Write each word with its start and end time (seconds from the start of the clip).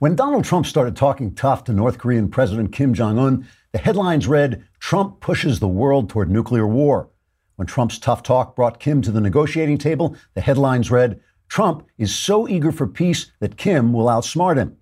When 0.00 0.16
Donald 0.16 0.44
Trump 0.44 0.64
started 0.64 0.96
talking 0.96 1.34
tough 1.34 1.64
to 1.64 1.74
North 1.74 1.98
Korean 1.98 2.30
President 2.30 2.72
Kim 2.72 2.94
Jong 2.94 3.18
un, 3.18 3.46
the 3.72 3.78
headlines 3.78 4.26
read 4.26 4.64
Trump 4.78 5.20
pushes 5.20 5.60
the 5.60 5.68
world 5.68 6.08
toward 6.08 6.30
nuclear 6.30 6.66
war. 6.66 7.10
When 7.56 7.66
Trump's 7.66 7.98
tough 7.98 8.22
talk 8.22 8.56
brought 8.56 8.80
Kim 8.80 9.02
to 9.02 9.10
the 9.10 9.20
negotiating 9.20 9.76
table, 9.76 10.16
the 10.32 10.40
headlines 10.40 10.90
read 10.90 11.20
Trump 11.48 11.86
is 11.98 12.14
so 12.14 12.48
eager 12.48 12.72
for 12.72 12.86
peace 12.86 13.30
that 13.40 13.58
Kim 13.58 13.92
will 13.92 14.06
outsmart 14.06 14.56
him. 14.56 14.74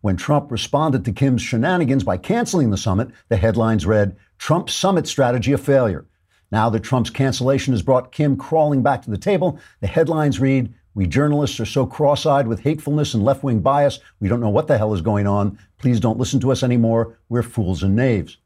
When 0.00 0.16
Trump 0.16 0.50
responded 0.50 1.04
to 1.04 1.12
Kim's 1.12 1.42
shenanigans 1.42 2.02
by 2.02 2.16
canceling 2.16 2.70
the 2.70 2.76
summit, 2.76 3.10
the 3.28 3.36
headlines 3.36 3.86
read 3.86 4.16
Trump's 4.38 4.74
summit 4.74 5.06
strategy 5.06 5.52
a 5.52 5.58
failure. 5.58 6.04
Now 6.50 6.68
that 6.70 6.82
Trump's 6.82 7.10
cancellation 7.10 7.74
has 7.74 7.82
brought 7.82 8.10
Kim 8.10 8.36
crawling 8.36 8.82
back 8.82 9.02
to 9.02 9.10
the 9.12 9.18
table, 9.18 9.60
the 9.80 9.86
headlines 9.86 10.40
read 10.40 10.74
we 10.94 11.06
journalists 11.06 11.58
are 11.58 11.66
so 11.66 11.86
cross 11.86 12.24
eyed 12.24 12.46
with 12.46 12.60
hatefulness 12.60 13.14
and 13.14 13.24
left 13.24 13.42
wing 13.42 13.60
bias, 13.60 13.98
we 14.20 14.28
don't 14.28 14.40
know 14.40 14.48
what 14.48 14.68
the 14.68 14.78
hell 14.78 14.94
is 14.94 15.00
going 15.00 15.26
on. 15.26 15.58
Please 15.78 16.00
don't 16.00 16.18
listen 16.18 16.40
to 16.40 16.52
us 16.52 16.62
anymore. 16.62 17.18
We're 17.28 17.42
fools 17.42 17.82
and 17.82 17.96
knaves. 17.96 18.38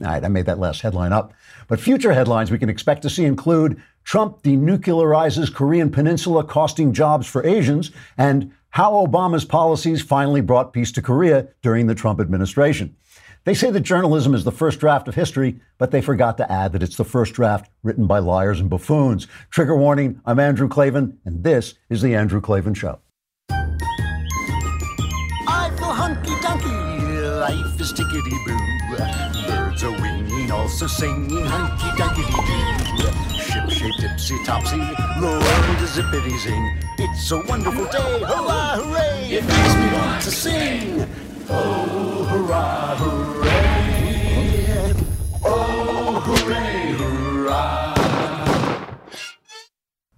All 0.00 0.06
right, 0.06 0.24
I 0.24 0.28
made 0.28 0.46
that 0.46 0.58
last 0.58 0.80
headline 0.80 1.12
up. 1.12 1.34
But 1.68 1.80
future 1.80 2.12
headlines 2.12 2.50
we 2.50 2.58
can 2.58 2.70
expect 2.70 3.02
to 3.02 3.10
see 3.10 3.24
include 3.24 3.82
Trump 4.04 4.42
denuclearizes 4.42 5.52
Korean 5.52 5.90
Peninsula, 5.90 6.44
costing 6.44 6.92
jobs 6.92 7.26
for 7.26 7.46
Asians, 7.46 7.90
and 8.16 8.52
how 8.70 8.92
Obama's 8.92 9.44
policies 9.44 10.00
finally 10.00 10.40
brought 10.40 10.72
peace 10.72 10.92
to 10.92 11.02
Korea 11.02 11.48
during 11.60 11.86
the 11.86 11.94
Trump 11.94 12.20
administration. 12.20 12.96
They 13.44 13.54
say 13.54 13.70
that 13.72 13.80
journalism 13.80 14.34
is 14.34 14.44
the 14.44 14.52
first 14.52 14.78
draft 14.78 15.08
of 15.08 15.16
history, 15.16 15.60
but 15.78 15.90
they 15.90 16.00
forgot 16.00 16.36
to 16.36 16.50
add 16.50 16.72
that 16.72 16.82
it's 16.82 16.96
the 16.96 17.04
first 17.04 17.34
draft 17.34 17.68
written 17.82 18.06
by 18.06 18.20
liars 18.20 18.60
and 18.60 18.70
buffoons. 18.70 19.26
Trigger 19.50 19.76
warning 19.76 20.20
I'm 20.24 20.38
Andrew 20.38 20.68
Klavan, 20.68 21.18
and 21.24 21.42
this 21.42 21.74
is 21.90 22.02
The 22.02 22.14
Andrew 22.14 22.40
Klavan 22.40 22.74
Show. 22.74 23.00
I 25.48 25.72
feel 25.76 25.92
hunky 25.92 26.30
dunky, 26.30 27.40
life 27.40 27.80
is 27.80 27.92
tickety 27.92 28.44
boo. 28.46 28.56
Birds 29.48 29.82
are 29.82 29.90
winging, 29.90 30.52
also 30.52 30.86
singing 30.86 31.44
hunky 31.44 32.00
dunky 32.00 32.22
topsy, 34.44 34.78
the 34.78 35.26
world 35.26 35.82
is 35.82 35.90
zippity 35.90 36.38
zing. 36.38 36.78
It's 36.98 37.30
a 37.30 37.42
wonderful 37.46 37.84
day, 37.86 38.20
hurrah, 38.20 38.76
hooray! 38.76 39.30
It 39.30 39.44
makes 39.44 39.74
me 39.76 39.92
want 39.92 40.22
to 40.22 40.30
sing. 40.30 41.21
Oh, 41.54 42.24
hurrah, 42.30 42.96
hooray! 42.96 43.41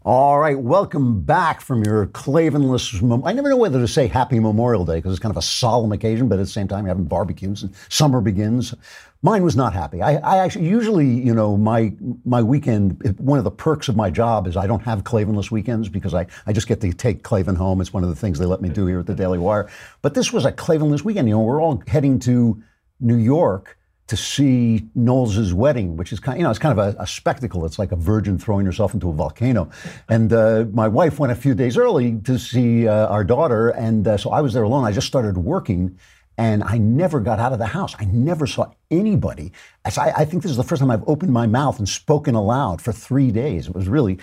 All 0.06 0.38
right, 0.38 0.58
welcome 0.58 1.22
back 1.22 1.62
from 1.62 1.82
your 1.82 2.08
Klavanless. 2.08 3.00
Mem- 3.00 3.24
I 3.24 3.32
never 3.32 3.48
know 3.48 3.56
whether 3.56 3.80
to 3.80 3.88
say 3.88 4.06
Happy 4.06 4.38
Memorial 4.38 4.84
Day 4.84 4.96
because 4.96 5.12
it's 5.12 5.18
kind 5.18 5.30
of 5.30 5.38
a 5.38 5.42
solemn 5.42 5.92
occasion, 5.92 6.28
but 6.28 6.38
at 6.38 6.42
the 6.42 6.46
same 6.46 6.68
time, 6.68 6.84
you're 6.84 6.90
having 6.90 7.06
barbecues 7.06 7.62
and 7.62 7.74
summer 7.88 8.20
begins. 8.20 8.74
Mine 9.22 9.42
was 9.42 9.56
not 9.56 9.72
happy. 9.72 10.02
I, 10.02 10.16
I 10.16 10.44
actually 10.44 10.68
usually, 10.68 11.08
you 11.08 11.34
know, 11.34 11.56
my 11.56 11.94
my 12.26 12.42
weekend. 12.42 13.16
One 13.18 13.38
of 13.38 13.44
the 13.44 13.50
perks 13.50 13.88
of 13.88 13.96
my 13.96 14.10
job 14.10 14.46
is 14.46 14.58
I 14.58 14.66
don't 14.66 14.82
have 14.82 15.04
Klavanless 15.04 15.50
weekends 15.50 15.88
because 15.88 16.12
I 16.12 16.26
I 16.46 16.52
just 16.52 16.68
get 16.68 16.82
to 16.82 16.92
take 16.92 17.22
Klavan 17.22 17.56
home. 17.56 17.80
It's 17.80 17.94
one 17.94 18.02
of 18.02 18.10
the 18.10 18.16
things 18.16 18.38
they 18.38 18.44
let 18.44 18.60
me 18.60 18.68
do 18.68 18.84
here 18.84 19.00
at 19.00 19.06
the 19.06 19.14
Daily 19.14 19.38
Wire. 19.38 19.70
But 20.02 20.12
this 20.12 20.34
was 20.34 20.44
a 20.44 20.52
Klavanless 20.52 21.00
weekend. 21.00 21.28
You 21.28 21.36
know, 21.36 21.40
we're 21.40 21.62
all 21.62 21.82
heading 21.86 22.18
to 22.18 22.62
New 23.00 23.16
York 23.16 23.78
to 24.06 24.16
see 24.16 24.86
Knowles' 24.94 25.54
wedding, 25.54 25.96
which 25.96 26.12
is 26.12 26.20
kind, 26.20 26.38
you 26.38 26.44
know, 26.44 26.50
it's 26.50 26.58
kind 26.58 26.78
of 26.78 26.94
a, 26.94 27.02
a, 27.02 27.06
spectacle. 27.06 27.64
It's 27.64 27.78
like 27.78 27.90
a 27.90 27.96
virgin 27.96 28.38
throwing 28.38 28.66
herself 28.66 28.92
into 28.92 29.08
a 29.08 29.12
volcano. 29.12 29.70
And 30.08 30.32
uh, 30.32 30.66
my 30.72 30.88
wife 30.88 31.18
went 31.18 31.32
a 31.32 31.36
few 31.36 31.54
days 31.54 31.78
early 31.78 32.18
to 32.24 32.38
see 32.38 32.86
uh, 32.86 33.06
our 33.06 33.24
daughter, 33.24 33.70
and 33.70 34.06
uh, 34.06 34.18
so 34.18 34.30
I 34.30 34.42
was 34.42 34.52
there 34.52 34.62
alone. 34.62 34.84
I 34.84 34.92
just 34.92 35.06
started 35.06 35.38
working, 35.38 35.98
and 36.36 36.62
I 36.64 36.76
never 36.76 37.18
got 37.18 37.38
out 37.38 37.52
of 37.54 37.58
the 37.58 37.66
house. 37.66 37.94
I 37.98 38.04
never 38.04 38.46
saw 38.46 38.70
anybody. 38.90 39.52
I, 39.86 40.12
I 40.16 40.24
think 40.26 40.42
this 40.42 40.50
is 40.50 40.58
the 40.58 40.64
first 40.64 40.80
time 40.80 40.90
I've 40.90 41.08
opened 41.08 41.32
my 41.32 41.46
mouth 41.46 41.78
and 41.78 41.88
spoken 41.88 42.34
aloud 42.34 42.82
for 42.82 42.92
three 42.92 43.30
days. 43.30 43.68
It 43.68 43.74
was 43.74 43.88
really 43.88 44.18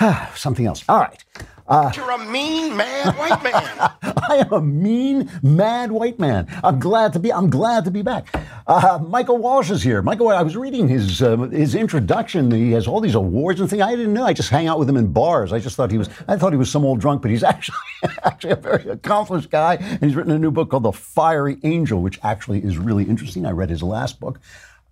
something 0.34 0.66
else. 0.66 0.82
All 0.88 0.98
right. 0.98 1.22
Uh, 1.70 1.92
You're 1.94 2.10
a 2.10 2.18
mean, 2.18 2.76
mad 2.76 3.16
white 3.16 3.42
man. 3.44 3.92
I 4.02 4.38
am 4.38 4.52
a 4.52 4.60
mean, 4.60 5.30
mad 5.40 5.92
white 5.92 6.18
man. 6.18 6.48
I'm 6.64 6.80
glad 6.80 7.12
to 7.12 7.20
be. 7.20 7.32
I'm 7.32 7.48
glad 7.48 7.84
to 7.84 7.92
be 7.92 8.02
back. 8.02 8.26
Uh, 8.66 8.98
Michael 9.06 9.38
Walsh 9.38 9.70
is 9.70 9.80
here. 9.80 10.02
Michael, 10.02 10.30
I 10.30 10.42
was 10.42 10.56
reading 10.56 10.88
his 10.88 11.22
uh, 11.22 11.36
his 11.36 11.76
introduction. 11.76 12.50
He 12.50 12.72
has 12.72 12.88
all 12.88 13.00
these 13.00 13.14
awards 13.14 13.60
and 13.60 13.70
things. 13.70 13.82
I 13.82 13.94
didn't 13.94 14.12
know. 14.12 14.24
I 14.24 14.32
just 14.32 14.50
hang 14.50 14.66
out 14.66 14.80
with 14.80 14.88
him 14.88 14.96
in 14.96 15.12
bars. 15.12 15.52
I 15.52 15.60
just 15.60 15.76
thought 15.76 15.92
he 15.92 15.98
was. 15.98 16.10
I 16.26 16.36
thought 16.36 16.52
he 16.52 16.58
was 16.58 16.70
some 16.70 16.84
old 16.84 16.98
drunk, 16.98 17.22
but 17.22 17.30
he's 17.30 17.44
actually 17.54 17.76
actually 18.24 18.50
a 18.50 18.56
very 18.56 18.88
accomplished 18.90 19.48
guy. 19.48 19.76
And 19.76 20.02
he's 20.02 20.16
written 20.16 20.32
a 20.32 20.40
new 20.40 20.50
book 20.50 20.70
called 20.70 20.82
The 20.82 20.92
Fiery 20.92 21.58
Angel, 21.62 22.02
which 22.02 22.18
actually 22.24 22.64
is 22.64 22.78
really 22.78 23.04
interesting. 23.04 23.46
I 23.46 23.52
read 23.52 23.70
his 23.70 23.82
last 23.82 24.18
book. 24.18 24.40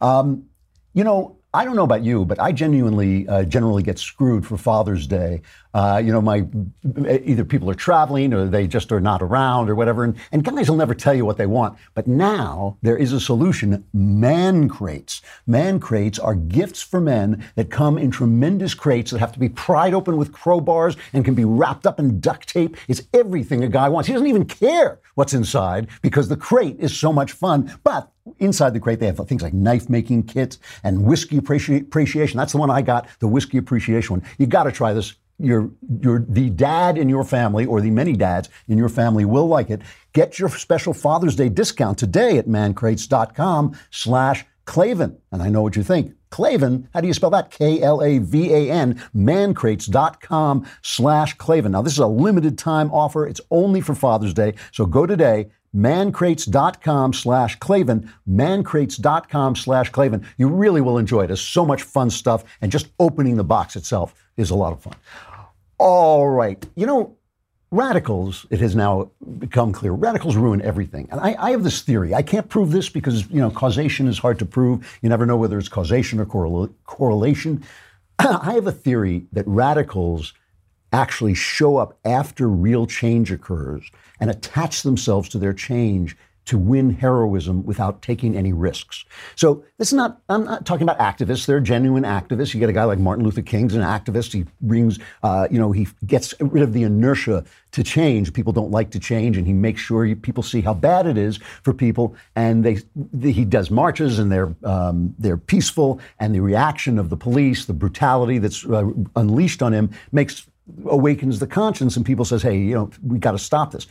Um, 0.01 0.45
you 0.95 1.03
know, 1.03 1.39
I 1.55 1.65
don't 1.65 1.77
know 1.77 1.85
about 1.85 2.05
you, 2.05 2.25
but 2.25 2.39
I 2.39 2.53
genuinely 2.53 3.27
uh, 3.27 3.45
generally 3.45 3.83
get 3.83 3.99
screwed 3.99 4.47
for 4.47 4.59
Father's 4.59 5.07
Day. 5.07 5.41
Uh, 5.75 6.01
you 6.03 6.13
know, 6.13 6.21
my 6.21 6.47
either 7.09 7.45
people 7.45 7.71
are 7.71 7.75
traveling 7.75 8.33
or 8.33 8.47
they 8.47 8.67
just 8.67 8.91
are 8.91 9.01
not 9.01 9.23
around 9.23 9.69
or 9.69 9.75
whatever, 9.75 10.05
and, 10.05 10.17
and 10.33 10.45
guys 10.45 10.69
will 10.69 10.77
never 10.77 10.95
tell 10.95 11.15
you 11.15 11.25
what 11.25 11.37
they 11.37 11.47
want. 11.47 11.79
But 11.95 12.07
now 12.07 12.79
there 12.83 12.97
is 12.97 13.13
a 13.13 13.21
solution: 13.21 13.85
man 13.93 14.69
crates. 14.69 15.23
Man 15.47 15.79
crates 15.79 16.19
are 16.19 16.35
gifts 16.35 16.83
for 16.83 17.01
men 17.01 17.45
that 17.55 17.71
come 17.71 17.99
in 17.99 18.11
tremendous 18.11 18.75
crates 18.75 19.11
that 19.11 19.19
have 19.19 19.33
to 19.33 19.39
be 19.39 19.49
pried 19.49 19.95
open 19.95 20.17
with 20.17 20.33
crowbars 20.33 20.97
and 21.13 21.25
can 21.25 21.35
be 21.35 21.45
wrapped 21.45 21.87
up 21.87 21.99
in 21.99 22.21
duct 22.21 22.49
tape. 22.49 22.77
It's 22.89 23.03
everything 23.13 23.63
a 23.63 23.69
guy 23.69 23.89
wants. 23.89 24.07
He 24.07 24.13
doesn't 24.15 24.29
even 24.29 24.47
care 24.47 25.01
what's 25.15 25.35
inside 25.35 25.89
because 26.03 26.29
the 26.29 26.37
crate 26.37 26.77
is 26.79 26.97
so 26.97 27.13
much 27.13 27.33
fun. 27.33 27.79
But 27.85 28.11
inside 28.39 28.75
the 28.75 28.81
crate, 28.81 29.01
they 29.01 29.07
have 29.07 29.19
things 29.29 29.43
like 29.43 29.55
knife 29.55 29.89
making 29.89 30.25
kits 30.25 30.59
and 30.83 31.05
whiskey 31.05 31.39
appreciation. 31.39 32.39
That's 32.39 32.53
the 32.53 32.59
one 32.59 32.71
I 32.71 32.83
got, 32.83 33.09
the 33.19 33.29
whiskey 33.29 33.59
appreciation 33.59 34.17
one. 34.17 34.23
You 34.39 34.47
got 34.47 34.65
to 34.65 34.73
try 34.73 34.93
this. 34.93 35.15
Your, 35.39 35.71
your, 36.01 36.25
the 36.29 36.51
dad 36.51 36.99
in 36.99 37.09
your 37.09 37.25
family 37.25 37.65
or 37.65 37.81
the 37.81 37.91
many 37.91 38.15
dads 38.15 38.49
in 38.67 38.77
your 38.77 38.89
family 38.89 39.25
will 39.25 39.47
like 39.47 39.71
it. 39.71 39.83
Get 40.13 40.39
your 40.39 40.49
special 40.49 40.93
Father's 40.93 41.37
Day 41.37 41.49
discount 41.49 41.99
today 41.99 42.39
at 42.39 42.47
mancrates.com 42.47 43.79
slash 43.91 44.45
Klavan. 44.65 45.17
And 45.33 45.43
I 45.43 45.49
know 45.49 45.63
what 45.63 45.77
you 45.77 45.83
think. 45.83 46.15
Klavan, 46.31 46.89
how 46.93 47.01
do 47.01 47.07
you 47.07 47.15
spell 47.15 47.31
that? 47.31 47.51
K-L-A-V-A-N, 47.51 49.03
mancrates.com 49.17 50.67
slash 50.83 51.35
Klavan. 51.35 51.73
Now, 51.73 51.83
this 51.83 51.95
is 51.95 51.99
a 52.01 52.07
limited 52.07 52.59
time 52.59 52.93
offer. 52.93 53.27
It's 53.27 53.41
only 53.51 53.81
for 53.81 53.95
Father's 53.95 54.35
Day. 54.35 54.55
So 54.73 54.85
go 54.85 55.07
today, 55.07 55.51
mancrates.com 55.75 57.13
slash 57.13 57.59
Klavan, 57.59 58.13
mancrates.com 58.29 59.57
slash 59.57 59.91
Klavan. 59.91 60.27
You 60.37 60.49
really 60.49 60.81
will 60.81 60.99
enjoy 60.99 61.23
it. 61.23 61.27
There's 61.29 61.41
so 61.41 61.65
much 61.65 61.83
fun 61.83 62.11
stuff, 62.11 62.45
and 62.61 62.71
just 62.71 62.89
opening 62.99 63.37
the 63.37 63.45
box 63.45 63.77
itself 63.77 64.15
is 64.37 64.51
a 64.51 64.55
lot 64.55 64.73
of 64.73 64.83
fun. 64.83 64.95
All 65.79 66.29
right. 66.29 66.65
You 66.75 66.87
know, 66.87 67.17
radicals, 67.71 68.47
it 68.51 68.61
has 68.61 68.75
now 68.75 69.11
become 69.39 69.73
clear, 69.73 69.93
radicals 69.93 70.37
ruin 70.37 70.61
everything. 70.63 71.09
And 71.11 71.21
I, 71.21 71.37
I, 71.39 71.51
have 71.51 71.65
this 71.65 71.83
theory. 71.83 72.15
I 72.15 72.23
can't 72.23 72.49
prove 72.49 72.73
this 72.73 72.89
because, 72.89 73.29
you 73.31 73.41
know, 73.41 73.51
causation 73.51 74.09
is 74.09 74.19
hard 74.19 74.39
to 74.39 74.47
prove. 74.47 74.99
You 75.03 75.09
never 75.09 75.27
know 75.27 75.37
whether 75.37 75.59
it's 75.59 75.69
causation 75.69 76.19
or 76.19 76.27
correl- 76.27 76.73
correlation. 76.85 77.63
I 78.19 78.55
have 78.55 78.67
a 78.67 78.73
theory 78.73 79.27
that 79.33 79.47
radicals 79.47 80.35
actually 80.93 81.35
show 81.35 81.77
up 81.77 81.99
after 82.05 82.49
real 82.49 82.87
change 82.87 83.31
occurs 83.31 83.91
and 84.21 84.31
attach 84.31 84.83
themselves 84.83 85.29
to 85.29 85.39
their 85.39 85.53
change 85.53 86.17
to 86.49 86.57
win 86.57 86.91
heroism 86.91 87.65
without 87.67 88.01
taking 88.01 88.35
any 88.35 88.55
risks. 88.55 89.05
So 89.37 89.63
this 89.77 89.89
is 89.89 89.93
not, 89.93 90.23
I'm 90.31 90.47
not 90.47 90.65
talking 90.65 90.89
about 90.89 90.99
activists. 90.99 91.45
They're 91.45 91.61
genuine 91.61 92.05
activists. 92.05 92.55
You 92.55 92.61
get 92.61 92.71
a 92.71 92.73
guy 92.73 92.85
like 92.85 92.99
Martin 92.99 93.23
Luther 93.23 93.43
King's 93.43 93.75
an 93.75 93.83
activist. 93.83 94.33
He 94.33 94.47
brings, 94.63 94.99
uh, 95.23 95.47
you 95.51 95.59
know, 95.59 95.73
he 95.73 95.89
gets 96.07 96.33
rid 96.41 96.63
of 96.63 96.73
the 96.73 96.85
inertia 96.85 97.45
to 97.73 97.83
change. 97.83 98.33
People 98.33 98.55
don't 98.55 98.71
like 98.71 98.91
to 98.93 98.99
change, 98.99 99.37
and 99.37 99.47
he 99.47 99.53
makes 99.53 99.83
sure 99.83 100.17
people 100.17 100.43
see 100.43 100.63
how 100.63 100.73
bad 100.73 101.07
it 101.07 101.19
is 101.19 101.37
for 101.63 101.75
people. 101.75 102.17
And 102.35 102.65
they, 102.65 102.79
the, 102.97 103.31
he 103.31 103.45
does 103.45 103.71
marches, 103.71 104.19
and 104.19 104.33
they're 104.33 104.55
um, 104.65 105.15
they're 105.19 105.37
peaceful. 105.37 106.01
And 106.19 106.35
the 106.35 106.41
reaction 106.41 106.99
of 106.99 107.11
the 107.11 107.17
police, 107.17 107.67
the 107.67 107.75
brutality 107.75 108.39
that's 108.39 108.65
uh, 108.65 108.91
unleashed 109.17 109.61
on 109.61 109.75
him, 109.75 109.91
makes 110.13 110.47
awakens 110.87 111.39
the 111.39 111.47
conscience 111.47 111.97
and 111.97 112.05
people 112.05 112.25
says, 112.25 112.43
hey, 112.43 112.57
you 112.57 112.75
know, 112.75 112.91
we 113.03 113.19
got 113.19 113.33
to 113.33 113.39
stop 113.39 113.73
this. 113.73 113.87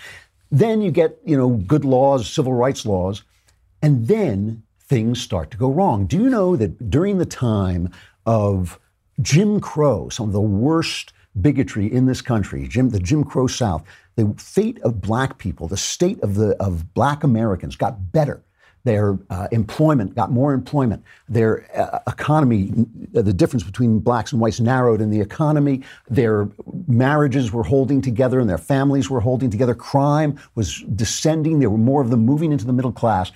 Then 0.51 0.81
you 0.81 0.91
get, 0.91 1.19
you 1.25 1.38
know, 1.38 1.49
good 1.49 1.85
laws, 1.85 2.29
civil 2.29 2.53
rights 2.53 2.85
laws, 2.85 3.23
and 3.81 4.07
then 4.07 4.63
things 4.79 5.21
start 5.21 5.51
to 5.51 5.57
go 5.57 5.69
wrong. 5.69 6.05
Do 6.05 6.17
you 6.17 6.29
know 6.29 6.55
that 6.55 6.89
during 6.89 7.17
the 7.17 7.25
time 7.25 7.89
of 8.25 8.79
Jim 9.21 9.59
Crow, 9.59 10.09
some 10.09 10.27
of 10.27 10.33
the 10.33 10.41
worst 10.41 11.13
bigotry 11.39 11.91
in 11.91 12.05
this 12.05 12.21
country, 12.21 12.67
Jim, 12.67 12.89
the 12.89 12.99
Jim 12.99 13.23
Crow 13.23 13.47
South, 13.47 13.83
the 14.15 14.33
fate 14.38 14.79
of 14.81 15.01
black 15.01 15.38
people, 15.38 15.67
the 15.67 15.77
state 15.77 16.19
of 16.21 16.35
the 16.35 16.55
of 16.61 16.93
black 16.93 17.23
Americans 17.23 17.75
got 17.75 18.11
better 18.11 18.41
their 18.88 19.19
uh, 19.30 19.48
employment 19.51 20.16
got 20.16 20.31
more 20.31 20.54
employment, 20.54 21.04
their 21.28 21.68
uh, 21.78 22.00
economy, 22.07 22.72
the 23.12 23.34
difference 23.34 23.63
between 23.63 24.00
blacks 24.00 24.31
and 24.31 24.39
whites 24.39 24.60
narrowed 24.60 25.01
in 25.01 25.10
the 25.10 25.19
economy, 25.19 25.84
their 26.10 26.48
marriages 26.88 27.51
were 27.51 27.63
holding 27.63 28.01
together 28.01 28.39
and 28.39 28.50
their 28.50 28.57
families 28.57 29.10
were 29.10 29.19
holding 29.19 29.50
together, 29.50 29.75
crime 29.75 30.39
was 30.56 30.84
descending, 30.95 31.60
there 31.60 31.69
were 31.69 31.78
more 31.78 32.01
of 32.01 32.10
them 32.10 32.25
moving 32.25 32.51
into 32.51 32.66
the 32.66 32.74
middle 32.74 32.94
class. 32.94 33.31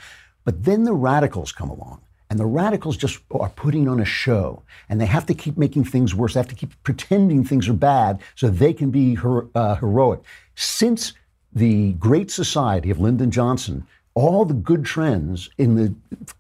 But 0.46 0.64
then 0.64 0.86
the 0.86 0.94
radicals 0.94 1.52
come 1.52 1.70
along. 1.70 2.02
And 2.30 2.40
the 2.40 2.46
radicals 2.46 2.96
just 2.96 3.20
are 3.32 3.50
putting 3.50 3.90
on 3.90 4.00
a 4.00 4.06
show, 4.06 4.64
and 4.88 5.02
they 5.02 5.06
have 5.06 5.26
to 5.26 5.34
keep 5.34 5.58
making 5.58 5.84
things 5.84 6.16
worse. 6.16 6.34
They 6.34 6.40
have 6.40 6.48
to 6.48 6.56
keep 6.56 6.82
pretending 6.84 7.44
things 7.44 7.68
are 7.68 7.74
bad 7.74 8.22
so 8.36 8.48
they 8.48 8.72
can 8.72 8.90
be 8.90 9.16
her, 9.16 9.48
uh, 9.54 9.76
heroic. 9.76 10.22
Since 10.56 11.12
the 11.54 11.92
Great 11.94 12.32
Society 12.32 12.90
of 12.90 13.02
Lyndon 13.02 13.32
Johnson, 13.32 13.86
all 14.14 14.46
the 14.46 14.54
good 14.54 14.86
trends 14.86 15.50
in 15.58 15.76
the 15.76 15.94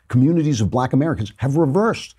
communities 0.07 0.61
of 0.61 0.69
black 0.69 0.93
Americans 0.93 1.33
have 1.37 1.57
reversed 1.57 2.15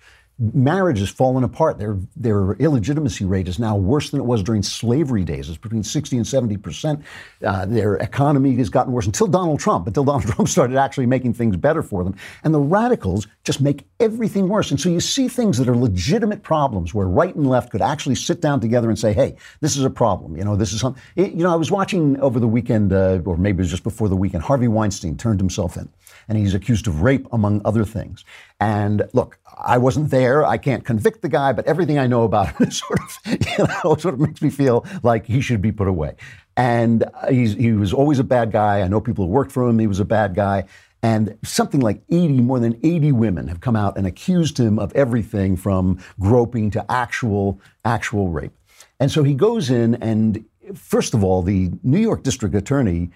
marriage 0.53 0.99
has 0.99 1.09
fallen 1.09 1.43
apart. 1.43 1.77
Their, 1.77 1.97
their 2.15 2.53
illegitimacy 2.53 3.25
rate 3.25 3.47
is 3.47 3.59
now 3.59 3.75
worse 3.75 4.09
than 4.09 4.19
it 4.19 4.23
was 4.23 4.43
during 4.43 4.63
slavery 4.63 5.23
days. 5.23 5.47
It's 5.47 5.57
between 5.57 5.83
60 5.83 6.17
and 6.17 6.27
70 6.27 6.57
percent. 6.57 7.03
Uh, 7.45 7.65
their 7.65 7.95
economy 7.95 8.55
has 8.55 8.69
gotten 8.69 8.91
worse 8.91 9.05
until 9.05 9.27
Donald 9.27 9.59
Trump, 9.59 9.87
until 9.87 10.03
Donald 10.03 10.23
Trump 10.27 10.49
started 10.49 10.77
actually 10.77 11.05
making 11.05 11.33
things 11.33 11.55
better 11.55 11.81
for 11.81 12.03
them. 12.03 12.15
And 12.43 12.53
the 12.53 12.59
radicals 12.59 13.27
just 13.43 13.61
make 13.61 13.85
everything 13.99 14.49
worse. 14.49 14.71
And 14.71 14.79
so 14.79 14.89
you 14.89 14.99
see 14.99 15.27
things 15.27 15.57
that 15.57 15.69
are 15.69 15.75
legitimate 15.75 16.43
problems 16.43 16.93
where 16.93 17.07
right 17.07 17.35
and 17.35 17.47
left 17.47 17.71
could 17.71 17.81
actually 17.81 18.15
sit 18.15 18.41
down 18.41 18.59
together 18.59 18.89
and 18.89 18.97
say, 18.97 19.13
hey, 19.13 19.35
this 19.61 19.77
is 19.77 19.83
a 19.83 19.89
problem. 19.89 20.35
You 20.35 20.43
know, 20.43 20.55
this 20.55 20.73
is 20.73 20.81
something. 20.81 21.01
You 21.15 21.43
know, 21.43 21.53
I 21.53 21.55
was 21.55 21.71
watching 21.71 22.19
over 22.19 22.39
the 22.39 22.47
weekend, 22.47 22.91
uh, 22.91 23.19
or 23.25 23.37
maybe 23.37 23.57
it 23.57 23.61
was 23.61 23.71
just 23.71 23.83
before 23.83 24.09
the 24.09 24.15
weekend, 24.15 24.43
Harvey 24.43 24.67
Weinstein 24.67 25.17
turned 25.17 25.39
himself 25.39 25.77
in 25.77 25.89
and 26.27 26.37
he's 26.37 26.53
accused 26.53 26.87
of 26.87 27.01
rape, 27.01 27.27
among 27.31 27.61
other 27.65 27.85
things. 27.85 28.23
And 28.59 29.03
look, 29.13 29.39
I 29.57 29.77
wasn't 29.77 30.09
there. 30.09 30.45
I 30.45 30.57
can't 30.57 30.85
convict 30.85 31.21
the 31.21 31.29
guy, 31.29 31.53
but 31.53 31.65
everything 31.65 31.99
I 31.99 32.07
know 32.07 32.23
about 32.23 32.55
him 32.55 32.71
sort 32.71 32.99
of, 32.99 33.17
you 33.25 33.65
know, 33.65 33.95
sort 33.99 34.13
of 34.13 34.19
makes 34.19 34.41
me 34.41 34.49
feel 34.49 34.85
like 35.03 35.25
he 35.25 35.41
should 35.41 35.61
be 35.61 35.71
put 35.71 35.87
away. 35.87 36.15
And 36.55 37.03
uh, 37.03 37.29
he 37.29 37.71
was 37.73 37.93
always 37.93 38.19
a 38.19 38.23
bad 38.23 38.51
guy. 38.51 38.81
I 38.81 38.87
know 38.87 39.01
people 39.01 39.25
who 39.25 39.31
worked 39.31 39.51
for 39.51 39.67
him. 39.67 39.79
He 39.79 39.87
was 39.87 39.99
a 39.99 40.05
bad 40.05 40.35
guy. 40.35 40.65
And 41.01 41.37
something 41.43 41.81
like 41.81 42.01
80, 42.09 42.41
more 42.41 42.59
than 42.59 42.79
80 42.81 43.11
women 43.11 43.49
have 43.49 43.59
come 43.59 43.75
out 43.75 43.97
and 43.97 44.07
accused 44.07 44.57
him 44.57 44.79
of 44.79 44.93
everything 44.95 45.57
from 45.57 45.99
groping 46.19 46.71
to 46.71 46.85
actual, 46.89 47.59
actual 47.83 48.29
rape. 48.29 48.53
And 49.01 49.11
so 49.11 49.23
he 49.23 49.33
goes 49.33 49.69
in 49.69 49.95
and 49.95 50.45
first 50.75 51.13
of 51.13 51.23
all, 51.23 51.41
the 51.41 51.71
New 51.83 51.99
York 51.99 52.23
district 52.23 52.55
attorney 52.55 53.11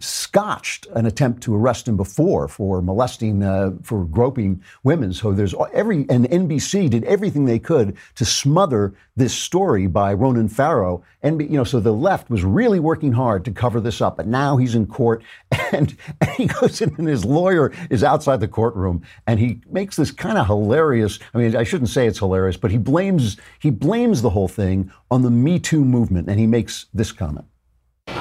scotched 0.00 0.86
an 0.94 1.06
attempt 1.06 1.42
to 1.42 1.54
arrest 1.54 1.88
him 1.88 1.96
before 1.96 2.46
for 2.48 2.80
molesting, 2.80 3.42
uh, 3.42 3.72
for 3.82 4.04
groping 4.04 4.62
women. 4.84 5.12
So 5.12 5.32
there's 5.32 5.54
every, 5.72 6.06
and 6.08 6.28
NBC 6.28 6.90
did 6.90 7.04
everything 7.04 7.44
they 7.44 7.58
could 7.58 7.96
to 8.14 8.24
smother 8.24 8.94
this 9.16 9.34
story 9.34 9.86
by 9.86 10.12
Ronan 10.12 10.48
Farrow. 10.48 11.02
And, 11.22 11.40
you 11.40 11.56
know, 11.56 11.64
so 11.64 11.80
the 11.80 11.92
left 11.92 12.30
was 12.30 12.44
really 12.44 12.78
working 12.78 13.12
hard 13.12 13.44
to 13.46 13.50
cover 13.50 13.80
this 13.80 14.00
up. 14.00 14.16
But 14.16 14.28
now 14.28 14.56
he's 14.56 14.74
in 14.74 14.86
court 14.86 15.22
and, 15.72 15.96
and 16.20 16.30
he 16.30 16.46
goes 16.46 16.80
in 16.80 16.94
and 16.96 17.08
his 17.08 17.24
lawyer 17.24 17.72
is 17.90 18.04
outside 18.04 18.40
the 18.40 18.48
courtroom 18.48 19.02
and 19.26 19.40
he 19.40 19.60
makes 19.68 19.96
this 19.96 20.12
kind 20.12 20.38
of 20.38 20.46
hilarious, 20.46 21.18
I 21.34 21.38
mean, 21.38 21.56
I 21.56 21.64
shouldn't 21.64 21.90
say 21.90 22.06
it's 22.06 22.20
hilarious, 22.20 22.56
but 22.56 22.70
he 22.70 22.78
blames, 22.78 23.36
he 23.58 23.70
blames 23.70 24.22
the 24.22 24.30
whole 24.30 24.48
thing 24.48 24.92
on 25.10 25.22
the 25.22 25.30
Me 25.30 25.58
Too 25.58 25.84
movement. 25.84 26.28
And 26.28 26.38
he 26.38 26.46
makes 26.46 26.86
this 26.94 27.10
comment. 27.10 27.46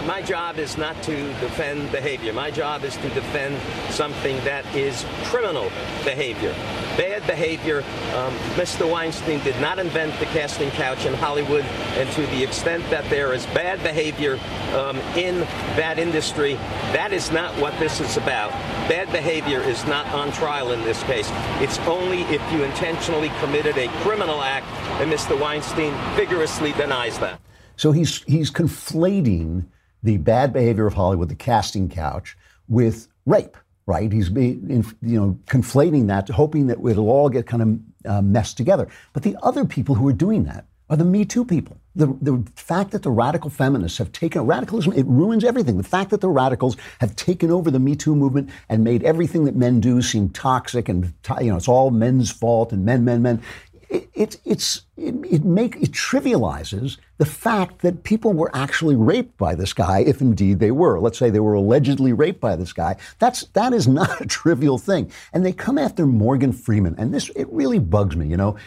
My 0.06 0.22
job 0.22 0.58
is 0.58 0.78
not 0.78 1.02
to 1.04 1.16
defend 1.40 1.92
behavior. 1.92 2.32
My 2.32 2.50
job 2.50 2.84
is 2.84 2.96
to 2.98 3.10
defend 3.10 3.60
something 3.92 4.38
that 4.46 4.66
is 4.76 5.06
criminal 5.26 5.70
behavior. 6.04 6.54
Bad 6.98 7.28
behavior. 7.28 7.80
Um, 8.16 8.34
Mr. 8.56 8.90
Weinstein 8.90 9.44
did 9.44 9.60
not 9.60 9.80
invent 9.80 10.18
the 10.20 10.26
casting 10.28 10.72
couch 10.72 11.06
in 11.06 11.14
Hollywood, 11.14 11.66
and 11.96 12.10
to 12.12 12.22
the 12.28 12.44
extent 12.44 12.90
that 12.90 13.10
there 13.10 13.34
is 13.34 13.46
bad 13.48 13.84
behavior 13.84 14.40
um, 14.74 14.98
in 15.16 15.42
that 15.76 16.00
industry, 16.00 16.54
that 16.94 17.12
is 17.12 17.32
not 17.32 17.54
what 17.60 17.78
this 17.80 18.00
is 18.00 18.18
about. 18.18 18.52
Bad 18.88 19.12
behavior 19.12 19.60
is 19.62 19.86
not 19.86 20.06
on 20.08 20.32
trial 20.32 20.72
in 20.72 20.82
this 20.84 21.04
case. 21.04 21.30
It's 21.60 21.80
only 21.80 22.22
if 22.24 22.42
you 22.52 22.64
intentionally 22.64 23.30
committed 23.40 23.78
a 23.78 23.88
criminal 24.04 24.42
act, 24.42 24.68
and 25.02 25.12
Mr. 25.12 25.40
Weinstein 25.40 25.94
vigorously 26.16 26.72
denies 26.74 27.20
that. 27.20 27.40
So 27.76 27.92
he's 27.92 28.24
he's 28.24 28.50
conflating 28.50 29.66
the 30.04 30.18
bad 30.18 30.54
behavior 30.54 30.88
of 30.88 30.94
Hollywood, 30.94 31.30
the 31.30 31.36
casting 31.36 31.90
couch, 31.90 32.38
with 32.68 33.08
rape. 33.26 33.58
Right? 33.86 34.12
He's 34.12 34.30
be 34.30 34.60
you 35.02 35.20
know 35.20 35.40
conflating 35.46 36.08
that, 36.08 36.28
hoping 36.28 36.68
that 36.68 36.78
it'll 36.86 37.10
all 37.10 37.30
get 37.30 37.48
kind 37.48 37.64
of 37.64 38.12
uh, 38.12 38.22
messed 38.22 38.58
together. 38.58 38.88
But 39.14 39.24
the 39.24 39.38
other 39.42 39.64
people 39.64 39.96
who 39.96 40.08
are 40.10 40.14
doing 40.14 40.44
that 40.44 40.66
are 40.90 40.98
the 40.98 41.06
Me 41.06 41.26
Too 41.26 41.44
people. 41.44 41.78
The, 41.96 42.08
the 42.22 42.44
fact 42.56 42.92
that 42.92 43.04
the 43.04 43.10
radical 43.10 43.50
feminists 43.50 43.98
have 43.98 44.12
taken 44.12 44.46
radicalism, 44.46 44.94
it 44.94 45.06
ruins 45.06 45.44
everything. 45.44 45.78
The 45.78 45.84
fact 45.84 46.12
that 46.12 46.22
the 46.22 46.30
radicals 46.30 46.78
have 47.02 47.16
taken 47.16 47.52
over 47.52 47.72
the 47.72 47.80
Me 47.80 47.96
Too 47.96 48.16
movement 48.16 48.50
and 48.70 48.84
made 48.84 49.04
everything 49.04 49.46
that 49.46 49.56
men 49.56 49.82
do 49.82 50.02
seem 50.02 50.30
toxic 50.30 50.88
and 50.88 51.14
you 51.42 51.50
know 51.50 51.58
it's 51.58 51.68
all 51.68 51.92
men's 51.92 52.32
fault 52.32 52.72
and 52.72 52.86
men, 52.86 53.04
men, 53.04 53.22
men 53.22 53.42
it, 53.90 54.10
it, 54.14 54.38
it's, 54.46 54.84
it, 54.98 55.16
it, 55.30 55.46
make, 55.46 55.76
it 55.78 55.92
trivializes 55.92 56.98
the 57.18 57.26
fact 57.26 57.82
that 57.82 58.04
people 58.04 58.34
were 58.34 58.52
actually 58.56 58.96
raped 58.96 59.38
by 59.38 59.56
this 59.56 59.74
guy, 59.74 60.00
if 60.00 60.22
indeed 60.22 60.60
they 60.60 60.72
were. 60.72 61.00
Let's 61.00 61.18
say 61.18 61.30
they 61.30 61.40
were 61.40 61.54
allegedly 61.54 62.14
raped 62.14 62.42
by 62.42 62.56
this 62.56 62.74
guy. 62.74 62.98
That's, 63.20 63.46
that 63.54 63.74
is 63.74 63.88
not 63.88 64.22
a 64.22 64.26
trivial 64.26 64.78
thing. 64.78 65.12
And 65.34 65.46
they 65.46 65.54
come 65.54 65.78
after 65.78 66.06
Morgan 66.06 66.52
Freeman. 66.52 66.96
And 66.98 67.14
this, 67.14 67.30
it 67.36 67.48
really 67.52 67.80
bugs 67.80 68.16
me, 68.16 68.28
you 68.28 68.38
know. 68.38 68.58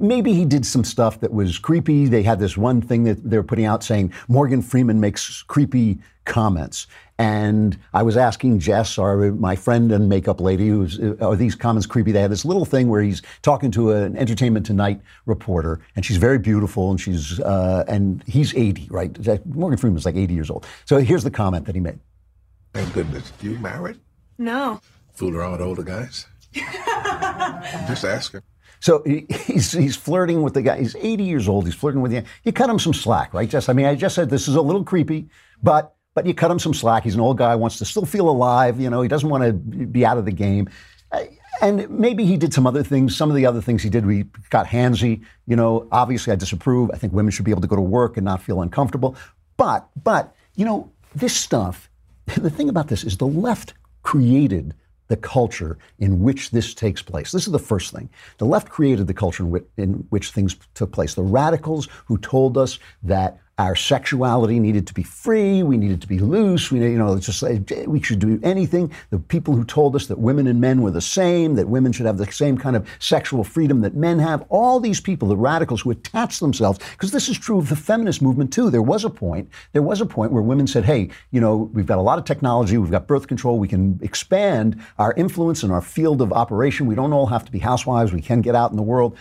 Maybe 0.00 0.34
he 0.34 0.44
did 0.44 0.66
some 0.66 0.84
stuff 0.84 1.20
that 1.20 1.32
was 1.32 1.58
creepy. 1.58 2.06
They 2.06 2.22
had 2.22 2.40
this 2.40 2.56
one 2.56 2.80
thing 2.80 3.04
that 3.04 3.28
they're 3.28 3.44
putting 3.44 3.64
out 3.64 3.84
saying 3.84 4.12
Morgan 4.28 4.60
Freeman 4.60 5.00
makes 5.00 5.42
creepy 5.42 5.98
comments. 6.24 6.86
And 7.18 7.78
I 7.92 8.02
was 8.02 8.16
asking 8.16 8.58
Jess, 8.58 8.98
our, 8.98 9.30
my 9.32 9.54
friend 9.54 9.92
and 9.92 10.08
makeup 10.08 10.40
lady, 10.40 10.68
who's, 10.68 10.98
uh, 10.98 11.14
are 11.20 11.36
these 11.36 11.54
comments 11.54 11.86
creepy? 11.86 12.10
They 12.10 12.20
had 12.20 12.30
this 12.30 12.44
little 12.44 12.64
thing 12.64 12.88
where 12.88 13.02
he's 13.02 13.22
talking 13.42 13.70
to 13.72 13.92
an 13.92 14.16
Entertainment 14.16 14.66
Tonight 14.66 15.00
reporter, 15.26 15.80
and 15.94 16.04
she's 16.04 16.16
very 16.16 16.38
beautiful, 16.38 16.90
and 16.90 17.00
she's 17.00 17.38
uh, 17.40 17.84
and 17.86 18.24
he's 18.26 18.52
80, 18.54 18.88
right? 18.90 19.46
Morgan 19.46 19.78
Freeman's 19.78 20.04
like 20.04 20.16
80 20.16 20.34
years 20.34 20.50
old. 20.50 20.66
So 20.86 20.98
here's 20.98 21.22
the 21.22 21.30
comment 21.30 21.66
that 21.66 21.74
he 21.76 21.80
made. 21.80 22.00
Thank 22.72 22.92
goodness. 22.92 23.32
You 23.40 23.58
married? 23.58 24.00
No. 24.38 24.80
Fool 25.12 25.36
around 25.36 25.52
with 25.52 25.60
older 25.60 25.84
guys? 25.84 26.26
Just 26.52 28.04
ask 28.04 28.32
her. 28.32 28.42
So 28.84 29.02
he's, 29.46 29.72
he's 29.72 29.96
flirting 29.96 30.42
with 30.42 30.52
the 30.52 30.60
guy. 30.60 30.78
He's 30.78 30.94
80 30.94 31.24
years 31.24 31.48
old. 31.48 31.64
He's 31.64 31.74
flirting 31.74 32.02
with 32.02 32.12
you. 32.12 32.22
You 32.42 32.52
cut 32.52 32.68
him 32.68 32.78
some 32.78 32.92
slack, 32.92 33.32
right, 33.32 33.48
Jess? 33.48 33.70
I 33.70 33.72
mean, 33.72 33.86
I 33.86 33.94
just 33.94 34.14
said 34.14 34.28
this 34.28 34.46
is 34.46 34.56
a 34.56 34.60
little 34.60 34.84
creepy, 34.84 35.30
but 35.62 35.94
but 36.12 36.26
you 36.26 36.34
cut 36.34 36.50
him 36.50 36.58
some 36.58 36.74
slack. 36.74 37.02
He's 37.02 37.14
an 37.14 37.20
old 37.20 37.38
guy, 37.38 37.56
wants 37.56 37.78
to 37.78 37.86
still 37.86 38.04
feel 38.04 38.28
alive. 38.28 38.78
You 38.78 38.90
know, 38.90 39.00
he 39.00 39.08
doesn't 39.08 39.28
want 39.28 39.42
to 39.42 39.52
be 39.52 40.04
out 40.04 40.18
of 40.18 40.26
the 40.26 40.32
game. 40.32 40.68
And 41.60 41.88
maybe 41.88 42.24
he 42.26 42.36
did 42.36 42.52
some 42.52 42.66
other 42.66 42.84
things. 42.84 43.16
Some 43.16 43.30
of 43.30 43.36
the 43.36 43.46
other 43.46 43.60
things 43.60 43.82
he 43.82 43.88
did, 43.88 44.06
we 44.06 44.26
got 44.50 44.66
handsy. 44.66 45.24
You 45.46 45.56
know, 45.56 45.88
obviously 45.90 46.32
I 46.32 46.36
disapprove. 46.36 46.90
I 46.92 46.98
think 46.98 47.12
women 47.12 47.32
should 47.32 47.46
be 47.46 47.50
able 47.50 47.62
to 47.62 47.66
go 47.66 47.76
to 47.76 47.82
work 47.82 48.16
and 48.16 48.24
not 48.24 48.42
feel 48.42 48.60
uncomfortable. 48.60 49.16
But, 49.56 49.88
but, 50.04 50.36
you 50.54 50.64
know, 50.64 50.92
this 51.14 51.34
stuff, 51.34 51.90
the 52.26 52.50
thing 52.50 52.68
about 52.68 52.88
this 52.88 53.02
is 53.02 53.16
the 53.16 53.26
left 53.26 53.74
created 54.02 54.74
the 55.14 55.20
culture 55.20 55.78
in 56.00 56.20
which 56.20 56.50
this 56.50 56.74
takes 56.74 57.00
place. 57.00 57.30
This 57.30 57.46
is 57.46 57.52
the 57.52 57.58
first 57.60 57.92
thing. 57.92 58.10
The 58.38 58.46
left 58.46 58.68
created 58.68 59.06
the 59.06 59.14
culture 59.14 59.44
in 59.44 59.50
which, 59.50 59.64
in 59.76 60.06
which 60.10 60.32
things 60.32 60.56
took 60.74 60.90
place. 60.90 61.14
The 61.14 61.22
radicals 61.22 61.88
who 62.06 62.18
told 62.18 62.58
us 62.58 62.80
that 63.04 63.38
our 63.56 63.76
sexuality 63.76 64.58
needed 64.58 64.86
to 64.88 64.94
be 64.94 65.04
free. 65.04 65.62
We 65.62 65.76
needed 65.76 66.00
to 66.00 66.08
be 66.08 66.18
loose. 66.18 66.72
We, 66.72 66.80
you 66.80 66.98
know, 66.98 67.16
just 67.18 67.42
we 67.86 68.02
should 68.02 68.18
do 68.18 68.40
anything. 68.42 68.90
The 69.10 69.20
people 69.20 69.54
who 69.54 69.64
told 69.64 69.94
us 69.94 70.06
that 70.08 70.18
women 70.18 70.48
and 70.48 70.60
men 70.60 70.82
were 70.82 70.90
the 70.90 71.00
same, 71.00 71.54
that 71.54 71.68
women 71.68 71.92
should 71.92 72.06
have 72.06 72.18
the 72.18 72.30
same 72.32 72.58
kind 72.58 72.74
of 72.74 72.88
sexual 72.98 73.44
freedom 73.44 73.80
that 73.82 73.94
men 73.94 74.18
have. 74.18 74.44
All 74.48 74.80
these 74.80 75.00
people, 75.00 75.28
the 75.28 75.36
radicals 75.36 75.82
who 75.82 75.92
attached 75.92 76.40
themselves, 76.40 76.80
because 76.92 77.12
this 77.12 77.28
is 77.28 77.38
true 77.38 77.58
of 77.58 77.68
the 77.68 77.76
feminist 77.76 78.20
movement 78.20 78.52
too. 78.52 78.70
There 78.70 78.82
was 78.82 79.04
a 79.04 79.10
point. 79.10 79.48
There 79.72 79.82
was 79.82 80.00
a 80.00 80.06
point 80.06 80.32
where 80.32 80.42
women 80.42 80.66
said, 80.66 80.84
"Hey, 80.84 81.10
you 81.30 81.40
know, 81.40 81.70
we've 81.72 81.86
got 81.86 81.98
a 81.98 82.02
lot 82.02 82.18
of 82.18 82.24
technology. 82.24 82.76
We've 82.76 82.90
got 82.90 83.06
birth 83.06 83.28
control. 83.28 83.60
We 83.60 83.68
can 83.68 84.00
expand 84.02 84.82
our 84.98 85.12
influence 85.14 85.62
and 85.62 85.72
our 85.72 85.82
field 85.82 86.20
of 86.20 86.32
operation. 86.32 86.86
We 86.86 86.96
don't 86.96 87.12
all 87.12 87.26
have 87.26 87.44
to 87.44 87.52
be 87.52 87.60
housewives. 87.60 88.12
We 88.12 88.20
can 88.20 88.40
get 88.40 88.56
out 88.56 88.72
in 88.72 88.76
the 88.76 88.82
world." 88.82 89.16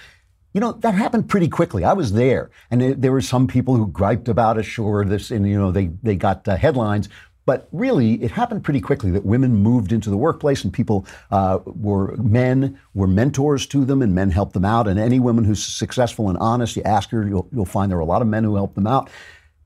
You 0.53 0.61
know, 0.61 0.73
that 0.73 0.93
happened 0.93 1.29
pretty 1.29 1.47
quickly. 1.47 1.83
I 1.83 1.93
was 1.93 2.13
there, 2.13 2.51
and 2.69 2.81
it, 2.81 3.01
there 3.01 3.11
were 3.11 3.21
some 3.21 3.47
people 3.47 3.75
who 3.75 3.87
griped 3.87 4.29
about 4.29 4.57
it. 4.57 4.63
Sure, 4.63 5.03
this, 5.03 5.31
and 5.31 5.47
you 5.47 5.57
know, 5.57 5.71
they 5.71 5.87
they 6.03 6.15
got 6.15 6.47
uh, 6.47 6.55
headlines. 6.55 7.09
But 7.45 7.67
really, 7.73 8.23
it 8.23 8.31
happened 8.31 8.63
pretty 8.63 8.79
quickly 8.79 9.11
that 9.11 9.25
women 9.25 9.55
moved 9.55 9.91
into 9.91 10.09
the 10.09 10.15
workplace, 10.15 10.63
and 10.63 10.71
people 10.71 11.05
uh, 11.29 11.59
were 11.65 12.15
men 12.17 12.79
were 12.93 13.07
mentors 13.07 13.67
to 13.67 13.83
them, 13.83 14.01
and 14.01 14.15
men 14.15 14.31
helped 14.31 14.53
them 14.53 14.63
out. 14.63 14.87
And 14.87 14.97
any 14.97 15.19
woman 15.19 15.43
who's 15.43 15.61
successful 15.61 16.29
and 16.29 16.37
honest, 16.37 16.77
you 16.77 16.83
ask 16.83 17.09
her, 17.09 17.27
you'll, 17.27 17.49
you'll 17.51 17.65
find 17.65 17.91
there 17.91 17.97
are 17.97 18.01
a 18.01 18.05
lot 18.05 18.21
of 18.21 18.29
men 18.29 18.45
who 18.45 18.55
help 18.55 18.75
them 18.75 18.87
out. 18.87 19.09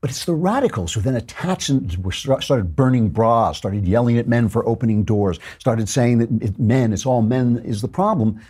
But 0.00 0.10
it's 0.10 0.24
the 0.24 0.34
radicals 0.34 0.92
who 0.92 1.00
then 1.00 1.16
attached 1.16 1.68
and 1.70 2.04
were 2.04 2.12
start- 2.12 2.44
started 2.44 2.76
burning 2.76 3.08
bras, 3.10 3.58
started 3.58 3.86
yelling 3.86 4.18
at 4.18 4.28
men 4.28 4.48
for 4.48 4.66
opening 4.68 5.02
doors, 5.04 5.38
started 5.58 5.88
saying 5.88 6.18
that 6.18 6.58
men, 6.58 6.92
it's 6.92 7.06
all 7.06 7.22
men 7.22 7.62
is 7.64 7.80
the 7.80 7.88
problem. 7.88 8.40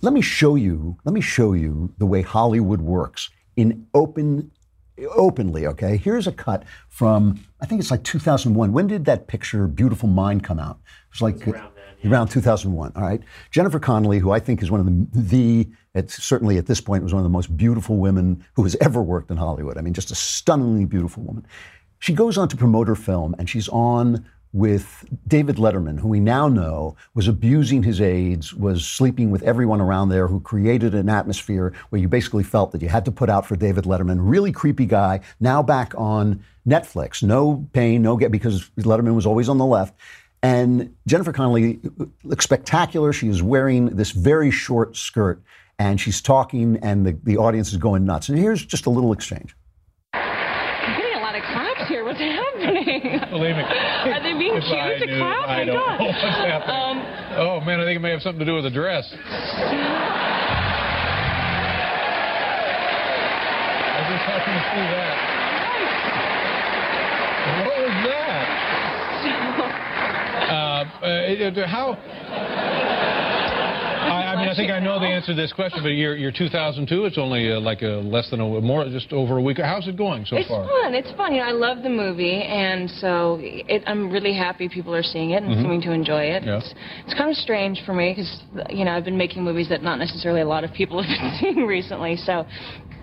Let 0.00 0.12
me 0.12 0.20
show 0.20 0.54
you. 0.54 0.96
Let 1.04 1.12
me 1.12 1.20
show 1.20 1.52
you 1.52 1.92
the 1.98 2.06
way 2.06 2.22
Hollywood 2.22 2.80
works 2.80 3.30
in 3.56 3.86
open, 3.94 4.50
openly. 5.14 5.66
Okay, 5.66 5.96
here's 5.96 6.26
a 6.26 6.32
cut 6.32 6.64
from 6.88 7.44
I 7.60 7.66
think 7.66 7.80
it's 7.80 7.90
like 7.90 8.04
2001. 8.04 8.72
When 8.72 8.86
did 8.86 9.04
that 9.06 9.26
picture 9.26 9.66
"Beautiful 9.66 10.08
Mind" 10.08 10.44
come 10.44 10.58
out? 10.58 10.78
It 10.86 11.14
was 11.14 11.22
like 11.22 11.46
around, 11.46 11.72
then, 11.74 11.84
yeah. 12.02 12.10
around 12.10 12.28
2001. 12.28 12.92
All 12.96 13.02
right, 13.02 13.20
Jennifer 13.50 13.78
Connelly, 13.78 14.18
who 14.18 14.30
I 14.30 14.40
think 14.40 14.62
is 14.62 14.70
one 14.70 14.80
of 14.80 14.86
the 14.86 15.06
the 15.20 15.68
it's 15.94 16.22
certainly 16.22 16.56
at 16.56 16.66
this 16.66 16.80
point 16.80 17.02
was 17.02 17.12
one 17.12 17.20
of 17.20 17.24
the 17.24 17.30
most 17.30 17.54
beautiful 17.56 17.96
women 17.96 18.44
who 18.54 18.62
has 18.62 18.76
ever 18.80 19.02
worked 19.02 19.30
in 19.30 19.36
Hollywood. 19.36 19.76
I 19.76 19.82
mean, 19.82 19.94
just 19.94 20.10
a 20.10 20.14
stunningly 20.14 20.84
beautiful 20.84 21.24
woman. 21.24 21.46
She 21.98 22.14
goes 22.14 22.38
on 22.38 22.48
to 22.48 22.56
promote 22.56 22.86
her 22.86 22.94
film, 22.94 23.34
and 23.38 23.50
she's 23.50 23.68
on 23.68 24.24
with 24.52 25.04
David 25.26 25.56
Letterman, 25.56 25.98
who 25.98 26.08
we 26.08 26.20
now 26.20 26.48
know 26.48 26.96
was 27.14 27.28
abusing 27.28 27.82
his 27.82 28.00
aides, 28.00 28.54
was 28.54 28.86
sleeping 28.86 29.30
with 29.30 29.42
everyone 29.42 29.80
around 29.80 30.08
there, 30.08 30.26
who 30.26 30.40
created 30.40 30.94
an 30.94 31.08
atmosphere 31.08 31.72
where 31.90 32.00
you 32.00 32.08
basically 32.08 32.44
felt 32.44 32.72
that 32.72 32.82
you 32.82 32.88
had 32.88 33.04
to 33.04 33.12
put 33.12 33.28
out 33.28 33.46
for 33.46 33.56
David 33.56 33.84
Letterman. 33.84 34.18
Really 34.20 34.52
creepy 34.52 34.86
guy. 34.86 35.20
Now 35.40 35.62
back 35.62 35.92
on 35.96 36.42
Netflix. 36.66 37.22
No 37.22 37.68
pain, 37.72 38.02
no 38.02 38.16
get, 38.16 38.30
because 38.32 38.70
Letterman 38.78 39.14
was 39.14 39.26
always 39.26 39.48
on 39.48 39.58
the 39.58 39.66
left. 39.66 39.94
And 40.42 40.94
Jennifer 41.06 41.32
Connelly 41.32 41.80
looks 42.22 42.44
spectacular. 42.44 43.12
She 43.12 43.28
is 43.28 43.42
wearing 43.42 43.86
this 43.86 44.12
very 44.12 44.50
short 44.50 44.96
skirt 44.96 45.42
and 45.78 46.00
she's 46.00 46.20
talking, 46.20 46.76
and 46.82 47.06
the, 47.06 47.16
the 47.22 47.36
audience 47.36 47.70
is 47.70 47.76
going 47.76 48.04
nuts. 48.04 48.28
And 48.28 48.36
here's 48.38 48.64
just 48.64 48.86
a 48.86 48.90
little 48.90 49.12
exchange. 49.12 49.54
I'm 50.12 51.00
getting 51.00 51.16
a 51.16 51.20
lot 51.20 51.36
of 51.36 51.42
claps 51.44 51.88
here. 51.88 52.04
What's 52.04 52.18
happening? 52.18 52.97
Believe 53.30 53.56
me. 53.56 53.62
Are 53.64 54.20
they 54.22 54.32
being 54.36 54.52
cute 54.60 55.00
to 55.00 55.06
clap? 55.18 55.48
I 55.48 55.64
My 55.64 55.72
God. 55.72 55.98
know 55.98 56.06
what's 56.06 56.20
happening. 56.20 56.76
Um, 56.76 56.96
oh, 57.38 57.60
man, 57.64 57.80
I 57.80 57.84
think 57.84 57.96
it 57.96 58.00
may 58.00 58.10
have 58.10 58.22
something 58.22 58.40
to 58.40 58.44
do 58.44 58.54
with 58.54 58.64
the 58.64 58.70
dress. 58.70 59.08
I 63.88 64.04
just 64.08 64.24
happened 64.24 64.56
to 64.56 64.62
see 64.70 64.84
that. 64.92 65.16
What 67.64 67.78
was 67.80 67.96
that? 68.06 68.46
uh, 70.52 70.84
uh, 71.04 71.66
how? 71.66 71.96
I, 74.48 74.54
think 74.54 74.70
I 74.70 74.80
know 74.80 74.98
the 74.98 75.06
answer 75.06 75.28
to 75.28 75.34
this 75.34 75.52
question, 75.52 75.82
but 75.82 75.90
you're, 75.90 76.16
you're 76.16 76.32
2002. 76.32 77.04
It's 77.04 77.18
only 77.18 77.52
uh, 77.52 77.60
like 77.60 77.82
a 77.82 78.02
less 78.02 78.30
than 78.30 78.40
a 78.40 78.60
more, 78.60 78.84
just 78.88 79.12
over 79.12 79.38
a 79.38 79.42
week. 79.42 79.58
How's 79.58 79.86
it 79.88 79.96
going 79.96 80.24
so 80.24 80.36
it's 80.36 80.48
far? 80.48 80.62
It's 80.62 80.70
fun. 80.70 80.94
It's 80.94 81.12
fun. 81.16 81.34
You 81.34 81.40
know, 81.40 81.48
I 81.48 81.52
love 81.52 81.82
the 81.82 81.90
movie, 81.90 82.42
and 82.42 82.90
so 82.90 83.38
it, 83.40 83.82
I'm 83.86 84.10
really 84.10 84.34
happy 84.34 84.68
people 84.68 84.94
are 84.94 85.02
seeing 85.02 85.30
it 85.30 85.42
and 85.42 85.52
mm-hmm. 85.52 85.62
seeming 85.62 85.80
to 85.82 85.92
enjoy 85.92 86.22
it. 86.22 86.44
Yeah. 86.44 86.58
It's, 86.58 86.74
it's 87.06 87.14
kind 87.14 87.30
of 87.30 87.36
strange 87.36 87.82
for 87.84 87.94
me 87.94 88.12
because 88.12 88.40
you 88.70 88.84
know 88.84 88.92
I've 88.92 89.04
been 89.04 89.18
making 89.18 89.44
movies 89.44 89.68
that 89.68 89.82
not 89.82 89.98
necessarily 89.98 90.40
a 90.40 90.48
lot 90.48 90.64
of 90.64 90.72
people 90.72 91.02
have 91.02 91.08
been 91.08 91.36
seeing 91.40 91.66
recently. 91.66 92.16
So 92.16 92.46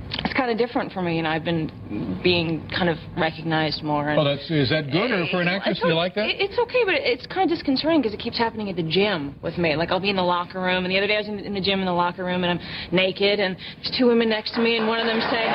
it's 0.09 0.33
kind 0.33 0.51
of 0.51 0.57
different 0.57 0.91
for 0.91 1.01
me, 1.01 1.19
and 1.19 1.27
I've 1.27 1.43
been 1.43 2.19
being 2.23 2.67
kind 2.69 2.89
of 2.89 2.97
recognized 3.17 3.83
more. 3.83 4.09
And 4.09 4.19
oh, 4.19 4.23
that's 4.23 4.49
is 4.49 4.69
that 4.69 4.91
good, 4.91 5.11
or 5.11 5.25
for 5.31 5.41
an 5.41 5.47
actress, 5.47 5.79
do 5.81 5.87
you 5.87 5.93
like 5.93 6.15
that? 6.15 6.27
It's 6.29 6.57
okay, 6.57 6.83
but 6.85 6.95
it's 6.95 7.25
kind 7.27 7.49
of 7.49 7.55
disconcerting 7.55 8.01
because 8.01 8.13
it 8.13 8.19
keeps 8.19 8.37
happening 8.37 8.69
at 8.69 8.75
the 8.75 8.83
gym 8.83 9.35
with 9.41 9.57
me. 9.57 9.75
Like 9.75 9.91
I'll 9.91 9.99
be 9.99 10.09
in 10.09 10.15
the 10.15 10.23
locker 10.23 10.61
room, 10.61 10.85
and 10.85 10.91
the 10.91 10.97
other 10.97 11.07
day 11.07 11.15
I 11.15 11.19
was 11.19 11.27
in 11.27 11.53
the 11.53 11.61
gym 11.61 11.79
in 11.79 11.85
the 11.85 11.93
locker 11.93 12.23
room, 12.23 12.43
and 12.43 12.59
I'm 12.59 12.95
naked, 12.95 13.39
and 13.39 13.55
there's 13.77 13.97
two 13.97 14.07
women 14.07 14.29
next 14.29 14.53
to 14.55 14.61
me, 14.61 14.77
and 14.77 14.87
one 14.87 14.99
of 14.99 15.07
them 15.07 15.21
say. 15.31 15.45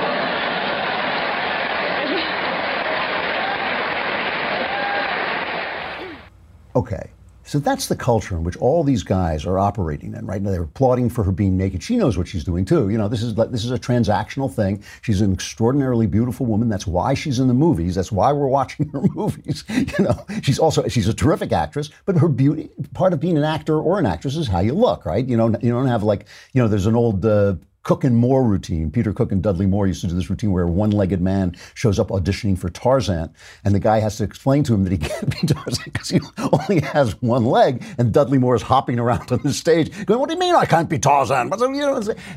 Okay. 6.77 7.11
So 7.51 7.59
that's 7.59 7.89
the 7.89 7.97
culture 7.97 8.37
in 8.37 8.45
which 8.45 8.57
all 8.59 8.85
these 8.85 9.03
guys 9.03 9.45
are 9.45 9.59
operating 9.59 10.15
in 10.15 10.25
right 10.25 10.41
now. 10.41 10.53
They're 10.53 10.63
applauding 10.63 11.11
for 11.11 11.25
her 11.25 11.33
being 11.33 11.57
naked. 11.57 11.83
She 11.83 11.97
knows 11.97 12.17
what 12.17 12.29
she's 12.29 12.45
doing 12.45 12.65
too. 12.65 12.91
You 12.91 12.97
know, 12.97 13.09
this 13.09 13.25
is 13.25 13.35
this 13.35 13.65
is 13.65 13.73
a 13.73 13.79
transactional 13.79 14.55
thing. 14.55 14.85
She's 15.03 15.21
an 15.21 15.33
extraordinarily 15.33 16.07
beautiful 16.07 16.47
woman. 16.47 16.69
That's 16.69 16.87
why 16.87 17.15
she's 17.15 17.41
in 17.41 17.49
the 17.49 17.55
movies. 17.55 17.97
That's 17.97 18.13
why 18.13 18.33
we're 18.33 18.47
watching 18.47 18.89
her 18.91 19.01
movies. 19.15 19.65
You 19.99 20.05
know, 20.05 20.25
she's 20.43 20.61
also 20.61 20.87
she's 20.87 21.09
a 21.09 21.13
terrific 21.13 21.51
actress. 21.51 21.91
But 22.05 22.17
her 22.19 22.29
beauty, 22.29 22.71
part 22.95 23.13
of 23.13 23.19
being 23.19 23.37
an 23.37 23.43
actor 23.43 23.81
or 23.81 23.99
an 23.99 24.07
actress, 24.07 24.37
is 24.37 24.47
how 24.47 24.61
you 24.61 24.75
look, 24.75 25.05
right? 25.05 25.27
You 25.27 25.37
know, 25.37 25.49
you 25.61 25.73
don't 25.73 25.89
have 25.89 26.05
like 26.05 26.27
you 26.53 26.63
know. 26.63 26.69
There's 26.69 26.87
an 26.87 26.95
old. 26.95 27.27
Uh, 27.27 27.57
Cook 27.83 28.05
and 28.05 28.17
Moore 28.17 28.45
routine. 28.45 28.91
Peter 28.91 29.13
Cook 29.13 29.33
and 29.33 29.43
Dudley 29.43 29.67
Moore 29.67 29.87
used 29.87 30.03
to 30.03 30.07
do 30.07 30.15
this 30.15 30.29
routine 30.29 30.53
where 30.53 30.65
a 30.65 30.71
one-legged 30.71 31.21
man 31.21 31.57
shows 31.75 31.99
up 31.99 32.09
auditioning 32.09 32.59
for 32.59 32.69
Tarzan, 32.69 33.33
and 33.65 33.75
the 33.75 33.81
guy 33.81 34.01
has 34.01 34.19
to 34.19 34.25
explain 34.25 34.63
to 34.65 34.75
him 34.75 34.85
that 34.85 34.93
he 34.93 34.99
can't 35.09 35.31
be 35.41 35.47
Tarzan 35.47 35.85
because 35.85 36.11
he 36.11 36.21
only 36.39 36.81
has 36.81 37.21
one 37.23 37.45
leg. 37.45 37.83
And 37.99 38.13
Dudley 38.13 38.39
Moore 38.39 38.55
is 38.55 38.63
hopping 38.63 38.99
around 38.99 39.33
on 39.33 39.41
the 39.43 39.53
stage, 39.53 40.07
going, 40.07 40.21
"What 40.21 40.29
do 40.29 40.35
you 40.35 40.41
mean 40.41 40.55
I 40.55 40.67
can't 40.67 40.89
be 40.89 40.99
Tarzan?" 40.99 41.51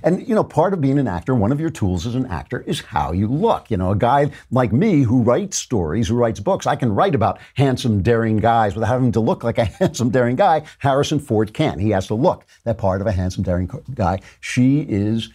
And 0.04 0.28
you 0.28 0.34
know, 0.34 0.44
part 0.44 0.74
of 0.74 0.82
being 0.82 0.98
an 0.98 1.08
actor, 1.08 1.36
one 1.36 1.52
of 1.52 1.60
your 1.60 1.70
tools 1.70 2.08
as 2.08 2.16
an 2.16 2.26
actor 2.28 2.62
is 2.62 2.82
how 2.82 3.12
you 3.12 3.28
look. 3.28 3.70
You 3.70 3.78
know, 3.78 3.92
a 3.92 3.96
guy 3.96 4.32
like 4.52 4.72
me 4.72 5.02
who 5.02 5.22
writes 5.22 5.58
stories, 5.58 6.08
who 6.08 6.16
writes 6.16 6.40
books, 6.40 6.66
I 6.66 6.76
can 6.76 6.94
write 6.96 7.16
about 7.16 7.40
handsome, 7.56 8.02
daring 8.02 8.38
guys 8.38 8.76
without 8.76 8.90
having 8.90 9.12
to 9.12 9.20
look 9.20 9.44
like 9.44 9.58
a 9.58 9.66
handsome, 9.80 10.10
daring 10.10 10.38
guy. 10.38 10.64
Harrison 10.80 11.20
Ford 11.20 11.54
can't. 11.54 11.82
He 11.82 11.90
has 11.90 12.08
to 12.08 12.16
look 12.16 12.46
that 12.64 12.78
part 12.78 13.02
of 13.02 13.08
a 13.08 13.12
handsome, 13.12 13.44
daring 13.44 13.70
guy. 13.94 14.20
She 14.40 14.82
is 14.82 15.30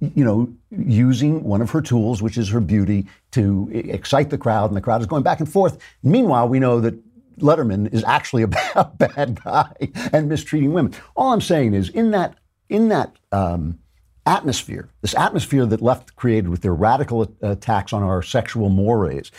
you 0.00 0.24
know, 0.24 0.52
using 0.70 1.42
one 1.44 1.62
of 1.62 1.70
her 1.70 1.80
tools, 1.80 2.22
which 2.22 2.36
is 2.36 2.48
her 2.50 2.60
beauty, 2.60 3.06
to 3.32 3.70
excite 3.72 4.30
the 4.30 4.38
crowd, 4.38 4.70
and 4.70 4.76
the 4.76 4.80
crowd 4.80 5.00
is 5.00 5.06
going 5.06 5.22
back 5.22 5.40
and 5.40 5.50
forth. 5.50 5.78
Meanwhile, 6.02 6.48
we 6.48 6.58
know 6.58 6.80
that 6.80 6.94
Letterman 7.38 7.92
is 7.92 8.04
actually 8.04 8.42
a 8.74 8.84
bad 8.96 9.42
guy 9.42 9.72
and 10.12 10.28
mistreating 10.28 10.72
women. 10.72 10.94
All 11.16 11.32
I'm 11.32 11.40
saying 11.40 11.74
is, 11.74 11.88
in 11.88 12.10
that 12.12 12.36
in 12.68 12.88
that 12.88 13.16
um, 13.32 13.78
atmosphere, 14.26 14.88
this 15.02 15.14
atmosphere 15.14 15.66
that 15.66 15.82
left 15.82 16.14
created 16.16 16.48
with 16.48 16.62
their 16.62 16.74
radical 16.74 17.34
attacks 17.42 17.92
on 17.92 18.02
our 18.02 18.22
sexual 18.22 18.68
mores, 18.68 19.32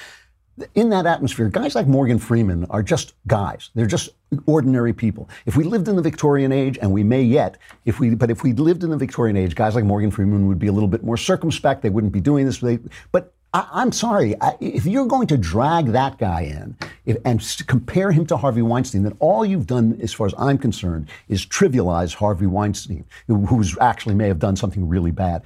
in 0.75 0.89
that 0.89 1.05
atmosphere, 1.05 1.49
guys 1.49 1.75
like 1.75 1.87
Morgan 1.87 2.19
Freeman 2.19 2.65
are 2.65 2.83
just 2.83 3.13
guys. 3.27 3.69
They're 3.73 3.85
just 3.85 4.09
ordinary 4.45 4.93
people. 4.93 5.29
If 5.45 5.55
we 5.55 5.63
lived 5.63 5.87
in 5.87 5.95
the 5.95 6.01
Victorian 6.01 6.51
age, 6.51 6.77
and 6.81 6.91
we 6.91 7.03
may 7.03 7.21
yet, 7.21 7.57
if 7.85 7.99
we, 7.99 8.15
but 8.15 8.29
if 8.29 8.43
we 8.43 8.53
lived 8.53 8.83
in 8.83 8.89
the 8.89 8.97
Victorian 8.97 9.37
age, 9.37 9.55
guys 9.55 9.75
like 9.75 9.85
Morgan 9.85 10.11
Freeman 10.11 10.47
would 10.47 10.59
be 10.59 10.67
a 10.67 10.71
little 10.71 10.89
bit 10.89 11.03
more 11.03 11.17
circumspect. 11.17 11.81
They 11.81 11.89
wouldn't 11.89 12.13
be 12.13 12.21
doing 12.21 12.45
this. 12.45 12.59
They, 12.59 12.79
but 13.11 13.33
I, 13.53 13.81
am 13.81 13.91
sorry, 13.91 14.39
I, 14.39 14.55
if 14.61 14.85
you're 14.85 15.07
going 15.07 15.27
to 15.27 15.37
drag 15.37 15.87
that 15.87 16.17
guy 16.17 16.41
in 16.41 16.77
if, 17.05 17.17
and 17.25 17.41
compare 17.67 18.11
him 18.11 18.25
to 18.27 18.37
Harvey 18.37 18.61
Weinstein, 18.61 19.03
then 19.03 19.17
all 19.19 19.45
you've 19.45 19.67
done, 19.67 19.99
as 20.01 20.13
far 20.13 20.27
as 20.27 20.33
I'm 20.37 20.57
concerned, 20.57 21.09
is 21.27 21.45
trivialize 21.45 22.13
Harvey 22.13 22.45
Weinstein, 22.45 23.05
who 23.27 23.63
actually 23.81 24.15
may 24.15 24.27
have 24.27 24.39
done 24.39 24.55
something 24.55 24.87
really 24.87 25.11
bad. 25.11 25.43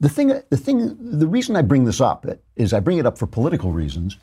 The 0.00 0.08
thing, 0.08 0.40
the 0.48 0.56
thing, 0.56 0.96
the 1.00 1.26
reason 1.26 1.54
I 1.56 1.62
bring 1.62 1.84
this 1.84 2.00
up 2.00 2.26
is 2.56 2.72
I 2.72 2.80
bring 2.80 2.98
it 2.98 3.06
up 3.06 3.18
for 3.18 3.26
political 3.26 3.72
reasons 3.72 4.16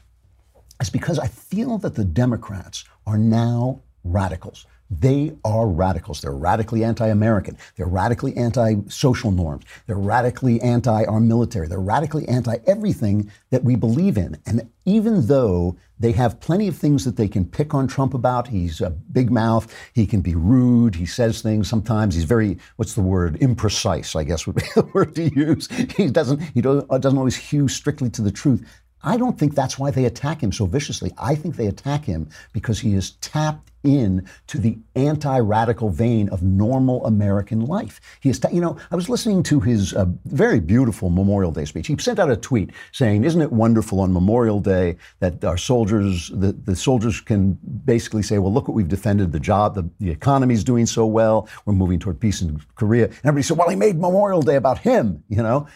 is 0.81 0.89
because 0.89 1.19
I 1.19 1.27
feel 1.27 1.77
that 1.79 1.95
the 1.95 2.05
Democrats 2.05 2.85
are 3.05 3.17
now 3.17 3.81
radicals. 4.03 4.65
They 4.99 5.31
are 5.45 5.67
radicals. 5.67 6.19
They're 6.19 6.33
radically 6.33 6.83
anti 6.83 7.07
American. 7.07 7.57
They're 7.77 7.87
radically 7.87 8.35
anti 8.35 8.75
social 8.89 9.31
norms. 9.31 9.63
They're 9.87 9.95
radically 9.95 10.59
anti 10.61 11.05
our 11.05 11.21
military. 11.21 11.69
They're 11.69 11.79
radically 11.79 12.27
anti 12.27 12.57
everything 12.67 13.31
that 13.51 13.63
we 13.63 13.75
believe 13.75 14.17
in. 14.17 14.37
And 14.45 14.69
even 14.83 15.27
though 15.27 15.77
they 15.97 16.11
have 16.11 16.41
plenty 16.41 16.67
of 16.67 16.75
things 16.75 17.05
that 17.05 17.15
they 17.15 17.29
can 17.29 17.45
pick 17.45 17.73
on 17.73 17.87
Trump 17.87 18.13
about, 18.13 18.49
he's 18.49 18.81
a 18.81 18.89
big 18.89 19.31
mouth, 19.31 19.73
he 19.93 20.05
can 20.05 20.19
be 20.19 20.35
rude, 20.35 20.95
he 20.95 21.05
says 21.05 21.41
things 21.41 21.69
sometimes, 21.69 22.15
he's 22.15 22.23
very, 22.25 22.57
what's 22.75 22.95
the 22.95 23.01
word, 23.01 23.39
imprecise, 23.39 24.15
I 24.15 24.23
guess 24.23 24.45
would 24.45 24.57
be 24.57 24.63
the 24.75 24.89
word 24.93 25.15
to 25.15 25.29
use. 25.29 25.69
He 25.95 26.09
doesn't, 26.09 26.41
he 26.41 26.59
doesn't 26.59 27.17
always 27.17 27.37
hew 27.37 27.67
strictly 27.69 28.09
to 28.09 28.21
the 28.21 28.31
truth. 28.31 28.67
I 29.03 29.17
don't 29.17 29.37
think 29.37 29.55
that's 29.55 29.79
why 29.79 29.91
they 29.91 30.05
attack 30.05 30.41
him 30.41 30.51
so 30.51 30.65
viciously. 30.65 31.11
I 31.17 31.35
think 31.35 31.55
they 31.55 31.67
attack 31.67 32.05
him 32.05 32.29
because 32.53 32.79
he 32.79 32.93
is 32.93 33.11
tapped 33.21 33.71
in 33.83 34.27
to 34.45 34.59
the 34.59 34.77
anti-radical 34.95 35.89
vein 35.89 36.29
of 36.29 36.43
normal 36.43 37.03
American 37.05 37.61
life. 37.61 37.99
He 38.19 38.29
is, 38.29 38.39
ta- 38.39 38.49
you 38.51 38.61
know, 38.61 38.77
I 38.91 38.95
was 38.95 39.09
listening 39.09 39.41
to 39.43 39.59
his 39.59 39.93
uh, 39.93 40.05
very 40.25 40.59
beautiful 40.59 41.09
Memorial 41.09 41.51
Day 41.51 41.65
speech. 41.65 41.87
He 41.87 41.97
sent 41.97 42.19
out 42.19 42.29
a 42.29 42.37
tweet 42.37 42.71
saying, 42.91 43.23
"Isn't 43.23 43.41
it 43.41 43.51
wonderful 43.51 43.99
on 43.99 44.13
Memorial 44.13 44.59
Day 44.59 44.97
that 45.19 45.43
our 45.43 45.57
soldiers, 45.57 46.29
the, 46.29 46.51
the 46.51 46.75
soldiers 46.75 47.21
can 47.21 47.57
basically 47.85 48.21
say, 48.21 48.37
well, 48.37 48.53
look 48.53 48.67
what 48.67 48.75
we've 48.75 48.87
defended, 48.87 49.31
the 49.31 49.39
job, 49.39 49.73
the, 49.73 49.89
the 49.99 50.11
economy's 50.11 50.63
doing 50.63 50.85
so 50.85 51.05
well, 51.07 51.49
we're 51.65 51.73
moving 51.73 51.97
toward 51.97 52.19
peace 52.19 52.41
in 52.41 52.61
Korea." 52.75 53.05
And 53.05 53.15
everybody 53.23 53.43
said, 53.43 53.57
"Well, 53.57 53.69
he 53.69 53.75
made 53.75 53.99
Memorial 53.99 54.43
Day 54.43 54.57
about 54.57 54.77
him," 54.77 55.23
you 55.27 55.41
know. 55.41 55.67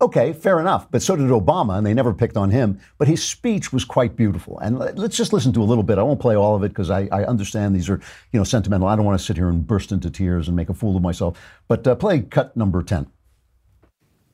Okay, 0.00 0.32
fair 0.32 0.60
enough. 0.60 0.90
But 0.90 1.02
so 1.02 1.16
did 1.16 1.28
Obama, 1.28 1.78
and 1.78 1.86
they 1.86 1.94
never 1.94 2.12
picked 2.12 2.36
on 2.36 2.50
him. 2.50 2.80
But 2.98 3.08
his 3.08 3.22
speech 3.24 3.72
was 3.72 3.84
quite 3.84 4.16
beautiful. 4.16 4.58
And 4.58 4.78
let's 4.78 5.16
just 5.16 5.32
listen 5.32 5.52
to 5.52 5.62
a 5.62 5.64
little 5.64 5.84
bit. 5.84 5.98
I 5.98 6.02
won't 6.02 6.20
play 6.20 6.36
all 6.36 6.56
of 6.56 6.62
it 6.64 6.70
because 6.70 6.90
I, 6.90 7.08
I, 7.12 7.24
understand 7.24 7.74
these 7.74 7.88
are, 7.88 8.00
you 8.32 8.40
know, 8.40 8.44
sentimental. 8.44 8.88
I 8.88 8.96
don't 8.96 9.04
want 9.04 9.18
to 9.18 9.24
sit 9.24 9.36
here 9.36 9.48
and 9.48 9.66
burst 9.66 9.92
into 9.92 10.10
tears 10.10 10.48
and 10.48 10.56
make 10.56 10.68
a 10.68 10.74
fool 10.74 10.96
of 10.96 11.02
myself. 11.02 11.38
But 11.68 11.86
uh, 11.86 11.94
play 11.94 12.22
cut 12.22 12.56
number 12.56 12.82
10. 12.82 13.06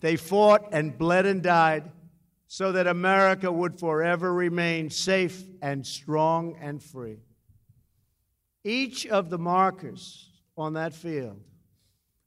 They 0.00 0.16
fought 0.16 0.64
and 0.72 0.96
bled 0.96 1.26
and 1.26 1.42
died 1.42 1.90
so 2.46 2.72
that 2.72 2.86
America 2.86 3.52
would 3.52 3.78
forever 3.78 4.32
remain 4.32 4.90
safe 4.90 5.44
and 5.62 5.86
strong 5.86 6.56
and 6.60 6.82
free. 6.82 7.18
Each 8.64 9.06
of 9.06 9.30
the 9.30 9.38
markers 9.38 10.30
on 10.56 10.72
that 10.72 10.94
field, 10.94 11.40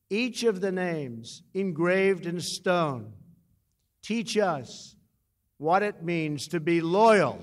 each 0.09 0.43
of 0.43 0.61
the 0.61 0.71
names 0.71 1.43
engraved 1.53 2.25
in 2.25 2.39
stone, 2.39 3.11
teach 4.03 4.37
us 4.37 4.95
what 5.57 5.81
it 5.81 6.03
means 6.03 6.47
to 6.49 6.59
be 6.59 6.81
loyal 6.81 7.39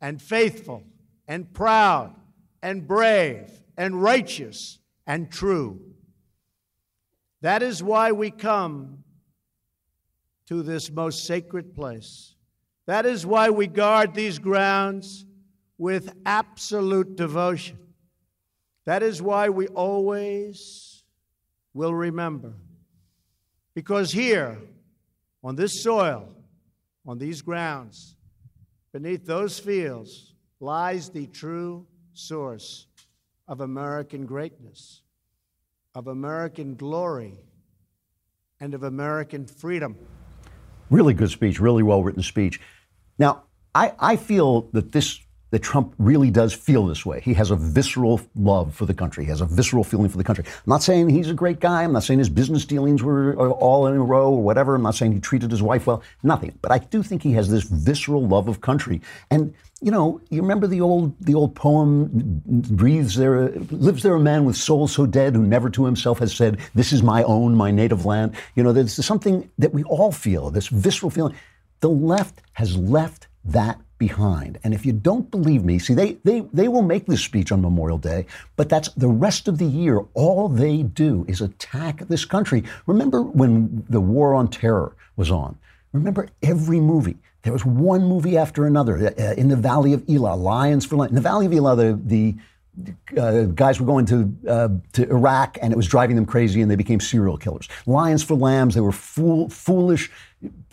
and 0.00 0.20
faithful 0.22 0.84
and 1.26 1.52
proud 1.52 2.14
and 2.62 2.86
brave 2.86 3.50
and 3.76 4.00
righteous 4.00 4.78
and 5.06 5.30
true. 5.30 5.80
That 7.40 7.62
is 7.62 7.82
why 7.82 8.12
we 8.12 8.30
come 8.30 9.04
to 10.46 10.62
this 10.62 10.90
most 10.90 11.24
sacred 11.24 11.74
place. 11.74 12.34
That 12.86 13.06
is 13.06 13.26
why 13.26 13.50
we 13.50 13.66
guard 13.66 14.14
these 14.14 14.38
grounds 14.38 15.26
with 15.78 16.12
absolute 16.24 17.16
devotion. 17.16 17.78
That 18.84 19.02
is 19.02 19.20
why 19.20 19.48
we 19.48 19.66
always 19.68 21.02
will 21.74 21.94
remember. 21.94 22.54
Because 23.74 24.12
here, 24.12 24.58
on 25.46 25.54
this 25.54 25.80
soil, 25.80 26.28
on 27.06 27.18
these 27.18 27.40
grounds, 27.40 28.16
beneath 28.92 29.24
those 29.26 29.60
fields, 29.60 30.34
lies 30.58 31.08
the 31.08 31.28
true 31.28 31.86
source 32.14 32.88
of 33.46 33.60
American 33.60 34.26
greatness, 34.26 35.02
of 35.94 36.08
American 36.08 36.74
glory, 36.74 37.38
and 38.58 38.74
of 38.74 38.82
American 38.82 39.46
freedom. 39.46 39.96
Really 40.90 41.14
good 41.14 41.30
speech, 41.30 41.60
really 41.60 41.84
well 41.84 42.02
written 42.02 42.24
speech. 42.24 42.60
Now, 43.16 43.44
I, 43.72 43.92
I 44.00 44.16
feel 44.16 44.62
that 44.72 44.90
this 44.90 45.20
that 45.50 45.62
Trump 45.62 45.94
really 45.98 46.30
does 46.30 46.52
feel 46.52 46.86
this 46.86 47.06
way. 47.06 47.20
He 47.20 47.34
has 47.34 47.50
a 47.50 47.56
visceral 47.56 48.20
love 48.34 48.74
for 48.74 48.84
the 48.84 48.94
country. 48.94 49.24
He 49.24 49.30
has 49.30 49.40
a 49.40 49.46
visceral 49.46 49.84
feeling 49.84 50.08
for 50.08 50.18
the 50.18 50.24
country. 50.24 50.44
I'm 50.46 50.70
not 50.70 50.82
saying 50.82 51.08
he's 51.08 51.30
a 51.30 51.34
great 51.34 51.60
guy. 51.60 51.84
I'm 51.84 51.92
not 51.92 52.02
saying 52.02 52.18
his 52.18 52.28
business 52.28 52.64
dealings 52.64 53.02
were 53.02 53.38
uh, 53.38 53.50
all 53.50 53.86
in 53.86 53.94
a 53.94 54.02
row 54.02 54.30
or 54.32 54.42
whatever. 54.42 54.74
I'm 54.74 54.82
not 54.82 54.96
saying 54.96 55.12
he 55.12 55.20
treated 55.20 55.50
his 55.50 55.62
wife 55.62 55.86
well. 55.86 56.02
Nothing. 56.22 56.58
But 56.62 56.72
I 56.72 56.78
do 56.78 57.02
think 57.02 57.22
he 57.22 57.32
has 57.32 57.48
this 57.48 57.64
visceral 57.64 58.26
love 58.26 58.48
of 58.48 58.60
country. 58.60 59.00
And 59.30 59.54
you 59.82 59.90
know, 59.90 60.20
you 60.30 60.40
remember 60.40 60.66
the 60.66 60.80
old 60.80 61.14
the 61.20 61.34
old 61.34 61.54
poem, 61.54 62.42
"Breathes 62.46 63.14
there, 63.14 63.50
lives 63.70 64.02
there 64.02 64.14
a 64.14 64.20
man 64.20 64.46
with 64.46 64.56
soul 64.56 64.88
so 64.88 65.04
dead 65.04 65.34
who 65.34 65.42
never 65.42 65.68
to 65.70 65.84
himself 65.84 66.18
has 66.20 66.34
said, 66.34 66.58
"This 66.74 66.92
is 66.92 67.02
my 67.02 67.22
own, 67.24 67.54
my 67.54 67.70
native 67.70 68.06
land." 68.06 68.34
You 68.54 68.62
know, 68.62 68.72
there's 68.72 69.04
something 69.04 69.50
that 69.58 69.74
we 69.74 69.82
all 69.84 70.12
feel, 70.12 70.50
this 70.50 70.68
visceral 70.68 71.10
feeling. 71.10 71.34
The 71.80 71.90
left 71.90 72.40
has 72.54 72.74
left 72.76 73.25
that 73.46 73.80
behind. 73.98 74.58
And 74.62 74.74
if 74.74 74.84
you 74.84 74.92
don't 74.92 75.30
believe 75.30 75.64
me, 75.64 75.78
see, 75.78 75.94
they, 75.94 76.18
they, 76.24 76.40
they 76.52 76.68
will 76.68 76.82
make 76.82 77.06
this 77.06 77.22
speech 77.22 77.50
on 77.50 77.62
Memorial 77.62 77.98
Day, 77.98 78.26
but 78.56 78.68
that's 78.68 78.90
the 78.90 79.08
rest 79.08 79.48
of 79.48 79.58
the 79.58 79.64
year. 79.64 80.04
All 80.14 80.48
they 80.48 80.82
do 80.82 81.24
is 81.28 81.40
attack 81.40 82.00
this 82.08 82.24
country. 82.24 82.64
Remember 82.86 83.22
when 83.22 83.84
the 83.88 84.00
war 84.00 84.34
on 84.34 84.48
terror 84.48 84.94
was 85.16 85.30
on? 85.30 85.56
Remember 85.92 86.28
every 86.42 86.80
movie. 86.80 87.16
There 87.42 87.52
was 87.52 87.64
one 87.64 88.04
movie 88.04 88.36
after 88.36 88.66
another. 88.66 89.14
Uh, 89.18 89.34
in 89.34 89.48
the 89.48 89.56
Valley 89.56 89.92
of 89.92 90.04
Elah, 90.10 90.34
Lions 90.34 90.84
for 90.84 90.96
Lions. 90.96 91.12
In 91.12 91.14
the 91.14 91.22
Valley 91.22 91.46
of 91.46 91.52
Elah, 91.52 91.76
the, 91.76 92.00
the 92.04 92.34
uh, 93.16 93.44
guys 93.44 93.80
were 93.80 93.86
going 93.86 94.04
to 94.06 94.36
uh, 94.48 94.68
to 94.92 95.08
Iraq, 95.08 95.56
and 95.62 95.72
it 95.72 95.76
was 95.76 95.86
driving 95.86 96.16
them 96.16 96.26
crazy, 96.26 96.60
and 96.60 96.70
they 96.70 96.76
became 96.76 97.00
serial 97.00 97.38
killers. 97.38 97.68
Lions 97.86 98.22
for 98.22 98.34
Lambs, 98.34 98.74
they 98.74 98.80
were 98.80 98.92
fool, 98.92 99.48
foolish 99.48 100.10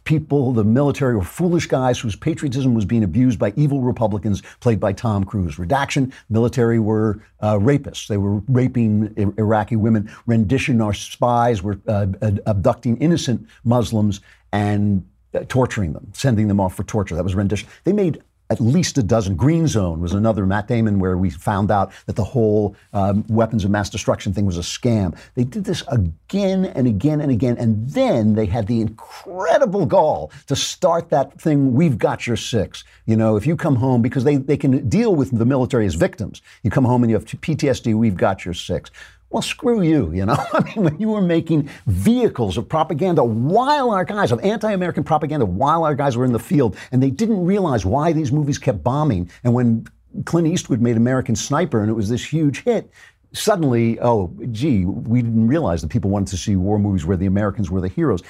people. 0.04 0.52
The 0.52 0.64
military 0.64 1.16
were 1.16 1.24
foolish 1.24 1.68
guys 1.68 2.00
whose 2.00 2.16
patriotism 2.16 2.74
was 2.74 2.86
being 2.86 3.04
abused 3.04 3.40
by 3.40 3.54
evil 3.56 3.82
Republicans, 3.82 4.42
played 4.60 4.80
by 4.80 4.94
Tom 4.94 5.24
Cruise. 5.24 5.58
Redaction, 5.60 6.14
military 6.30 6.80
were 6.80 7.22
uh, 7.40 7.56
rapists. 7.56 8.08
They 8.08 8.18
were 8.18 8.42
raping 8.48 9.14
I- 9.18 9.40
Iraqi 9.42 9.76
women. 9.76 10.12
Rendition, 10.26 10.82
our 10.82 10.94
spies 10.94 11.62
were 11.64 11.80
uh, 11.88 12.08
abducting 12.46 12.98
innocent 12.98 13.48
Muslims 13.64 14.22
and 14.52 15.06
uh, 15.34 15.40
torturing 15.48 15.94
them, 15.94 16.10
sending 16.14 16.48
them 16.48 16.60
off 16.60 16.76
for 16.76 16.84
torture. 16.84 17.16
That 17.16 17.24
was 17.24 17.36
rendition. 17.36 17.68
They 17.84 17.94
made 17.94 18.22
at 18.54 18.62
least 18.62 18.98
a 19.00 19.04
dozen. 19.04 19.36
Green 19.36 19.68
Zone 19.68 20.00
was 20.00 20.14
another 20.14 20.46
Matt 20.46 20.68
Damon 20.68 21.00
where 21.00 21.18
we 21.18 21.32
found 21.32 21.72
out 21.72 21.92
that 22.06 22.16
the 22.16 22.24
whole 22.24 22.76
um, 22.94 23.26
weapons 23.28 23.66
of 23.66 23.72
mass 23.72 23.90
destruction 23.90 24.32
thing 24.32 24.46
was 24.46 24.58
a 24.58 24.62
scam. 24.62 25.18
They 25.34 25.44
did 25.44 25.66
this 25.66 25.84
again 25.88 26.66
and 26.66 26.88
again 26.88 27.20
and 27.20 27.32
again, 27.32 27.58
and 27.58 27.90
then 27.90 28.36
they 28.36 28.46
had 28.46 28.68
the 28.68 28.80
incredible 28.80 29.88
gall 29.88 30.32
to 30.48 30.56
start 30.56 31.10
that 31.10 31.42
thing. 31.42 31.74
We've 31.74 31.98
got 31.98 32.28
your 32.28 32.38
six. 32.38 32.84
You 33.08 33.18
know, 33.18 33.36
if 33.36 33.48
you 33.48 33.58
come 33.58 33.76
home 33.76 34.02
because 34.04 34.24
they 34.24 34.38
they 34.38 34.58
can 34.58 34.88
deal 34.88 35.16
with 35.16 35.38
the 35.38 35.46
military 35.46 35.86
as 35.86 35.96
victims. 35.96 36.42
You 36.62 36.70
come 36.70 36.86
home 36.86 37.04
and 37.04 37.10
you 37.10 37.18
have 37.18 37.26
PTSD. 37.26 37.96
We've 37.96 38.16
got 38.16 38.46
your 38.46 38.54
six. 38.54 38.92
Well, 39.34 39.42
screw 39.42 39.82
you, 39.82 40.14
you 40.14 40.28
know? 40.28 40.38
I 40.54 40.64
mean, 40.64 40.84
when 40.86 41.00
you 41.00 41.10
were 41.10 41.20
making 41.22 41.68
vehicles 41.88 42.56
of 42.56 42.70
propaganda 42.70 43.24
while 43.24 43.90
our 43.90 44.06
guys, 44.06 44.32
of 44.32 44.40
anti 44.42 44.72
American 44.72 45.04
propaganda 45.04 45.44
while 45.44 45.84
our 45.84 45.96
guys 45.96 46.16
were 46.16 46.24
in 46.24 46.34
the 46.34 46.40
field, 46.40 46.78
and 46.92 47.02
they 47.02 47.10
didn't 47.10 47.44
realize 47.44 47.84
why 47.84 48.14
these 48.14 48.32
movies 48.32 48.60
kept 48.60 48.84
bombing. 48.84 49.32
And 49.44 49.56
when 49.56 49.88
Clint 50.26 50.48
Eastwood 50.48 50.82
made 50.82 50.98
American 50.98 51.36
Sniper 51.36 51.82
and 51.82 51.90
it 51.90 51.96
was 51.96 52.10
this 52.10 52.24
huge 52.24 52.62
hit, 52.62 52.92
suddenly, 53.32 54.00
oh, 54.02 54.32
gee, 54.52 54.86
we 54.86 55.24
didn't 55.24 55.48
realize 55.48 55.82
that 55.82 55.90
people 55.90 56.12
wanted 56.12 56.28
to 56.28 56.38
see 56.38 56.56
war 56.56 56.78
movies 56.78 57.04
where 57.04 57.18
the 57.18 57.26
Americans 57.26 57.72
were 57.72 57.82
the 57.82 57.88
heroes. 57.88 58.22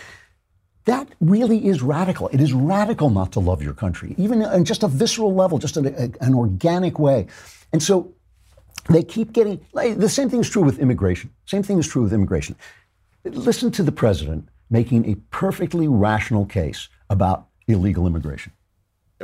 That 0.85 1.09
really 1.19 1.67
is 1.67 1.81
radical. 1.81 2.29
It 2.29 2.39
is 2.39 2.53
radical 2.53 3.09
not 3.09 3.33
to 3.33 3.41
love 3.41 3.61
your 3.61 3.73
country, 3.73 4.15
even 4.17 4.41
on 4.41 4.63
just 4.63 4.83
a 4.83 4.87
visceral 4.87 5.35
level, 5.35 5.57
just 5.57 5.75
a, 5.75 6.13
an 6.21 6.33
organic 6.33 6.97
way. 6.97 7.27
And 7.73 7.83
so 7.83 8.13
they 8.89 9.03
keep 9.03 9.33
getting 9.33 9.65
like, 9.73 9.97
the 9.97 10.09
same 10.09 10.29
thing 10.29 10.39
is 10.39 10.49
true 10.49 10.63
with 10.63 10.79
immigration. 10.79 11.29
Same 11.45 11.63
thing 11.63 11.77
is 11.77 11.87
true 11.87 12.03
with 12.03 12.13
immigration. 12.13 12.55
Listen 13.23 13.71
to 13.71 13.83
the 13.83 13.91
president 13.91 14.49
making 14.69 15.09
a 15.09 15.15
perfectly 15.29 15.87
rational 15.87 16.45
case 16.45 16.89
about 17.09 17.47
illegal 17.67 18.07
immigration. 18.07 18.51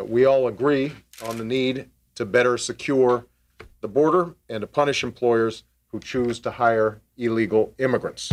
We 0.02 0.26
all 0.26 0.48
agree 0.48 0.94
on 1.26 1.38
the 1.38 1.44
need 1.44 1.90
to 2.16 2.26
better 2.26 2.58
secure 2.58 3.26
the 3.82 3.88
border 3.88 4.36
and 4.48 4.62
to 4.62 4.68
punish 4.68 5.04
employers 5.04 5.64
who 5.88 6.00
choose 6.00 6.40
to 6.42 6.52
hire 6.52 7.02
illegal 7.18 7.74
immigrants. 7.80 8.32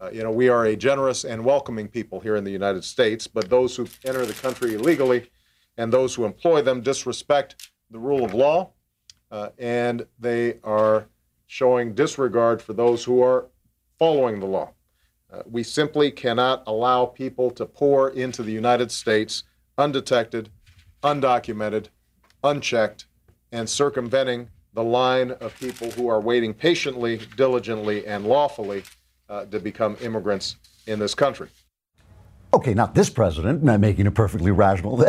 Uh, 0.00 0.10
you 0.12 0.22
know, 0.22 0.30
we 0.30 0.48
are 0.48 0.66
a 0.66 0.76
generous 0.76 1.24
and 1.24 1.44
welcoming 1.44 1.88
people 1.88 2.20
here 2.20 2.36
in 2.36 2.44
the 2.44 2.50
United 2.50 2.84
States, 2.84 3.26
but 3.26 3.48
those 3.48 3.74
who 3.76 3.86
enter 4.04 4.24
the 4.26 4.34
country 4.34 4.74
illegally 4.74 5.30
and 5.76 5.92
those 5.92 6.14
who 6.14 6.24
employ 6.24 6.60
them 6.62 6.80
disrespect 6.80 7.70
the 7.90 7.98
rule 7.98 8.24
of 8.24 8.34
law 8.34 8.70
uh, 9.30 9.50
and 9.58 10.06
they 10.18 10.58
are 10.64 11.06
showing 11.46 11.94
disregard 11.94 12.60
for 12.60 12.72
those 12.72 13.04
who 13.04 13.22
are 13.22 13.46
following 13.98 14.40
the 14.40 14.46
law. 14.46 14.70
Uh, 15.32 15.42
we 15.50 15.62
simply 15.62 16.10
cannot 16.10 16.62
allow 16.66 17.04
people 17.04 17.50
to 17.50 17.66
pour 17.66 18.10
into 18.10 18.42
the 18.42 18.52
United 18.52 18.90
States 18.90 19.44
undetected, 19.76 20.50
undocumented, 21.02 21.86
unchecked, 22.42 23.06
and 23.52 23.68
circumventing 23.68 24.48
the 24.74 24.82
line 24.84 25.32
of 25.32 25.58
people 25.58 25.90
who 25.92 26.08
are 26.08 26.20
waiting 26.20 26.54
patiently, 26.54 27.20
diligently, 27.36 28.06
and 28.06 28.26
lawfully 28.26 28.82
uh, 29.28 29.44
to 29.46 29.58
become 29.58 29.96
immigrants 30.00 30.56
in 30.86 30.98
this 30.98 31.14
country. 31.14 31.48
Okay, 32.58 32.74
not 32.74 32.96
this 32.96 33.08
president, 33.08 33.62
not 33.62 33.78
making 33.78 34.06
it 34.06 34.16
perfectly 34.16 34.50
rational. 34.50 34.98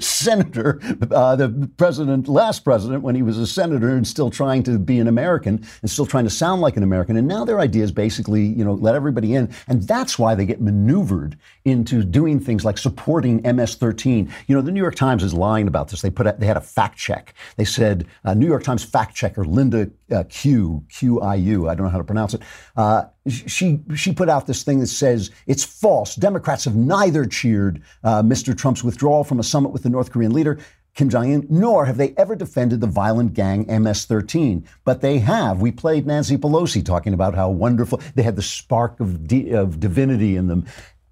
senator, 0.00 0.80
uh, 1.12 1.36
the 1.36 1.70
president, 1.76 2.26
last 2.26 2.64
president, 2.64 3.04
when 3.04 3.14
he 3.14 3.22
was 3.22 3.38
a 3.38 3.46
senator 3.46 3.90
and 3.90 4.04
still 4.04 4.30
trying 4.30 4.64
to 4.64 4.76
be 4.76 4.98
an 4.98 5.06
American 5.06 5.64
and 5.80 5.88
still 5.88 6.06
trying 6.06 6.24
to 6.24 6.30
sound 6.30 6.60
like 6.60 6.76
an 6.76 6.82
American. 6.82 7.16
And 7.16 7.28
now 7.28 7.44
their 7.44 7.60
idea 7.60 7.84
is 7.84 7.92
basically, 7.92 8.42
you 8.42 8.64
know, 8.64 8.74
let 8.74 8.96
everybody 8.96 9.36
in. 9.36 9.48
And 9.68 9.84
that's 9.84 10.18
why 10.18 10.34
they 10.34 10.44
get 10.44 10.60
maneuvered 10.60 11.38
into 11.66 12.02
doing 12.02 12.40
things 12.40 12.64
like 12.64 12.78
supporting 12.78 13.36
MS-13. 13.42 14.28
You 14.48 14.56
know, 14.56 14.60
the 14.60 14.72
New 14.72 14.82
York 14.82 14.96
Times 14.96 15.22
is 15.22 15.32
lying 15.32 15.68
about 15.68 15.86
this. 15.86 16.02
They 16.02 16.10
put 16.10 16.26
a, 16.26 16.34
they 16.36 16.46
had 16.46 16.56
a 16.56 16.60
fact 16.60 16.98
check. 16.98 17.32
They 17.58 17.64
said 17.64 18.08
uh, 18.24 18.34
New 18.34 18.48
York 18.48 18.64
Times 18.64 18.82
fact 18.82 19.14
checker 19.14 19.44
Linda 19.44 19.88
uh, 20.10 20.24
Q 20.28 20.84
Q 20.88 21.20
I 21.20 21.36
U. 21.36 21.68
I 21.68 21.74
don't 21.74 21.84
know 21.84 21.90
how 21.90 21.98
to 21.98 22.04
pronounce 22.04 22.34
it. 22.34 22.42
Uh, 22.76 23.04
she 23.28 23.80
she 23.94 24.12
put 24.12 24.28
out 24.28 24.46
this 24.46 24.62
thing 24.62 24.80
that 24.80 24.88
says 24.88 25.30
it's 25.46 25.64
false. 25.64 26.16
Democrats 26.16 26.64
have 26.64 26.76
neither 26.76 27.24
cheered 27.26 27.82
uh, 28.04 28.22
Mr. 28.22 28.56
Trump's 28.56 28.84
withdrawal 28.84 29.24
from 29.24 29.40
a 29.40 29.44
summit 29.44 29.70
with 29.70 29.82
the 29.82 29.90
North 29.90 30.10
Korean 30.10 30.32
leader. 30.32 30.58
Kim 30.94 31.08
Jong 31.08 31.32
un, 31.32 31.46
nor 31.48 31.86
have 31.86 31.96
they 31.96 32.14
ever 32.16 32.34
defended 32.34 32.80
the 32.80 32.86
violent 32.86 33.32
gang 33.32 33.64
MS 33.82 34.06
13. 34.06 34.66
But 34.84 35.00
they 35.00 35.18
have. 35.20 35.60
We 35.60 35.70
played 35.70 36.06
Nancy 36.06 36.36
Pelosi 36.36 36.84
talking 36.84 37.14
about 37.14 37.34
how 37.34 37.48
wonderful 37.48 38.00
they 38.16 38.22
had 38.22 38.36
the 38.36 38.42
spark 38.42 38.98
of, 38.98 39.32
of 39.52 39.80
divinity 39.80 40.36
in 40.36 40.48
them. 40.48 40.66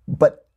But 0.09 0.48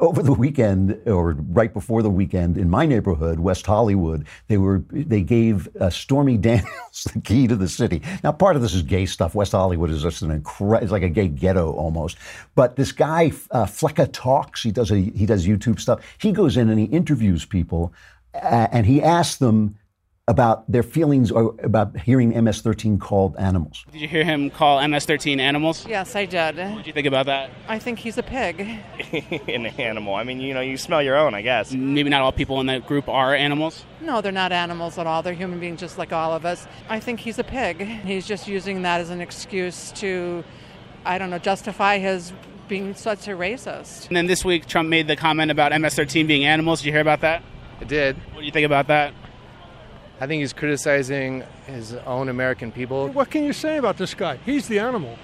over 0.00 0.22
the 0.22 0.32
weekend 0.32 1.00
or 1.06 1.32
right 1.32 1.72
before 1.72 2.02
the 2.02 2.10
weekend 2.10 2.56
in 2.56 2.68
my 2.68 2.86
neighborhood, 2.86 3.38
West 3.38 3.66
Hollywood, 3.66 4.26
they 4.48 4.56
were 4.56 4.82
they 4.90 5.22
gave 5.22 5.68
uh, 5.76 5.90
Stormy 5.90 6.36
Daniels 6.46 7.04
the 7.12 7.20
key 7.20 7.46
to 7.46 7.56
the 7.56 7.68
city. 7.68 8.02
Now, 8.24 8.32
part 8.32 8.56
of 8.56 8.62
this 8.62 8.74
is 8.74 8.82
gay 8.82 9.06
stuff. 9.06 9.34
West 9.34 9.52
Hollywood 9.52 9.90
is 9.90 10.02
just 10.02 10.22
an 10.22 10.30
incredible, 10.30 10.82
it's 10.82 10.92
like 10.92 11.02
a 11.02 11.08
gay 11.08 11.28
ghetto 11.28 11.72
almost. 11.72 12.16
But 12.54 12.76
this 12.76 12.92
guy, 12.92 13.32
uh, 13.50 13.66
Fleccas 13.66 14.12
talks. 14.12 14.62
He 14.62 14.72
does 14.72 14.90
a 14.90 14.96
he 14.96 15.26
does 15.26 15.46
YouTube 15.46 15.80
stuff. 15.80 16.00
He 16.18 16.32
goes 16.32 16.56
in 16.56 16.68
and 16.68 16.78
he 16.78 16.86
interviews 16.86 17.44
people, 17.44 17.92
uh, 18.34 18.68
and 18.72 18.86
he 18.86 19.02
asks 19.02 19.36
them 19.36 19.76
about 20.28 20.70
their 20.70 20.82
feelings 20.82 21.30
or 21.30 21.54
about 21.62 21.96
hearing 21.96 22.30
MS-13 22.30 22.98
called 23.00 23.36
animals. 23.38 23.84
Did 23.92 24.00
you 24.00 24.08
hear 24.08 24.24
him 24.24 24.50
call 24.50 24.86
MS-13 24.86 25.38
animals? 25.38 25.86
Yes, 25.86 26.16
I 26.16 26.24
did. 26.24 26.56
What 26.56 26.82
do 26.82 26.88
you 26.88 26.92
think 26.92 27.06
about 27.06 27.26
that? 27.26 27.50
I 27.68 27.78
think 27.78 28.00
he's 28.00 28.18
a 28.18 28.24
pig. 28.24 28.60
An 29.48 29.66
animal. 29.66 30.16
I 30.16 30.24
mean, 30.24 30.40
you 30.40 30.52
know, 30.52 30.60
you 30.60 30.78
smell 30.78 31.00
your 31.00 31.16
own, 31.16 31.34
I 31.34 31.42
guess. 31.42 31.72
Maybe 31.72 32.10
not 32.10 32.22
all 32.22 32.32
people 32.32 32.60
in 32.60 32.66
that 32.66 32.86
group 32.86 33.08
are 33.08 33.36
animals. 33.36 33.84
No, 34.00 34.20
they're 34.20 34.32
not 34.32 34.50
animals 34.50 34.98
at 34.98 35.06
all. 35.06 35.22
They're 35.22 35.32
human 35.32 35.60
beings 35.60 35.78
just 35.78 35.96
like 35.96 36.12
all 36.12 36.32
of 36.32 36.44
us. 36.44 36.66
I 36.88 36.98
think 36.98 37.20
he's 37.20 37.38
a 37.38 37.44
pig. 37.44 37.82
He's 37.82 38.26
just 38.26 38.48
using 38.48 38.82
that 38.82 39.00
as 39.00 39.10
an 39.10 39.20
excuse 39.20 39.92
to, 39.92 40.42
I 41.04 41.18
don't 41.18 41.30
know, 41.30 41.38
justify 41.38 41.98
his 41.98 42.32
being 42.66 42.96
such 42.96 43.28
a 43.28 43.32
racist. 43.32 44.08
And 44.08 44.16
then 44.16 44.26
this 44.26 44.44
week, 44.44 44.66
Trump 44.66 44.88
made 44.88 45.06
the 45.06 45.14
comment 45.14 45.52
about 45.52 45.70
MS-13 45.70 46.26
being 46.26 46.44
animals. 46.44 46.80
Did 46.80 46.86
you 46.86 46.92
hear 46.92 47.00
about 47.00 47.20
that? 47.20 47.44
I 47.80 47.84
did. 47.84 48.16
What 48.32 48.40
do 48.40 48.46
you 48.46 48.50
think 48.50 48.66
about 48.66 48.88
that? 48.88 49.14
I 50.20 50.26
think 50.26 50.40
he's 50.40 50.52
criticizing 50.52 51.44
his 51.66 51.92
own 52.06 52.28
American 52.28 52.72
people. 52.72 53.08
What 53.08 53.30
can 53.30 53.44
you 53.44 53.52
say 53.52 53.76
about 53.76 53.98
this 53.98 54.14
guy? 54.14 54.38
He's 54.46 54.66
the 54.66 54.78
animal. 54.78 55.18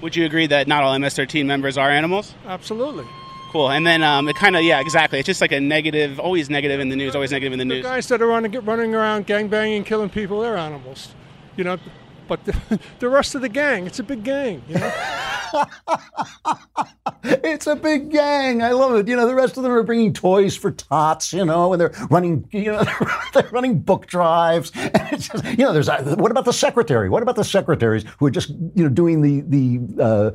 Would 0.00 0.16
you 0.16 0.24
agree 0.24 0.46
that 0.48 0.66
not 0.66 0.82
all 0.82 0.96
MS-13 0.98 1.46
members 1.46 1.78
are 1.78 1.90
animals? 1.90 2.34
Absolutely. 2.46 3.04
Cool. 3.50 3.70
And 3.70 3.86
then 3.86 4.02
um, 4.02 4.28
it 4.28 4.36
kind 4.36 4.56
of, 4.56 4.62
yeah, 4.62 4.80
exactly. 4.80 5.18
It's 5.18 5.26
just 5.26 5.40
like 5.40 5.52
a 5.52 5.60
negative, 5.60 6.20
always 6.20 6.50
negative 6.50 6.80
in 6.80 6.88
the 6.88 6.96
news, 6.96 7.14
always 7.14 7.32
negative 7.32 7.52
in 7.52 7.58
the, 7.58 7.64
the 7.64 7.74
news. 7.76 7.84
guys 7.84 8.08
that 8.08 8.20
are 8.20 8.26
running, 8.26 8.52
running 8.64 8.94
around 8.94 9.26
gangbanging, 9.26 9.86
killing 9.86 10.10
people, 10.10 10.40
they're 10.40 10.56
animals. 10.56 11.14
You 11.56 11.64
know, 11.64 11.78
but 12.26 12.44
the, 12.44 12.80
the 12.98 13.08
rest 13.08 13.34
of 13.34 13.40
the 13.40 13.48
gang, 13.48 13.86
it's 13.86 13.98
a 13.98 14.04
big 14.04 14.22
gang. 14.22 14.62
You 14.68 14.76
know? 14.76 14.92
it's 17.24 17.66
a 17.66 17.76
big 17.76 18.10
gang. 18.10 18.62
I 18.62 18.72
love 18.72 18.94
it. 18.96 19.08
You 19.08 19.16
know, 19.16 19.26
the 19.26 19.34
rest 19.34 19.56
of 19.56 19.62
them 19.62 19.72
are 19.72 19.82
bringing 19.82 20.12
toys 20.12 20.56
for 20.56 20.70
tots. 20.70 21.32
You 21.32 21.44
know, 21.44 21.72
and 21.72 21.80
they're 21.80 21.92
running. 22.10 22.48
You 22.52 22.72
know, 22.72 22.84
they're 23.34 23.48
running 23.50 23.80
book 23.80 24.06
drives. 24.06 24.70
Just, 25.10 25.44
you 25.44 25.64
know, 25.64 25.72
there's 25.72 25.88
a, 25.88 26.16
what 26.16 26.30
about 26.30 26.44
the 26.44 26.52
secretary? 26.52 27.08
What 27.08 27.22
about 27.22 27.36
the 27.36 27.44
secretaries 27.44 28.04
who 28.18 28.26
are 28.26 28.30
just 28.30 28.50
you 28.50 28.84
know 28.84 28.88
doing 28.88 29.20
the 29.22 29.40
the 29.40 30.02
uh, 30.02 30.30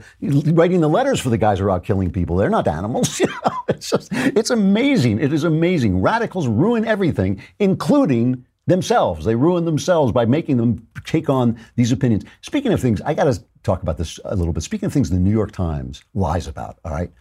writing 0.53 0.81
the 0.81 0.89
letters 0.89 1.19
for 1.19 1.29
the 1.29 1.37
guys 1.37 1.59
who 1.59 1.65
are 1.65 1.71
out 1.71 1.83
killing 1.83 2.11
people? 2.11 2.35
They're 2.35 2.49
not 2.49 2.67
animals. 2.67 3.19
You 3.19 3.27
know, 3.27 3.57
it's 3.69 3.89
just 3.89 4.09
it's 4.11 4.49
amazing. 4.49 5.19
It 5.19 5.31
is 5.31 5.43
amazing. 5.43 6.01
Radicals 6.01 6.47
ruin 6.47 6.85
everything, 6.85 7.41
including 7.59 8.45
themselves. 8.67 9.25
They 9.25 9.35
ruin 9.35 9.65
themselves 9.65 10.11
by 10.11 10.25
making 10.25 10.57
them 10.57 10.87
take 11.05 11.29
on 11.29 11.59
these 11.75 11.91
opinions. 11.91 12.23
Speaking 12.41 12.71
of 12.71 12.79
things, 12.79 13.01
I 13.01 13.13
got 13.13 13.25
to 13.25 13.43
talk 13.63 13.81
about 13.81 13.97
this 13.97 14.19
a 14.25 14.35
little 14.35 14.53
bit. 14.53 14.63
Speaking 14.63 14.87
of 14.87 14.93
things 14.93 15.09
the 15.09 15.19
New 15.19 15.31
York 15.31 15.51
Times 15.51 16.03
lies 16.13 16.47
about, 16.47 16.79
all 16.85 16.91
right? 16.91 17.11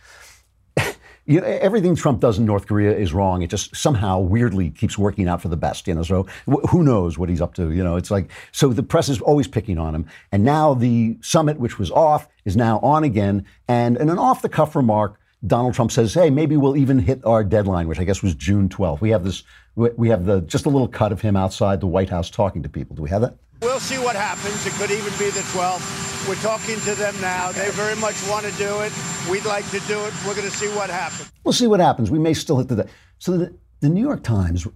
You 1.25 1.41
know, 1.41 1.47
everything 1.47 1.95
Trump 1.95 2.19
does 2.19 2.37
in 2.37 2.45
North 2.45 2.67
Korea 2.67 2.97
is 2.97 3.13
wrong. 3.13 3.43
It 3.43 3.47
just 3.51 3.77
somehow 3.77 4.19
weirdly 4.19 4.71
keeps 4.71 4.99
working 4.99 5.29
out 5.29 5.41
for 5.41 5.47
the 5.47 5.57
best, 5.57 5.87
you 5.87 5.95
know. 5.95 6.03
So 6.03 6.27
wh- 6.51 6.69
who 6.69 6.83
knows 6.83 7.17
what 7.17 7.29
he's 7.29 7.41
up 7.41 7.55
to? 7.55 7.71
You 7.71 7.85
know, 7.85 7.95
it's 7.95 8.11
like 8.11 8.29
so 8.51 8.71
the 8.71 8.83
press 8.83 9.09
is 9.09 9.21
always 9.21 9.47
picking 9.47 9.79
on 9.79 9.95
him, 9.95 10.07
and 10.33 10.43
now 10.43 10.75
the 10.75 11.17
summit, 11.21 11.61
which 11.61 11.79
was 11.79 11.93
off, 11.93 12.27
is 12.45 12.57
now 12.57 12.81
on 12.81 13.05
again. 13.05 13.47
And 13.69 13.97
in 13.99 14.11
an 14.11 14.19
off-the-cuff 14.19 14.75
remark, 14.75 15.21
Donald 15.47 15.75
Trump 15.75 15.91
says, 15.91 16.15
"Hey, 16.15 16.31
maybe 16.31 16.57
we'll 16.57 16.77
even 16.77 16.99
hit 16.99 17.25
our 17.25 17.43
deadline, 17.43 17.89
which 17.89 17.99
I 17.99 18.05
guess 18.05 18.23
was 18.23 18.35
June 18.35 18.69
12th." 18.69 19.01
We 19.01 19.11
have 19.11 19.25
this. 19.25 19.43
We 19.75 20.09
have 20.09 20.25
the 20.25 20.43
just 20.43 20.67
a 20.67 20.69
little 20.69 20.89
cut 20.89 21.13
of 21.13 21.21
him 21.21 21.37
outside 21.37 21.81
the 21.81 21.87
White 21.87 22.11
House 22.11 22.31
talking 22.31 22.63
to 22.63 22.69
people. 22.69 22.95
Do 22.95 23.03
we 23.03 23.11
have 23.11 23.23
that? 23.23 23.37
We'll 23.63 23.81
see 23.81 23.99
what 23.99 24.17
happens. 24.17 24.67
It 24.67 24.73
could 24.73 24.91
even 24.91 25.13
be 25.19 25.31
the 25.31 25.41
12th. 25.53 26.29
We're 26.29 26.35
talking 26.37 26.79
to 26.81 26.95
them 26.97 27.15
now. 27.21 27.53
They 27.53 27.71
very 27.71 27.95
much 27.97 28.17
want 28.29 28.45
to 28.45 28.53
do 28.53 28.81
it. 28.81 28.93
We'd 29.31 29.45
like 29.45 29.69
to 29.71 29.79
do 29.81 30.01
it. 30.05 30.13
We're 30.27 30.35
going 30.35 30.51
to 30.51 30.57
see 30.57 30.69
what 30.69 30.91
happens. 30.91 31.33
We'll 31.45 31.53
see 31.53 31.69
what 31.69 31.79
happens. 31.79 32.11
We 32.11 32.19
may 32.19 32.35
still 32.35 32.59
hit 32.59 32.69
the. 32.69 32.89
So 33.19 33.37
the, 33.39 33.55
the 33.81 33.89
New 33.89 34.03
York 34.03 34.25
Times, 34.25 34.67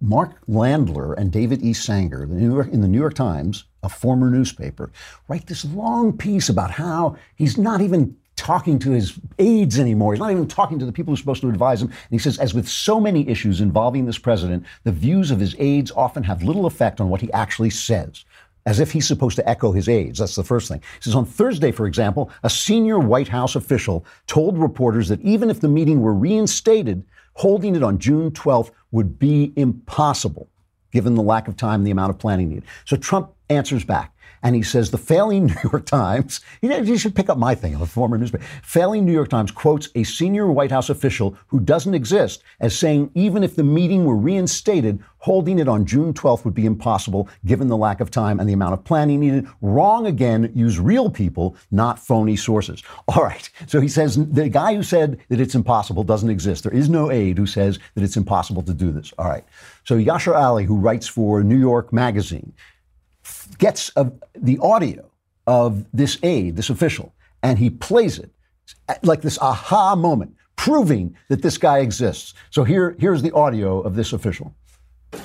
Mark 0.00 0.44
Landler 0.46 1.16
and 1.16 1.32
David 1.32 1.62
E. 1.62 1.72
Sanger, 1.72 2.26
the 2.26 2.34
New 2.34 2.54
York, 2.54 2.68
in 2.68 2.80
the 2.80 2.88
New 2.88 2.98
York 2.98 3.14
Times, 3.14 3.64
a 3.82 3.88
former 3.88 4.30
newspaper, 4.30 4.90
write 5.26 5.46
this 5.46 5.64
long 5.64 6.16
piece 6.16 6.48
about 6.48 6.70
how 6.70 7.16
he's 7.34 7.58
not 7.58 7.80
even 7.80 8.16
talking 8.36 8.78
to 8.78 8.90
his 8.90 9.18
aides 9.38 9.78
anymore. 9.78 10.12
He's 10.12 10.20
not 10.20 10.30
even 10.30 10.46
talking 10.46 10.78
to 10.78 10.86
the 10.86 10.92
people 10.92 11.10
who 11.10 11.14
are 11.14 11.18
supposed 11.18 11.40
to 11.40 11.48
advise 11.48 11.82
him. 11.82 11.88
And 11.88 12.10
he 12.10 12.18
says, 12.18 12.38
as 12.38 12.54
with 12.54 12.68
so 12.68 13.00
many 13.00 13.26
issues 13.28 13.60
involving 13.60 14.06
this 14.06 14.18
president, 14.18 14.64
the 14.84 14.92
views 14.92 15.30
of 15.30 15.40
his 15.40 15.56
aides 15.58 15.90
often 15.92 16.22
have 16.24 16.42
little 16.42 16.66
effect 16.66 17.00
on 17.00 17.08
what 17.08 17.20
he 17.20 17.32
actually 17.32 17.70
says. 17.70 18.24
As 18.66 18.80
if 18.80 18.90
he's 18.90 19.06
supposed 19.06 19.36
to 19.36 19.48
echo 19.48 19.70
his 19.70 19.88
aides. 19.88 20.18
That's 20.18 20.34
the 20.34 20.42
first 20.42 20.68
thing. 20.68 20.80
He 20.80 21.02
says 21.02 21.14
on 21.14 21.24
Thursday, 21.24 21.70
for 21.70 21.86
example, 21.86 22.30
a 22.42 22.50
senior 22.50 22.98
White 22.98 23.28
House 23.28 23.54
official 23.54 24.04
told 24.26 24.58
reporters 24.58 25.08
that 25.08 25.20
even 25.22 25.50
if 25.50 25.60
the 25.60 25.68
meeting 25.68 26.00
were 26.00 26.14
reinstated, 26.14 27.04
holding 27.34 27.76
it 27.76 27.84
on 27.84 27.98
June 27.98 28.32
12th 28.32 28.72
would 28.90 29.18
be 29.20 29.52
impossible, 29.54 30.48
given 30.90 31.14
the 31.14 31.22
lack 31.22 31.46
of 31.46 31.56
time 31.56 31.80
and 31.80 31.86
the 31.86 31.92
amount 31.92 32.10
of 32.10 32.18
planning 32.18 32.48
needed. 32.48 32.64
So 32.86 32.96
Trump 32.96 33.30
answers 33.48 33.84
back. 33.84 34.12
And 34.42 34.54
he 34.54 34.62
says 34.62 34.90
the 34.90 34.98
failing 34.98 35.46
New 35.46 35.56
York 35.64 35.86
Times, 35.86 36.40
you 36.60 36.98
should 36.98 37.14
pick 37.14 37.28
up 37.28 37.38
my 37.38 37.54
thing, 37.54 37.74
I'm 37.74 37.82
a 37.82 37.86
former 37.86 38.18
newspaper. 38.18 38.44
Failing 38.62 39.04
New 39.04 39.12
York 39.12 39.28
Times 39.28 39.50
quotes 39.50 39.88
a 39.94 40.04
senior 40.04 40.46
White 40.50 40.70
House 40.70 40.90
official 40.90 41.36
who 41.48 41.60
doesn't 41.60 41.94
exist 41.94 42.42
as 42.60 42.78
saying 42.78 43.10
even 43.14 43.42
if 43.42 43.56
the 43.56 43.64
meeting 43.64 44.04
were 44.04 44.16
reinstated, 44.16 45.02
holding 45.18 45.58
it 45.58 45.66
on 45.66 45.84
June 45.84 46.12
12th 46.14 46.44
would 46.44 46.54
be 46.54 46.66
impossible 46.66 47.28
given 47.44 47.66
the 47.66 47.76
lack 47.76 48.00
of 48.00 48.12
time 48.12 48.38
and 48.38 48.48
the 48.48 48.52
amount 48.52 48.72
of 48.72 48.84
planning 48.84 49.18
needed. 49.18 49.46
Wrong 49.60 50.06
again, 50.06 50.52
use 50.54 50.78
real 50.78 51.10
people, 51.10 51.56
not 51.72 51.98
phony 51.98 52.36
sources. 52.36 52.82
All 53.08 53.24
right. 53.24 53.50
So 53.66 53.80
he 53.80 53.88
says 53.88 54.24
the 54.24 54.48
guy 54.48 54.74
who 54.74 54.84
said 54.84 55.18
that 55.28 55.40
it's 55.40 55.56
impossible 55.56 56.04
doesn't 56.04 56.30
exist. 56.30 56.62
There 56.62 56.72
is 56.72 56.88
no 56.88 57.10
aide 57.10 57.38
who 57.38 57.46
says 57.46 57.80
that 57.94 58.04
it's 58.04 58.16
impossible 58.16 58.62
to 58.62 58.72
do 58.72 58.92
this. 58.92 59.12
All 59.18 59.28
right. 59.28 59.44
So 59.82 59.96
Yashar 59.96 60.36
Ali, 60.36 60.64
who 60.64 60.76
writes 60.76 61.08
for 61.08 61.42
New 61.42 61.58
York 61.58 61.92
Magazine, 61.92 62.52
gets 63.58 63.90
a, 63.96 64.10
the 64.34 64.58
audio 64.58 65.10
of 65.46 65.86
this 65.92 66.18
aide, 66.22 66.56
this 66.56 66.70
official, 66.70 67.14
and 67.42 67.58
he 67.58 67.70
plays 67.70 68.18
it 68.18 68.30
like 69.02 69.22
this 69.22 69.38
aha 69.38 69.94
moment, 69.94 70.34
proving 70.56 71.16
that 71.28 71.42
this 71.42 71.58
guy 71.58 71.78
exists. 71.78 72.34
So 72.50 72.64
here, 72.64 72.96
here's 72.98 73.22
the 73.22 73.32
audio 73.32 73.80
of 73.80 73.94
this 73.94 74.12
official. 74.12 74.54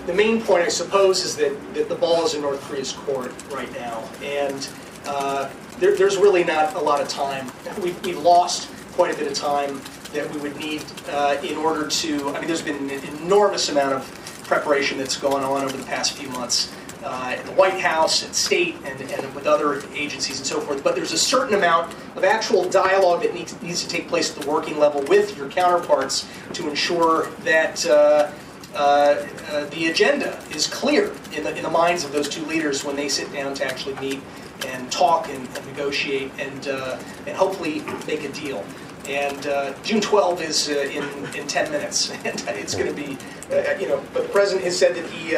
The 0.06 0.14
main 0.14 0.42
point, 0.42 0.64
I 0.64 0.70
suppose, 0.70 1.26
is 1.26 1.36
that, 1.38 1.74
that 1.74 1.90
the 1.90 1.96
ball 1.96 2.26
is 2.26 2.36
in 2.36 2.42
North 2.42 2.62
Korea's 2.62 2.94
court 2.94 3.34
right 3.52 3.72
now, 3.74 4.08
and 4.22 4.70
uh, 5.06 5.50
there, 5.80 5.96
there's 5.96 6.18
really 6.18 6.44
not 6.44 6.76
a 6.76 6.80
lot 6.80 7.02
of 7.02 7.08
time. 7.08 7.52
We've, 7.82 8.00
we've 8.04 8.20
lost 8.20 8.70
quite 8.94 9.14
a 9.14 9.18
bit 9.18 9.28
of 9.28 9.34
time 9.34 9.82
that 10.14 10.32
we 10.34 10.40
would 10.42 10.56
need 10.58 10.84
uh, 11.10 11.38
in 11.44 11.58
order 11.58 11.88
to. 11.88 12.30
I 12.30 12.40
mean, 12.40 12.48
there's 12.48 12.62
been 12.62 12.90
an 12.90 13.04
enormous 13.24 13.70
amount 13.70 13.94
of 13.94 14.44
preparation 14.46 14.98
that's 14.98 15.18
gone 15.18 15.44
on 15.44 15.64
over 15.64 15.76
the 15.76 15.86
past 15.86 16.14
few 16.14 16.30
months 16.30 16.74
uh, 17.04 17.36
at 17.38 17.46
the 17.46 17.52
White 17.54 17.80
House, 17.80 18.24
at 18.24 18.36
state, 18.36 18.76
and, 18.86 19.02
and 19.02 19.36
with 19.36 19.48
other 19.48 19.82
agencies 19.94 20.38
and 20.38 20.46
so 20.46 20.60
forth. 20.60 20.84
But 20.84 20.96
there's 20.96 21.14
a 21.14 21.18
certain 21.18 21.56
amount 21.56 21.94
of 22.16 22.24
actual 22.24 22.70
dialogue 22.70 23.24
that 23.24 23.34
needs, 23.34 23.60
needs 23.62 23.84
to 23.84 23.90
take 23.90 24.08
place 24.08 24.36
at 24.36 24.42
the 24.42 24.50
working 24.50 24.78
level 24.78 25.02
with 25.04 25.38
your 25.38 25.50
counterparts 25.50 26.28
to 26.54 26.70
ensure 26.70 27.28
that. 27.44 27.86
Uh, 27.86 28.32
uh, 28.74 29.28
uh, 29.50 29.66
the 29.72 29.88
agenda 29.88 30.42
is 30.56 30.66
clear 30.66 31.14
in 31.34 31.44
the, 31.44 31.54
in 31.58 31.64
the 31.64 31.70
minds 31.70 32.06
of 32.06 32.14
those 32.14 32.30
two 32.30 32.46
leaders 32.46 32.86
when 32.86 32.96
they 32.96 33.10
sit 33.10 33.30
down 33.34 33.54
to 33.54 33.66
actually 33.66 33.94
meet 33.96 34.22
and 34.66 34.90
talk 34.90 35.28
and, 35.28 35.46
and 35.58 35.66
negotiate 35.66 36.32
and, 36.40 36.70
uh, 36.70 36.98
and 37.28 37.36
hopefully 37.36 37.82
make 38.08 38.24
a 38.24 38.30
deal. 38.30 38.64
And 39.08 39.48
uh, 39.48 39.74
June 39.84 40.00
12 40.00 40.42
is 40.42 40.70
uh, 40.70 40.74
in, 40.74 41.04
in 41.36 41.48
10 41.48 41.72
minutes, 41.72 42.12
and 42.26 42.58
it's 42.58 42.76
going 42.76 42.88
to 42.88 42.94
be, 42.94 43.18
uh, 43.52 43.78
you 43.78 43.88
know, 43.88 44.02
but 44.14 44.24
the 44.24 44.30
president 44.30 44.64
has 44.64 44.78
said 44.78 44.96
that 44.96 45.06
he, 45.10 45.36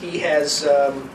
he 0.00 0.18
has 0.20 0.66
um, 0.66 1.10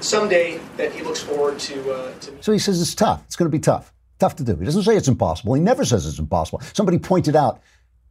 someday 0.00 0.60
that 0.76 0.92
he 0.92 1.02
looks 1.02 1.20
forward 1.20 1.58
to, 1.60 1.92
Uh, 1.92 2.12
to. 2.20 2.32
So 2.42 2.52
he 2.52 2.58
says 2.58 2.80
it's 2.80 2.94
tough. 2.94 3.22
It's 3.26 3.36
going 3.36 3.50
to 3.50 3.56
be 3.56 3.60
tough. 3.60 3.92
Tough 4.18 4.36
to 4.36 4.44
do. 4.44 4.56
He 4.56 4.64
doesn't 4.64 4.82
say 4.84 4.96
it's 4.96 5.08
impossible. 5.08 5.54
He 5.54 5.60
never 5.60 5.84
says 5.84 6.06
it's 6.06 6.18
impossible. 6.18 6.60
Somebody 6.72 6.98
pointed 6.98 7.36
out 7.36 7.60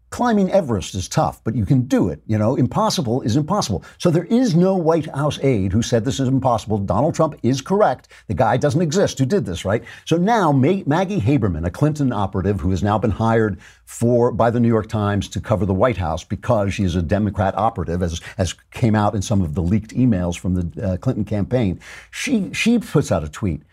climbing 0.09 0.51
Everest 0.51 0.95
is 0.95 1.07
tough, 1.07 1.43
but 1.43 1.55
you 1.55 1.65
can 1.65 1.81
do 1.81 2.09
it. 2.09 2.21
You 2.25 2.37
know, 2.37 2.55
impossible 2.55 3.21
is 3.21 3.35
impossible. 3.35 3.83
So 3.97 4.09
there 4.09 4.25
is 4.25 4.55
no 4.55 4.75
White 4.75 5.07
House 5.07 5.39
aide 5.43 5.73
who 5.73 5.81
said 5.81 6.05
this 6.05 6.19
is 6.19 6.27
impossible. 6.27 6.77
Donald 6.77 7.15
Trump 7.15 7.35
is 7.43 7.61
correct. 7.61 8.07
The 8.27 8.33
guy 8.33 8.57
doesn't 8.57 8.81
exist 8.81 9.19
who 9.19 9.25
did 9.25 9.45
this, 9.45 9.65
right? 9.65 9.83
So 10.05 10.17
now 10.17 10.51
Maggie 10.51 11.19
Haberman, 11.19 11.65
a 11.65 11.71
Clinton 11.71 12.11
operative 12.11 12.61
who 12.61 12.69
has 12.71 12.83
now 12.83 12.97
been 12.97 13.11
hired 13.11 13.59
for 13.85 14.31
by 14.31 14.49
the 14.49 14.59
New 14.59 14.67
York 14.67 14.87
Times 14.87 15.27
to 15.29 15.41
cover 15.41 15.65
the 15.65 15.73
White 15.73 15.97
House 15.97 16.23
because 16.23 16.73
she 16.73 16.83
is 16.83 16.95
a 16.95 17.01
Democrat 17.01 17.55
operative, 17.57 18.01
as 18.01 18.21
as 18.37 18.53
came 18.71 18.95
out 18.95 19.15
in 19.15 19.21
some 19.21 19.41
of 19.41 19.53
the 19.53 19.61
leaked 19.61 19.93
emails 19.95 20.37
from 20.37 20.55
the 20.55 20.83
uh, 20.83 20.97
Clinton 20.97 21.25
campaign. 21.25 21.79
She 22.11 22.53
she 22.53 22.79
puts 22.79 23.11
out 23.11 23.23
a 23.23 23.29
tweet 23.29 23.63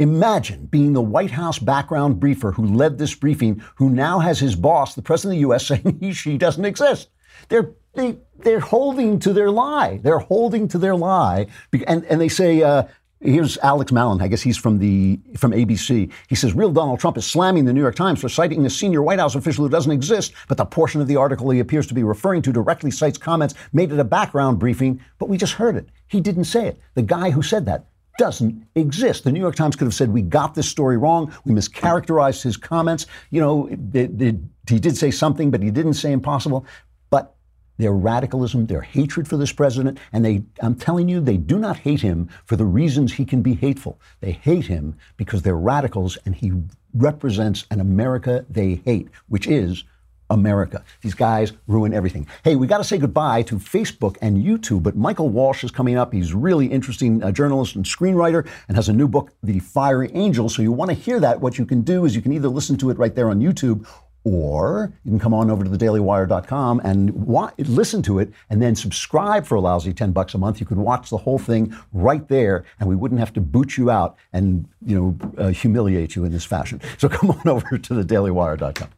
Imagine 0.00 0.64
being 0.64 0.94
the 0.94 1.02
White 1.02 1.30
House 1.30 1.58
background 1.58 2.18
briefer 2.18 2.52
who 2.52 2.64
led 2.64 2.96
this 2.96 3.14
briefing, 3.14 3.62
who 3.74 3.90
now 3.90 4.18
has 4.18 4.40
his 4.40 4.56
boss, 4.56 4.94
the 4.94 5.02
President 5.02 5.34
of 5.34 5.36
the 5.36 5.40
U.S., 5.40 5.66
saying 5.68 5.98
he, 6.00 6.12
she 6.14 6.38
doesn't 6.38 6.64
exist. 6.64 7.10
They're, 7.50 7.72
they, 7.92 8.16
they're 8.38 8.60
holding 8.60 9.18
to 9.20 9.34
their 9.34 9.50
lie. 9.50 9.98
They're 10.02 10.18
holding 10.18 10.68
to 10.68 10.78
their 10.78 10.96
lie. 10.96 11.48
And, 11.86 12.04
and 12.06 12.18
they 12.18 12.30
say, 12.30 12.62
uh, 12.62 12.84
Here's 13.22 13.58
Alex 13.58 13.92
Mallin. 13.92 14.22
I 14.22 14.28
guess 14.28 14.40
he's 14.40 14.56
from 14.56 14.78
the 14.78 15.20
from 15.36 15.52
ABC. 15.52 16.10
He 16.30 16.34
says 16.34 16.54
real 16.54 16.72
Donald 16.72 17.00
Trump 17.00 17.18
is 17.18 17.26
slamming 17.26 17.66
the 17.66 17.72
New 17.74 17.82
York 17.82 17.94
Times 17.94 18.18
for 18.18 18.30
citing 18.30 18.64
a 18.64 18.70
senior 18.70 19.02
White 19.02 19.18
House 19.18 19.34
official 19.34 19.62
who 19.62 19.70
doesn't 19.70 19.92
exist, 19.92 20.32
but 20.48 20.56
the 20.56 20.64
portion 20.64 21.02
of 21.02 21.06
the 21.06 21.16
article 21.16 21.50
he 21.50 21.60
appears 21.60 21.86
to 21.88 21.92
be 21.92 22.02
referring 22.02 22.40
to 22.40 22.50
directly 22.50 22.90
cites 22.90 23.18
comments 23.18 23.52
made 23.74 23.92
at 23.92 23.98
a 23.98 24.04
background 24.04 24.58
briefing. 24.58 25.02
But 25.18 25.28
we 25.28 25.36
just 25.36 25.52
heard 25.52 25.76
it. 25.76 25.90
He 26.08 26.22
didn't 26.22 26.44
say 26.44 26.66
it. 26.66 26.80
The 26.94 27.02
guy 27.02 27.28
who 27.28 27.42
said 27.42 27.66
that 27.66 27.89
doesn't 28.20 28.66
exist. 28.74 29.24
The 29.24 29.32
New 29.32 29.40
York 29.40 29.54
Times 29.56 29.76
could 29.76 29.86
have 29.86 29.94
said 29.94 30.12
we 30.12 30.20
got 30.20 30.54
this 30.54 30.68
story 30.68 30.98
wrong. 30.98 31.32
We 31.46 31.52
mischaracterized 31.54 32.42
his 32.42 32.58
comments. 32.58 33.06
You 33.30 33.40
know, 33.40 33.66
it- 33.94 34.20
it- 34.20 34.36
he 34.68 34.78
did 34.78 34.98
say 34.98 35.10
something, 35.10 35.50
but 35.50 35.62
he 35.62 35.70
didn't 35.70 35.94
say 35.94 36.12
impossible. 36.12 36.66
But 37.08 37.34
their 37.78 37.94
radicalism, 37.94 38.66
their 38.66 38.82
hatred 38.82 39.26
for 39.26 39.38
this 39.38 39.52
president, 39.52 39.96
and 40.12 40.22
they, 40.22 40.44
I'm 40.60 40.74
telling 40.74 41.08
you, 41.08 41.18
they 41.22 41.38
do 41.38 41.58
not 41.58 41.78
hate 41.78 42.02
him 42.02 42.28
for 42.44 42.56
the 42.56 42.66
reasons 42.66 43.14
he 43.14 43.24
can 43.24 43.40
be 43.40 43.54
hateful. 43.54 43.98
They 44.20 44.32
hate 44.32 44.66
him 44.66 44.96
because 45.16 45.40
they're 45.40 45.56
radicals 45.56 46.18
and 46.26 46.34
he 46.34 46.52
represents 46.92 47.64
an 47.70 47.80
America 47.80 48.44
they 48.50 48.82
hate, 48.84 49.08
which 49.28 49.46
is 49.46 49.84
America. 50.30 50.82
These 51.02 51.14
guys 51.14 51.52
ruin 51.66 51.92
everything. 51.92 52.26
Hey, 52.44 52.56
we 52.56 52.66
got 52.66 52.78
to 52.78 52.84
say 52.84 52.98
goodbye 52.98 53.42
to 53.42 53.56
Facebook 53.56 54.16
and 54.22 54.38
YouTube, 54.38 54.82
but 54.82 54.96
Michael 54.96 55.28
Walsh 55.28 55.64
is 55.64 55.70
coming 55.70 55.96
up. 55.96 56.12
He's 56.12 56.32
really 56.32 56.66
interesting 56.66 57.22
uh, 57.22 57.32
journalist 57.32 57.74
and 57.74 57.84
screenwriter 57.84 58.48
and 58.68 58.76
has 58.76 58.88
a 58.88 58.92
new 58.92 59.08
book, 59.08 59.32
The 59.42 59.58
Fiery 59.58 60.10
Angel. 60.14 60.48
So 60.48 60.62
you 60.62 60.72
want 60.72 60.90
to 60.90 60.94
hear 60.94 61.20
that? 61.20 61.40
What 61.40 61.58
you 61.58 61.66
can 61.66 61.82
do 61.82 62.04
is 62.04 62.14
you 62.16 62.22
can 62.22 62.32
either 62.32 62.48
listen 62.48 62.76
to 62.78 62.90
it 62.90 62.98
right 62.98 63.14
there 63.14 63.28
on 63.30 63.40
YouTube 63.40 63.86
or 64.24 64.92
you 65.04 65.10
can 65.10 65.18
come 65.18 65.32
on 65.32 65.50
over 65.50 65.64
to 65.64 65.70
thedailywire.com 65.70 66.80
and 66.84 67.10
wa- 67.26 67.50
listen 67.58 68.02
to 68.02 68.18
it 68.18 68.30
and 68.50 68.60
then 68.60 68.76
subscribe 68.76 69.46
for 69.46 69.54
a 69.54 69.60
lousy 69.60 69.92
10 69.92 70.12
bucks 70.12 70.34
a 70.34 70.38
month. 70.38 70.60
You 70.60 70.66
could 70.66 70.78
watch 70.78 71.10
the 71.10 71.16
whole 71.16 71.38
thing 71.38 71.74
right 71.92 72.26
there 72.28 72.64
and 72.78 72.88
we 72.88 72.96
wouldn't 72.96 73.20
have 73.20 73.32
to 73.34 73.40
boot 73.40 73.76
you 73.76 73.90
out 73.90 74.16
and, 74.32 74.68
you 74.84 74.94
know, 74.94 75.42
uh, 75.42 75.48
humiliate 75.48 76.16
you 76.16 76.24
in 76.24 76.32
this 76.32 76.44
fashion. 76.44 76.80
So 76.98 77.08
come 77.08 77.30
on 77.30 77.48
over 77.48 77.78
to 77.78 77.94
thedailywire.com. 77.94 78.88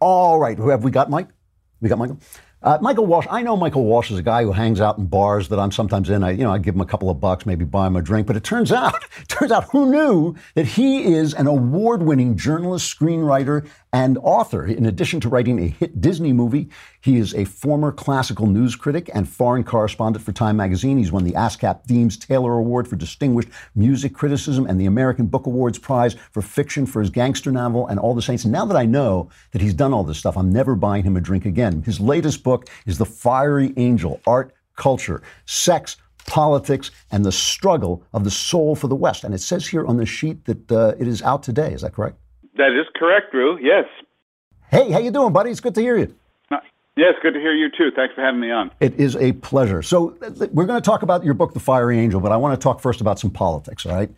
All 0.00 0.38
right, 0.38 0.56
who 0.56 0.68
have 0.68 0.84
we 0.84 0.90
got, 0.90 1.10
Mike? 1.10 1.28
We 1.80 1.88
got 1.88 1.98
Michael. 1.98 2.18
Uh, 2.60 2.76
Michael 2.80 3.06
Walsh. 3.06 3.26
I 3.30 3.42
know 3.42 3.56
Michael 3.56 3.84
Walsh 3.84 4.10
is 4.10 4.18
a 4.18 4.22
guy 4.22 4.42
who 4.42 4.50
hangs 4.50 4.80
out 4.80 4.98
in 4.98 5.06
bars 5.06 5.48
that 5.48 5.60
I'm 5.60 5.70
sometimes 5.70 6.10
in. 6.10 6.24
I, 6.24 6.32
you 6.32 6.42
know, 6.42 6.50
I 6.50 6.58
give 6.58 6.74
him 6.74 6.80
a 6.80 6.86
couple 6.86 7.08
of 7.08 7.20
bucks, 7.20 7.46
maybe 7.46 7.64
buy 7.64 7.86
him 7.86 7.94
a 7.94 8.02
drink. 8.02 8.26
But 8.26 8.34
it 8.34 8.42
turns 8.42 8.72
out, 8.72 9.04
turns 9.28 9.52
out, 9.52 9.70
who 9.70 9.88
knew 9.90 10.34
that 10.54 10.66
he 10.66 11.14
is 11.14 11.34
an 11.34 11.46
award-winning 11.46 12.36
journalist, 12.36 12.98
screenwriter, 12.98 13.68
and 13.92 14.18
author. 14.18 14.66
In 14.66 14.86
addition 14.86 15.20
to 15.20 15.28
writing 15.28 15.60
a 15.60 15.68
hit 15.68 16.00
Disney 16.00 16.32
movie, 16.32 16.68
he 17.00 17.16
is 17.16 17.32
a 17.34 17.44
former 17.44 17.92
classical 17.92 18.46
news 18.46 18.74
critic 18.74 19.08
and 19.14 19.28
foreign 19.28 19.62
correspondent 19.62 20.24
for 20.24 20.32
Time 20.32 20.56
Magazine. 20.56 20.98
He's 20.98 21.12
won 21.12 21.24
the 21.24 21.32
ASCAP 21.32 21.86
Deems 21.86 22.16
Taylor 22.16 22.54
Award 22.54 22.88
for 22.88 22.96
Distinguished 22.96 23.48
Music 23.76 24.12
Criticism 24.12 24.66
and 24.66 24.80
the 24.80 24.86
American 24.86 25.26
Book 25.26 25.46
Awards 25.46 25.78
Prize 25.78 26.16
for 26.32 26.42
Fiction 26.42 26.86
for 26.86 27.00
his 27.00 27.08
gangster 27.08 27.52
novel 27.52 27.86
and 27.86 28.00
All 28.00 28.14
the 28.14 28.20
Saints. 28.20 28.44
And 28.44 28.52
now 28.52 28.66
that 28.66 28.76
I 28.76 28.84
know 28.84 29.30
that 29.52 29.62
he's 29.62 29.74
done 29.74 29.94
all 29.94 30.04
this 30.04 30.18
stuff, 30.18 30.36
I'm 30.36 30.52
never 30.52 30.74
buying 30.74 31.04
him 31.04 31.16
a 31.16 31.20
drink 31.20 31.46
again. 31.46 31.82
His 31.82 32.00
latest 32.00 32.42
book 32.48 32.70
is 32.86 32.96
The 32.96 33.04
Fiery 33.04 33.74
Angel 33.76 34.20
Art, 34.26 34.54
Culture, 34.76 35.20
Sex, 35.44 35.98
Politics, 36.26 36.90
and 37.10 37.22
the 37.22 37.32
Struggle 37.32 38.02
of 38.14 38.24
the 38.24 38.30
Soul 38.30 38.74
for 38.74 38.88
the 38.88 38.94
West. 38.94 39.22
And 39.24 39.34
it 39.34 39.42
says 39.42 39.66
here 39.66 39.84
on 39.84 39.98
the 39.98 40.06
sheet 40.06 40.46
that 40.46 40.72
uh, 40.72 40.94
it 40.98 41.06
is 41.06 41.20
out 41.22 41.42
today. 41.42 41.72
Is 41.72 41.82
that 41.82 41.92
correct? 41.92 42.16
That 42.56 42.72
is 42.72 42.86
correct, 42.96 43.32
Drew. 43.32 43.58
Yes. 43.60 43.84
Hey, 44.70 44.90
how 44.90 44.98
you 44.98 45.10
doing, 45.10 45.32
buddy? 45.32 45.50
It's 45.50 45.60
good 45.60 45.74
to 45.74 45.82
hear 45.82 45.98
you. 45.98 46.14
Uh, 46.50 46.56
Yes, 46.96 47.14
good 47.22 47.34
to 47.34 47.40
hear 47.40 47.54
you 47.54 47.68
too. 47.70 47.90
Thanks 47.94 48.14
for 48.14 48.22
having 48.22 48.40
me 48.40 48.50
on. 48.50 48.72
It 48.80 48.94
is 48.98 49.14
a 49.16 49.32
pleasure. 49.32 49.82
So 49.82 50.16
we're 50.52 50.66
going 50.66 50.82
to 50.82 50.84
talk 50.84 51.02
about 51.02 51.22
your 51.22 51.34
book, 51.34 51.52
The 51.54 51.60
Fiery 51.60 51.98
Angel, 51.98 52.20
but 52.20 52.32
I 52.32 52.36
want 52.36 52.58
to 52.58 52.62
talk 52.62 52.80
first 52.80 53.00
about 53.00 53.20
some 53.20 53.30
politics, 53.30 53.86
all 53.86 53.94
right? 53.94 54.10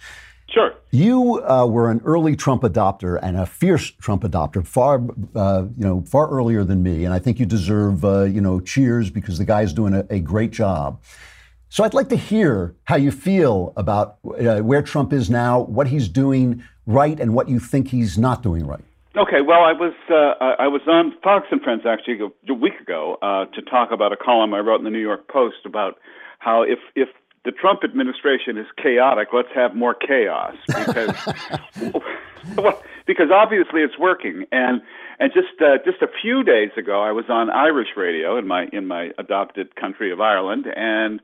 Sure. 0.52 0.74
You 0.90 1.42
uh, 1.44 1.66
were 1.66 1.90
an 1.90 2.00
early 2.04 2.34
Trump 2.34 2.62
adopter 2.62 3.18
and 3.22 3.36
a 3.36 3.46
fierce 3.46 3.90
Trump 3.90 4.22
adopter, 4.22 4.66
far, 4.66 5.00
uh, 5.36 5.66
you 5.76 5.84
know, 5.84 6.02
far 6.02 6.28
earlier 6.28 6.64
than 6.64 6.82
me, 6.82 7.04
and 7.04 7.14
I 7.14 7.20
think 7.20 7.38
you 7.38 7.46
deserve, 7.46 8.04
uh, 8.04 8.22
you 8.24 8.40
know, 8.40 8.58
cheers 8.58 9.10
because 9.10 9.38
the 9.38 9.44
guy's 9.44 9.72
doing 9.72 9.94
a, 9.94 10.04
a 10.10 10.18
great 10.18 10.50
job. 10.50 11.00
So 11.68 11.84
I'd 11.84 11.94
like 11.94 12.08
to 12.08 12.16
hear 12.16 12.74
how 12.84 12.96
you 12.96 13.12
feel 13.12 13.72
about 13.76 14.18
uh, 14.24 14.58
where 14.58 14.82
Trump 14.82 15.12
is 15.12 15.30
now, 15.30 15.60
what 15.60 15.86
he's 15.86 16.08
doing 16.08 16.64
right, 16.84 17.18
and 17.20 17.32
what 17.32 17.48
you 17.48 17.60
think 17.60 17.88
he's 17.88 18.18
not 18.18 18.42
doing 18.42 18.66
right. 18.66 18.82
Okay, 19.16 19.40
well, 19.40 19.62
I 19.62 19.72
was 19.72 19.92
uh, 20.08 20.62
I 20.62 20.66
was 20.66 20.82
on 20.88 21.12
Fox 21.22 21.46
and 21.52 21.60
Friends 21.62 21.82
actually 21.86 22.18
a, 22.20 22.52
a 22.52 22.54
week 22.54 22.80
ago 22.80 23.18
uh, 23.22 23.44
to 23.46 23.62
talk 23.62 23.92
about 23.92 24.12
a 24.12 24.16
column 24.16 24.52
I 24.54 24.58
wrote 24.58 24.78
in 24.78 24.84
the 24.84 24.90
New 24.90 25.00
York 25.00 25.28
Post 25.28 25.58
about 25.64 25.98
how 26.40 26.62
if 26.62 26.78
if 26.96 27.08
the 27.44 27.53
Trump 27.53 27.81
administration 27.85 28.59
is 28.59 28.66
chaotic, 28.76 29.29
let's 29.33 29.48
have 29.55 29.74
more 29.74 29.94
chaos 29.94 30.55
because 30.66 31.16
well, 32.57 32.83
because 33.07 33.31
obviously 33.33 33.83
it's 33.83 33.98
working. 33.98 34.44
And 34.53 34.83
and 35.18 35.33
just 35.33 35.61
uh, 35.61 35.79
just 35.85 36.03
a 36.03 36.09
few 36.20 36.42
days 36.42 36.70
ago 36.76 37.03
I 37.03 37.12
was 37.12 37.26
on 37.29 37.50
Irish 37.50 37.88
radio 37.96 38.38
in 38.38 38.46
my 38.46 38.66
in 38.72 38.87
my 38.87 39.11
adopted 39.18 39.74
country 39.76 40.12
of 40.12 40.20
Ireland 40.20 40.66
and 40.74 41.20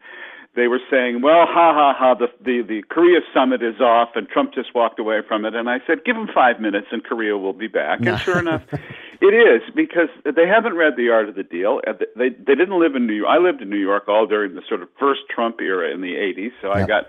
they 0.57 0.69
were 0.69 0.81
saying, 0.91 1.21
"Well, 1.23 1.47
ha 1.47 1.73
ha 1.73 1.95
ha, 1.97 2.15
the, 2.15 2.29
the 2.43 2.63
the 2.63 2.83
Korea 2.89 3.21
summit 3.33 3.63
is 3.63 3.81
off, 3.81 4.11
and 4.17 4.29
Trump 4.29 4.55
just 4.55 4.75
walked 4.75 4.99
away 4.99 5.21
from 5.27 5.45
it." 5.45 5.55
And 5.55 5.69
I 5.69 5.79
said, 5.87 6.05
"Give 6.05 6.17
him 6.17 6.29
five 6.35 6.61
minutes, 6.61 6.89
and 6.91 7.05
Korea 7.05 7.37
will 7.37 7.53
be 7.53 7.69
back." 7.69 8.01
And 8.01 8.19
sure 8.21 8.39
enough, 8.39 8.63
it 9.21 9.35
is 9.35 9.63
because 9.75 10.09
they 10.25 10.49
haven't 10.49 10.75
read 10.75 10.95
the 10.97 11.11
art 11.11 11.29
of 11.29 11.35
the 11.35 11.45
deal. 11.45 11.81
They 12.17 12.31
they 12.31 12.55
didn't 12.55 12.81
live 12.81 12.97
in 12.97 13.07
New 13.07 13.15
York. 13.15 13.29
I 13.31 13.39
lived 13.39 13.63
in 13.63 13.71
New 13.71 13.77
York 13.77 14.09
all 14.09 14.27
during 14.27 14.55
the 14.55 14.63
sort 14.69 14.83
of 14.83 14.89
first 14.99 15.21
Trump 15.31 15.61
era 15.61 15.93
in 15.93 16.01
the 16.01 16.15
'80s, 16.15 16.53
so 16.61 16.73
I 16.73 16.87
got 16.87 17.05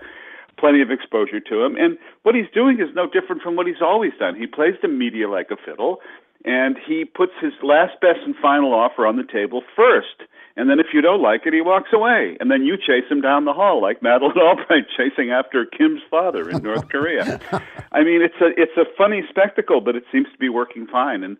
plenty 0.58 0.82
of 0.82 0.90
exposure 0.90 1.40
to 1.40 1.64
him. 1.64 1.76
And 1.76 1.96
what 2.22 2.34
he's 2.34 2.50
doing 2.52 2.80
is 2.80 2.88
no 2.94 3.08
different 3.08 3.42
from 3.42 3.56
what 3.56 3.66
he's 3.66 3.80
always 3.80 4.12
done. 4.18 4.34
He 4.34 4.46
plays 4.46 4.74
the 4.82 4.88
media 4.88 5.28
like 5.28 5.50
a 5.50 5.56
fiddle, 5.56 6.00
and 6.44 6.76
he 6.86 7.04
puts 7.04 7.32
his 7.40 7.52
last, 7.62 8.00
best, 8.00 8.20
and 8.24 8.34
final 8.36 8.74
offer 8.74 9.06
on 9.06 9.16
the 9.16 9.24
table 9.24 9.62
first. 9.74 10.28
And 10.58 10.68
then 10.68 10.80
if 10.80 10.86
you 10.92 11.00
don't 11.00 11.22
like 11.22 11.46
it, 11.46 11.54
he 11.54 11.60
walks 11.60 11.90
away. 11.92 12.36
And 12.40 12.50
then 12.50 12.64
you 12.64 12.76
chase 12.76 13.08
him 13.08 13.20
down 13.20 13.44
the 13.44 13.52
hall 13.52 13.80
like 13.80 14.02
Madeleine 14.02 14.36
Albright 14.42 14.86
chasing 14.94 15.30
after 15.30 15.64
Kim's 15.64 16.00
father 16.10 16.50
in 16.50 16.64
North 16.64 16.88
Korea. 16.88 17.38
I 17.92 18.02
mean, 18.02 18.20
it's 18.20 18.40
a 18.40 18.48
it's 18.60 18.76
a 18.76 18.84
funny 18.98 19.22
spectacle, 19.30 19.80
but 19.80 19.94
it 19.94 20.02
seems 20.10 20.26
to 20.32 20.38
be 20.38 20.48
working 20.48 20.88
fine. 20.88 21.22
And 21.22 21.36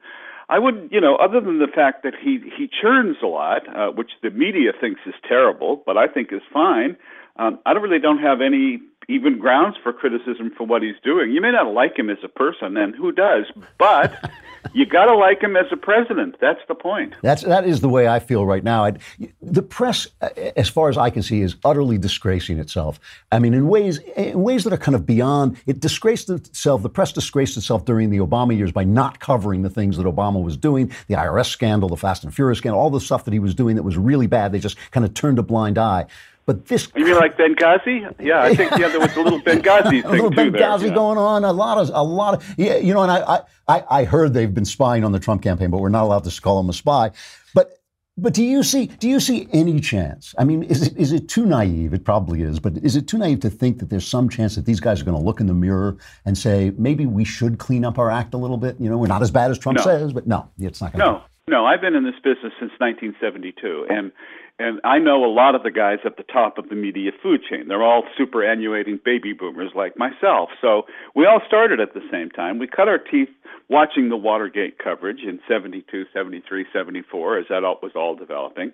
I 0.49 0.61
would, 0.61 0.89
you 0.93 1.01
know, 1.01 1.17
other 1.17 1.41
than 1.41 1.59
the 1.59 1.67
fact 1.67 2.05
that 2.05 2.15
he 2.15 2.39
he 2.57 2.69
churns 2.69 3.17
a 3.21 3.27
lot, 3.27 3.63
uh, 3.77 3.91
which 3.91 4.13
the 4.23 4.31
media 4.31 4.71
thinks 4.81 5.01
is 5.05 5.15
terrible, 5.27 5.83
but 5.85 5.99
I 5.99 6.07
think 6.07 6.33
is 6.33 6.41
fine. 6.53 6.97
Um, 7.37 7.59
I 7.67 7.75
don't 7.75 7.83
really 7.83 7.99
don't 7.99 8.21
have 8.21 8.41
any 8.41 8.81
even 9.09 9.39
grounds 9.39 9.77
for 9.83 9.93
criticism 9.93 10.53
for 10.57 10.67
what 10.67 10.83
he's 10.83 10.97
doing. 11.03 11.33
You 11.33 11.41
may 11.41 11.51
not 11.51 11.73
like 11.73 11.99
him 11.99 12.11
as 12.11 12.19
a 12.23 12.29
person, 12.29 12.77
and 12.77 12.95
who 12.95 13.11
does? 13.11 13.47
But 13.79 14.15
you 14.75 14.85
got 14.85 15.07
to 15.07 15.17
like 15.17 15.43
him 15.43 15.57
as 15.57 15.65
a 15.73 15.77
president. 15.77 16.37
That's 16.41 16.61
the 16.69 16.75
point. 16.75 17.15
That's 17.23 17.43
that 17.43 17.67
is 17.67 17.81
the 17.81 17.89
way 17.89 18.07
I 18.07 18.19
feel 18.19 18.45
right 18.45 18.63
now. 18.63 18.85
i 18.85 18.93
the 19.41 19.63
press, 19.63 20.09
as 20.57 20.69
far 20.69 20.91
as 20.91 20.99
I 20.99 21.09
can 21.09 21.23
see, 21.23 21.41
is 21.41 21.57
utterly 21.65 21.97
disgracing 21.97 22.59
itself. 22.59 23.01
I 23.33 23.39
mean, 23.39 23.55
in 23.55 23.67
ways 23.67 23.99
in 24.17 24.43
ways 24.43 24.65
that 24.65 24.75
are 24.75 24.79
kind 24.79 24.95
of 24.95 25.07
beyond. 25.07 25.57
It 25.67 25.81
disgraced 25.81 26.29
itself. 26.29 26.83
The 26.83 26.91
press 26.91 27.13
disgraced 27.13 27.57
itself 27.57 27.87
during 27.87 28.11
the 28.11 28.19
Obama 28.19 28.57
years 28.57 28.73
by 28.73 28.85
not 28.85 29.21
covering 29.21 29.63
the 29.63 29.71
things 29.71 29.97
that 29.97 30.07
Obama 30.07 30.43
was 30.43 30.57
doing, 30.57 30.93
the 31.07 31.15
IRS 31.15 31.47
scandal, 31.47 31.89
the 31.89 31.97
Fast 31.97 32.25
and 32.25 32.35
Furious 32.35 32.59
scandal, 32.59 32.81
all 32.81 32.91
the 32.91 33.01
stuff 33.01 33.25
that 33.25 33.33
he 33.33 33.39
was 33.39 33.55
doing 33.55 33.77
that 33.77 33.83
was 33.83 33.97
really 33.97 34.27
bad. 34.27 34.53
They 34.53 34.59
just 34.59 34.77
kind 34.91 35.07
of 35.07 35.15
turned 35.15 35.39
a 35.39 35.43
blind 35.43 35.79
eye. 35.79 36.07
But 36.49 36.65
this 36.65 36.89
You 36.97 37.05
mean 37.05 37.17
like 37.17 37.37
Benghazi? 37.37 38.11
Yeah, 38.19 38.41
I 38.41 38.55
think 38.55 38.71
yeah, 38.79 38.89
there 38.89 39.01
was 39.01 39.15
a 39.15 39.21
little 39.21 39.39
Benghazi 39.49 39.99
a 39.99 40.03
thing 40.03 40.11
little 40.11 40.31
too 40.31 40.51
Benghazi 40.51 40.79
there. 40.81 40.89
yeah. 40.89 40.95
going 40.95 41.19
on. 41.19 41.45
A 41.45 41.53
lot 41.53 41.77
of, 41.77 41.91
a 41.93 42.03
lot 42.03 42.33
of, 42.33 42.55
yeah, 42.57 42.79
you 42.79 42.95
know. 42.95 43.03
And 43.03 43.13
I, 43.13 43.43
I, 43.69 43.85
I 43.91 44.05
heard 44.05 44.33
they've 44.33 44.55
been 44.55 44.65
spying 44.65 45.05
on 45.05 45.13
the 45.13 45.19
Trump 45.19 45.43
campaign, 45.43 45.69
but 45.69 45.83
we're 45.83 45.91
not 45.91 46.05
allowed 46.05 46.25
to 46.25 46.41
call 46.41 46.59
him 46.59 46.71
a 46.71 46.73
spy. 46.73 47.11
But, 47.55 47.83
but 48.17 48.33
do 48.33 48.43
you 48.43 48.63
see, 48.63 48.87
do 48.87 49.11
you 49.11 49.21
see 49.21 49.47
any 49.53 49.79
chance? 49.79 50.35
I 50.39 50.45
mean, 50.45 50.63
is 50.63 50.87
it, 50.87 50.97
is 50.97 51.13
it 51.13 51.29
too 51.29 51.45
naive? 51.45 51.93
It 51.93 52.03
probably 52.07 52.41
is, 52.41 52.61
but 52.61 52.79
is 52.79 52.97
it 52.97 53.07
too 53.07 53.19
naive 53.19 53.41
to 53.41 53.51
think 53.51 53.79
that 53.81 53.91
there's 53.91 54.09
some 54.09 54.31
chance 54.31 54.55
that 54.55 54.65
these 54.65 54.81
guys 54.81 55.03
are 55.03 55.05
going 55.05 55.19
to 55.19 55.23
look 55.23 55.41
in 55.43 55.49
the 55.49 55.55
mirror 55.55 55.99
and 56.25 56.39
say 56.39 56.73
maybe 56.79 57.05
we 57.05 57.27
should 57.27 57.59
clean 57.59 57.85
up 57.85 57.99
our 57.99 58.11
act 58.11 58.33
a 58.33 58.39
little 58.39 58.57
bit? 58.57 58.81
You 58.81 58.89
know, 58.89 58.97
we're 58.97 59.07
not 59.07 59.21
as 59.21 59.31
bad 59.31 59.51
as 59.51 59.59
Trump 59.59 59.77
No. 59.77 59.85
says, 59.85 60.15
but 60.15 60.27
no, 60.27 60.49
it's 60.59 60.81
not 60.81 60.95
going 60.95 61.05
to. 61.05 61.13
No, 61.13 61.23
no, 61.47 61.67
I've 61.67 61.83
been 61.83 61.95
in 61.95 62.05
this 62.05 62.17
business 62.25 62.55
since 62.59 62.73
1972, 62.79 63.87
and 63.91 64.13
and 64.59 64.81
I 64.83 64.99
know 64.99 65.25
a 65.25 65.33
lot 65.33 65.55
of 65.55 65.63
the 65.63 65.71
guys 65.71 65.99
at 66.05 66.17
the 66.17 66.25
top 66.25 66.59
of 66.59 66.69
the 66.69 66.75
media 66.75 67.13
food 67.23 67.43
chain. 67.49 67.69
They're 67.69 67.83
all 67.83 68.03
superannuating 68.19 69.05
baby 69.05 69.33
boomers 69.33 69.71
like 69.75 69.97
myself. 69.97 70.51
So 70.61 70.83
we 71.15 71.27
all 71.27 71.41
started 71.47 71.79
at 71.81 71.95
the 71.95 72.03
same 72.11 72.31
time. 72.31 72.59
We 72.59 72.67
cut 72.67 72.89
our 72.89 72.99
teeth 72.99 73.29
watching 73.69 74.09
the 74.09 74.17
Watergate 74.17 74.79
coverage 74.79 75.21
in 75.21 75.39
72, 75.47 76.07
73, 76.13 76.67
74 76.73 77.39
as 77.39 77.47
that 77.51 77.65
all, 77.65 77.79
was 77.83 77.93
all 77.95 78.17
developing. 78.17 78.73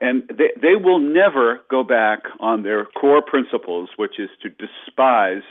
and 0.00 0.22
they 0.28 0.50
they 0.60 0.76
will 0.76 0.98
never 0.98 1.60
go 1.70 1.84
back 1.84 2.20
on 2.40 2.62
their 2.62 2.86
core 2.86 3.22
principles, 3.22 3.90
which 3.96 4.18
is 4.18 4.30
to 4.42 4.48
despise 4.48 5.42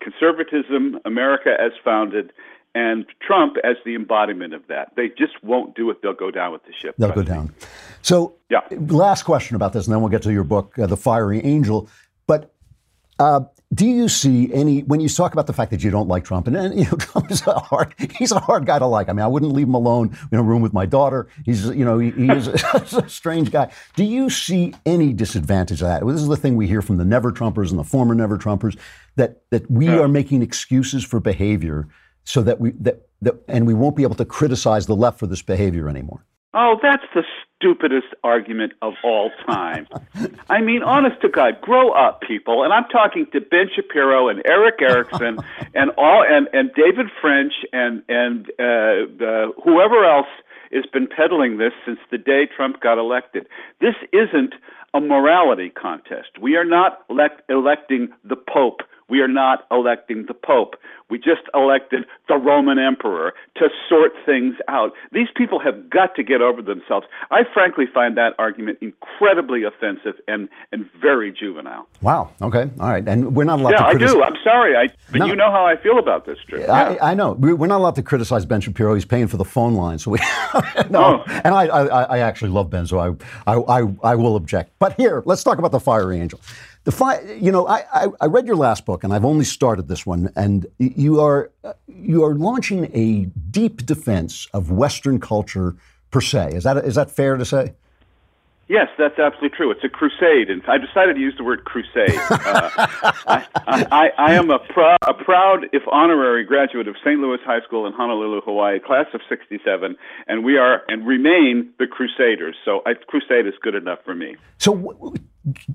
conservatism, 0.00 0.98
America 1.04 1.50
as 1.58 1.72
founded, 1.84 2.32
and 2.74 3.06
Trump 3.20 3.56
as 3.62 3.76
the 3.84 3.94
embodiment 3.94 4.54
of 4.54 4.66
that. 4.68 4.92
They 4.96 5.08
just 5.08 5.42
won't 5.42 5.74
do 5.74 5.90
it. 5.90 6.02
They'll 6.02 6.14
go 6.14 6.30
down 6.30 6.52
with 6.52 6.64
the 6.64 6.72
ship. 6.72 6.96
They'll 6.98 7.12
go 7.12 7.22
down. 7.22 7.54
So, 8.02 8.36
yeah. 8.50 8.60
last 8.70 9.22
question 9.22 9.56
about 9.56 9.72
this, 9.72 9.86
and 9.86 9.94
then 9.94 10.00
we'll 10.00 10.10
get 10.10 10.22
to 10.22 10.32
your 10.32 10.44
book, 10.44 10.78
uh, 10.78 10.86
The 10.86 10.96
Fiery 10.96 11.42
Angel. 11.44 11.88
But 12.26 12.52
uh, 13.18 13.42
do 13.74 13.86
you 13.86 14.08
see 14.08 14.52
any 14.52 14.80
when 14.82 15.00
you 15.00 15.08
talk 15.08 15.32
about 15.32 15.46
the 15.46 15.52
fact 15.52 15.70
that 15.70 15.82
you 15.82 15.90
don't 15.90 16.08
like 16.08 16.24
Trump, 16.24 16.46
and, 16.46 16.56
and 16.56 16.78
you 16.78 16.84
know 16.84 16.90
Trump 16.98 17.30
is 17.30 17.46
a 17.46 17.58
hard 17.58 17.94
he's 18.18 18.32
a 18.32 18.38
hard 18.38 18.66
guy 18.66 18.78
to 18.78 18.86
like. 18.86 19.08
I 19.08 19.12
mean, 19.12 19.24
I 19.24 19.28
wouldn't 19.28 19.52
leave 19.52 19.66
him 19.66 19.74
alone 19.74 20.16
in 20.30 20.38
a 20.38 20.42
room 20.42 20.60
with 20.60 20.72
my 20.72 20.84
daughter. 20.84 21.28
He's 21.44 21.64
you 21.66 21.84
know 21.84 21.98
he, 21.98 22.10
he 22.10 22.30
is 22.30 22.48
a, 22.48 22.52
a, 23.04 23.08
strange 23.08 23.50
guy. 23.50 23.72
Do 23.96 24.04
you 24.04 24.28
see 24.28 24.74
any 24.84 25.12
disadvantage 25.12 25.80
of 25.80 25.88
that? 25.88 26.04
Well, 26.04 26.12
this 26.12 26.22
is 26.22 26.28
the 26.28 26.36
thing 26.36 26.56
we 26.56 26.66
hear 26.66 26.82
from 26.82 26.98
the 26.98 27.04
never 27.04 27.32
Trumpers 27.32 27.70
and 27.70 27.78
the 27.78 27.84
former 27.84 28.14
never 28.14 28.36
Trumpers 28.36 28.76
that 29.16 29.42
that 29.50 29.70
we 29.70 29.86
yeah. 29.86 30.00
are 30.00 30.08
making 30.08 30.42
excuses 30.42 31.04
for 31.04 31.20
behavior 31.20 31.88
so 32.24 32.42
that 32.42 32.60
we 32.60 32.72
that, 32.72 33.06
that 33.22 33.36
and 33.48 33.66
we 33.66 33.74
won't 33.74 33.96
be 33.96 34.02
able 34.02 34.16
to 34.16 34.24
criticize 34.24 34.86
the 34.86 34.96
left 34.96 35.18
for 35.18 35.26
this 35.26 35.42
behavior 35.42 35.88
anymore. 35.88 36.26
Oh, 36.54 36.76
that's 36.82 37.04
the 37.14 37.22
stupidest 37.62 38.08
argument 38.24 38.72
of 38.82 38.94
all 39.04 39.30
time. 39.46 39.86
I 40.50 40.60
mean, 40.60 40.82
honest 40.82 41.20
to 41.22 41.28
God, 41.28 41.60
grow 41.60 41.92
up, 41.92 42.20
people. 42.20 42.64
And 42.64 42.72
I'm 42.72 42.88
talking 42.90 43.26
to 43.32 43.40
Ben 43.40 43.68
Shapiro 43.74 44.28
and 44.28 44.42
Erick 44.44 44.82
Erickson 44.82 45.38
and 45.74 45.90
all 45.96 46.24
and, 46.28 46.48
and 46.52 46.70
David 46.74 47.06
French 47.20 47.52
and 47.72 48.02
and 48.08 48.50
uh, 48.58 49.24
uh, 49.24 49.52
whoever 49.62 50.04
else 50.04 50.26
has 50.72 50.84
been 50.92 51.06
peddling 51.06 51.58
this 51.58 51.72
since 51.86 51.98
the 52.10 52.18
day 52.18 52.48
Trump 52.56 52.80
got 52.80 52.98
elected. 52.98 53.46
This 53.80 53.94
isn't 54.12 54.54
a 54.94 55.00
morality 55.00 55.70
contest. 55.70 56.30
We 56.40 56.56
are 56.56 56.64
not 56.64 57.04
elect- 57.08 57.48
electing 57.48 58.08
the 58.24 58.36
Pope. 58.36 58.80
We 59.08 59.20
are 59.20 59.28
not 59.28 59.66
electing 59.70 60.26
the 60.26 60.34
Pope. 60.34 60.76
We 61.10 61.18
just 61.18 61.42
elected 61.52 62.06
the 62.28 62.36
Roman 62.36 62.78
Emperor 62.78 63.34
to 63.56 63.68
sort 63.86 64.12
things 64.24 64.54
out. 64.66 64.92
These 65.12 65.28
people 65.36 65.58
have 65.58 65.90
got 65.90 66.14
to 66.16 66.22
get 66.22 66.40
over 66.40 66.62
themselves. 66.62 67.06
I 67.30 67.42
frankly 67.52 67.84
find 67.92 68.16
that 68.16 68.32
argument 68.38 68.78
incredibly 68.80 69.62
offensive 69.64 70.14
and, 70.26 70.48
and 70.72 70.88
very 71.02 71.30
juvenile. 71.30 71.86
Wow. 72.00 72.30
Okay. 72.40 72.70
All 72.80 72.88
right. 72.88 73.06
And 73.06 73.36
we're 73.36 73.44
not 73.44 73.60
allowed 73.60 73.72
yeah, 73.72 73.78
to 73.78 73.90
criticize. 73.90 74.10
I 74.10 74.14
do. 74.14 74.22
I'm 74.22 74.36
sorry. 74.42 74.74
I, 74.74 74.88
but 75.10 75.18
no. 75.18 75.26
you 75.26 75.36
know 75.36 75.50
how 75.50 75.66
I 75.66 75.76
feel 75.76 75.98
about 75.98 76.24
this, 76.24 76.38
Drew. 76.48 76.60
Yeah. 76.60 76.72
I, 76.72 77.10
I, 77.10 77.14
know. 77.14 77.32
We're 77.32 77.66
not 77.66 77.80
allowed 77.80 77.96
to 77.96 78.02
criticize 78.02 78.46
Ben 78.46 78.62
Shapiro. 78.62 78.94
He's 78.94 79.04
paying 79.04 79.28
for 79.28 79.36
the 79.36 79.44
phone 79.44 79.74
line. 79.74 79.98
So 79.98 80.12
we. 80.12 80.18
no. 80.88 81.22
Oh. 81.26 81.40
And 81.44 81.54
I, 81.54 81.66
I, 81.66 82.02
I 82.04 82.18
actually 82.20 82.52
love 82.52 82.70
Ben, 82.70 82.86
so 82.86 82.98
I, 82.98 83.08
I, 83.46 83.58
I, 83.58 83.94
I 84.02 84.14
will 84.14 84.36
object. 84.36 84.72
But 84.78 84.94
here, 84.94 85.22
let's 85.26 85.44
talk 85.44 85.58
about 85.58 85.72
the 85.72 85.80
fiery 85.80 86.20
angel. 86.20 86.40
The 86.84 86.92
fi- 86.92 87.20
you 87.40 87.52
know, 87.52 87.66
I, 87.66 87.84
I, 87.92 88.06
I, 88.22 88.26
read 88.26 88.46
your 88.46 88.56
last 88.56 88.84
book, 88.84 89.04
and 89.04 89.12
I've 89.12 89.24
only 89.24 89.44
started 89.44 89.86
this 89.86 90.04
one, 90.04 90.32
and 90.34 90.66
you 90.78 91.20
are 91.20 91.50
you 91.86 92.24
are 92.24 92.34
launching 92.34 92.90
a 92.92 93.26
deep 93.50 93.86
defense 93.86 94.48
of 94.52 94.72
Western 94.72 95.20
culture 95.20 95.76
per 96.10 96.20
se. 96.20 96.52
Is 96.54 96.64
that 96.64 96.78
is 96.78 96.96
that 96.96 97.10
fair 97.10 97.36
to 97.36 97.44
say? 97.44 97.74
Yes, 98.68 98.88
that's 98.96 99.18
absolutely 99.18 99.50
true. 99.50 99.70
It's 99.70 99.84
a 99.84 99.88
crusade, 99.88 100.48
and 100.48 100.62
I 100.66 100.78
decided 100.78 101.14
to 101.14 101.20
use 101.20 101.34
the 101.36 101.44
word 101.44 101.64
crusade. 101.64 102.16
Uh, 102.30 102.70
I, 103.26 103.46
I, 103.66 104.10
I, 104.16 104.34
am 104.34 104.50
a, 104.50 104.58
a 105.06 105.14
proud, 105.14 105.66
if 105.72 105.82
honorary, 105.90 106.44
graduate 106.44 106.88
of 106.88 106.96
St. 107.04 107.20
Louis 107.20 107.38
High 107.44 107.60
School 107.66 107.86
in 107.86 107.92
Honolulu, 107.92 108.40
Hawaii, 108.40 108.78
class 108.80 109.06
of 109.12 109.20
'67, 109.28 109.94
and 110.26 110.44
we 110.44 110.56
are 110.56 110.82
and 110.88 111.06
remain 111.06 111.70
the 111.78 111.86
Crusaders. 111.86 112.56
So, 112.64 112.82
I, 112.86 112.94
crusade 112.94 113.46
is 113.46 113.54
good 113.60 113.74
enough 113.74 113.98
for 114.04 114.14
me. 114.14 114.36
So, 114.58 114.74
w- 114.74 115.14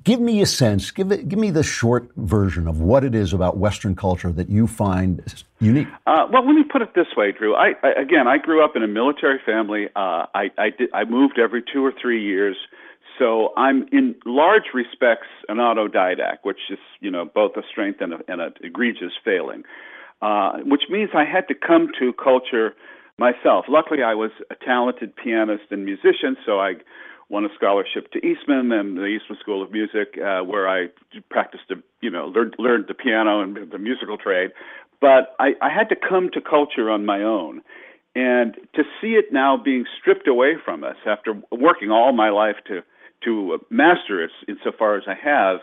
give 0.03 0.19
me 0.19 0.41
a 0.41 0.45
sense. 0.45 0.91
Give 0.91 1.11
it, 1.11 1.27
give 1.27 1.39
me 1.39 1.51
the 1.51 1.63
short 1.63 2.09
version 2.15 2.67
of 2.67 2.81
what 2.81 3.03
it 3.03 3.13
is 3.13 3.33
about 3.33 3.57
Western 3.57 3.95
culture 3.95 4.31
that 4.31 4.49
you 4.49 4.67
find 4.67 5.23
unique. 5.59 5.87
Uh, 6.05 6.27
well, 6.31 6.45
let 6.45 6.55
me 6.55 6.63
put 6.63 6.81
it 6.81 6.93
this 6.95 7.07
way, 7.15 7.31
Drew. 7.31 7.55
I, 7.55 7.73
I 7.83 8.01
again, 8.01 8.27
I 8.27 8.37
grew 8.37 8.63
up 8.63 8.75
in 8.75 8.83
a 8.83 8.87
military 8.87 9.39
family. 9.45 9.87
Uh, 9.95 10.25
I, 10.33 10.51
I, 10.57 10.69
did, 10.77 10.89
I 10.93 11.03
moved 11.03 11.39
every 11.39 11.61
two 11.61 11.83
or 11.85 11.93
three 11.99 12.23
years. 12.23 12.55
So 13.19 13.51
I'm 13.57 13.87
in 13.91 14.15
large 14.25 14.73
respects 14.73 15.27
an 15.49 15.57
autodidact, 15.57 16.39
which 16.43 16.59
is 16.69 16.79
you 16.99 17.11
know 17.11 17.25
both 17.25 17.57
a 17.57 17.63
strength 17.69 17.99
and, 18.01 18.13
a, 18.13 18.17
and 18.27 18.41
an 18.41 18.53
egregious 18.61 19.13
failing, 19.25 19.63
uh, 20.21 20.57
which 20.65 20.83
means 20.89 21.09
I 21.13 21.25
had 21.25 21.47
to 21.47 21.55
come 21.55 21.89
to 21.99 22.13
culture 22.13 22.75
myself. 23.17 23.65
Luckily, 23.67 24.03
I 24.03 24.13
was 24.13 24.31
a 24.51 24.55
talented 24.55 25.15
pianist 25.15 25.63
and 25.71 25.83
musician, 25.83 26.37
so 26.45 26.59
I 26.59 26.73
won 27.29 27.45
a 27.45 27.49
scholarship 27.55 28.11
to 28.11 28.19
Eastman 28.25 28.71
and 28.71 28.97
the 28.97 29.05
Eastman 29.05 29.37
School 29.39 29.61
of 29.61 29.71
Music, 29.71 30.17
uh, 30.17 30.41
where 30.41 30.67
I 30.67 30.87
practiced, 31.29 31.63
the, 31.69 31.81
you 32.01 32.09
know, 32.09 32.27
learned, 32.27 32.55
learned 32.57 32.85
the 32.87 32.93
piano 32.93 33.41
and 33.41 33.69
the 33.69 33.77
musical 33.77 34.17
trade. 34.17 34.51
But 35.01 35.35
I, 35.39 35.53
I 35.61 35.69
had 35.69 35.89
to 35.89 35.95
come 35.95 36.29
to 36.33 36.41
culture 36.41 36.89
on 36.89 37.05
my 37.05 37.21
own. 37.21 37.61
And 38.15 38.55
to 38.73 38.83
see 38.99 39.09
it 39.09 39.31
now 39.31 39.57
being 39.57 39.85
stripped 39.99 40.27
away 40.27 40.55
from 40.63 40.83
us 40.83 40.95
after 41.05 41.39
working 41.51 41.91
all 41.91 42.13
my 42.13 42.29
life 42.29 42.55
to 42.67 42.81
to 43.23 43.59
master 43.71 44.23
it 44.23 44.29
insofar 44.47 44.95
as 44.95 45.03
I 45.07 45.15
have, 45.15 45.57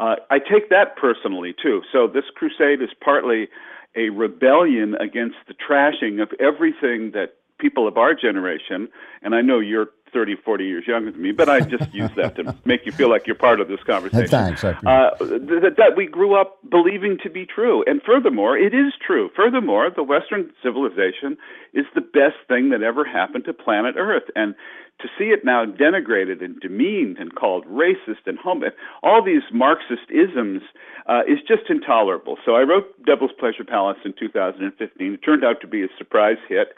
uh, 0.00 0.16
I 0.30 0.38
take 0.38 0.70
that 0.70 0.96
personally 0.96 1.54
too. 1.62 1.82
So 1.92 2.06
this 2.06 2.24
crusade 2.34 2.80
is 2.82 2.88
partly 3.02 3.48
a 3.94 4.08
rebellion 4.08 4.94
against 4.96 5.36
the 5.46 5.54
trashing 5.54 6.22
of 6.22 6.30
everything 6.40 7.12
that 7.12 7.34
people 7.58 7.86
of 7.86 7.96
our 7.96 8.14
generation, 8.14 8.88
and 9.22 9.34
I 9.34 9.40
know 9.40 9.60
you're 9.60 9.88
30, 10.14 10.36
40 10.36 10.64
years 10.64 10.84
younger 10.86 11.10
than 11.10 11.20
me, 11.20 11.32
but 11.32 11.50
I 11.50 11.60
just 11.60 11.92
use 11.92 12.10
that 12.16 12.36
to 12.36 12.56
make 12.64 12.86
you 12.86 12.92
feel 12.92 13.10
like 13.10 13.26
you're 13.26 13.36
part 13.36 13.60
of 13.60 13.68
this 13.68 13.82
conversation. 13.82 14.28
Thanks. 14.28 14.64
Uh, 14.64 15.10
that, 15.20 15.74
that 15.76 15.96
we 15.96 16.06
grew 16.06 16.40
up 16.40 16.58
believing 16.70 17.18
to 17.24 17.28
be 17.28 17.44
true. 17.44 17.84
And 17.86 18.00
furthermore, 18.02 18.56
it 18.56 18.72
is 18.72 18.94
true. 19.04 19.28
Furthermore, 19.36 19.90
the 19.94 20.04
Western 20.04 20.50
civilization 20.62 21.36
is 21.74 21.84
the 21.94 22.00
best 22.00 22.36
thing 22.48 22.70
that 22.70 22.82
ever 22.82 23.04
happened 23.04 23.44
to 23.46 23.52
planet 23.52 23.96
Earth. 23.98 24.24
And 24.36 24.54
to 25.00 25.08
see 25.18 25.26
it 25.26 25.44
now 25.44 25.64
denigrated 25.66 26.42
and 26.42 26.58
demeaned 26.60 27.18
and 27.18 27.34
called 27.34 27.66
racist 27.66 28.26
and 28.26 28.38
homo, 28.38 28.68
all 29.02 29.22
these 29.22 29.42
Marxist 29.52 30.08
isms 30.10 30.62
uh, 31.06 31.22
is 31.26 31.38
just 31.46 31.68
intolerable. 31.68 32.38
So 32.44 32.54
I 32.54 32.62
wrote 32.62 33.04
Devil's 33.04 33.32
Pleasure 33.38 33.64
Palace 33.64 33.98
in 34.04 34.14
2015. 34.18 35.12
It 35.12 35.18
turned 35.18 35.44
out 35.44 35.60
to 35.60 35.66
be 35.66 35.82
a 35.82 35.88
surprise 35.98 36.38
hit. 36.48 36.68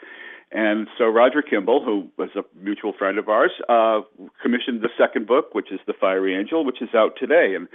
And 0.51 0.87
so 0.97 1.05
Roger 1.05 1.41
Kimball, 1.41 1.83
who 1.83 2.07
was 2.17 2.29
a 2.35 2.43
mutual 2.57 2.93
friend 2.97 3.17
of 3.17 3.27
ours, 3.27 3.51
uh, 3.67 4.01
commissioned 4.41 4.81
the 4.81 4.89
second 4.97 5.27
book, 5.27 5.53
which 5.53 5.71
is 5.71 5.79
The 5.87 5.93
Fiery 5.99 6.35
Angel, 6.35 6.63
which 6.63 6.81
is 6.81 6.89
out 6.95 7.13
today. 7.19 7.53
And 7.53 7.67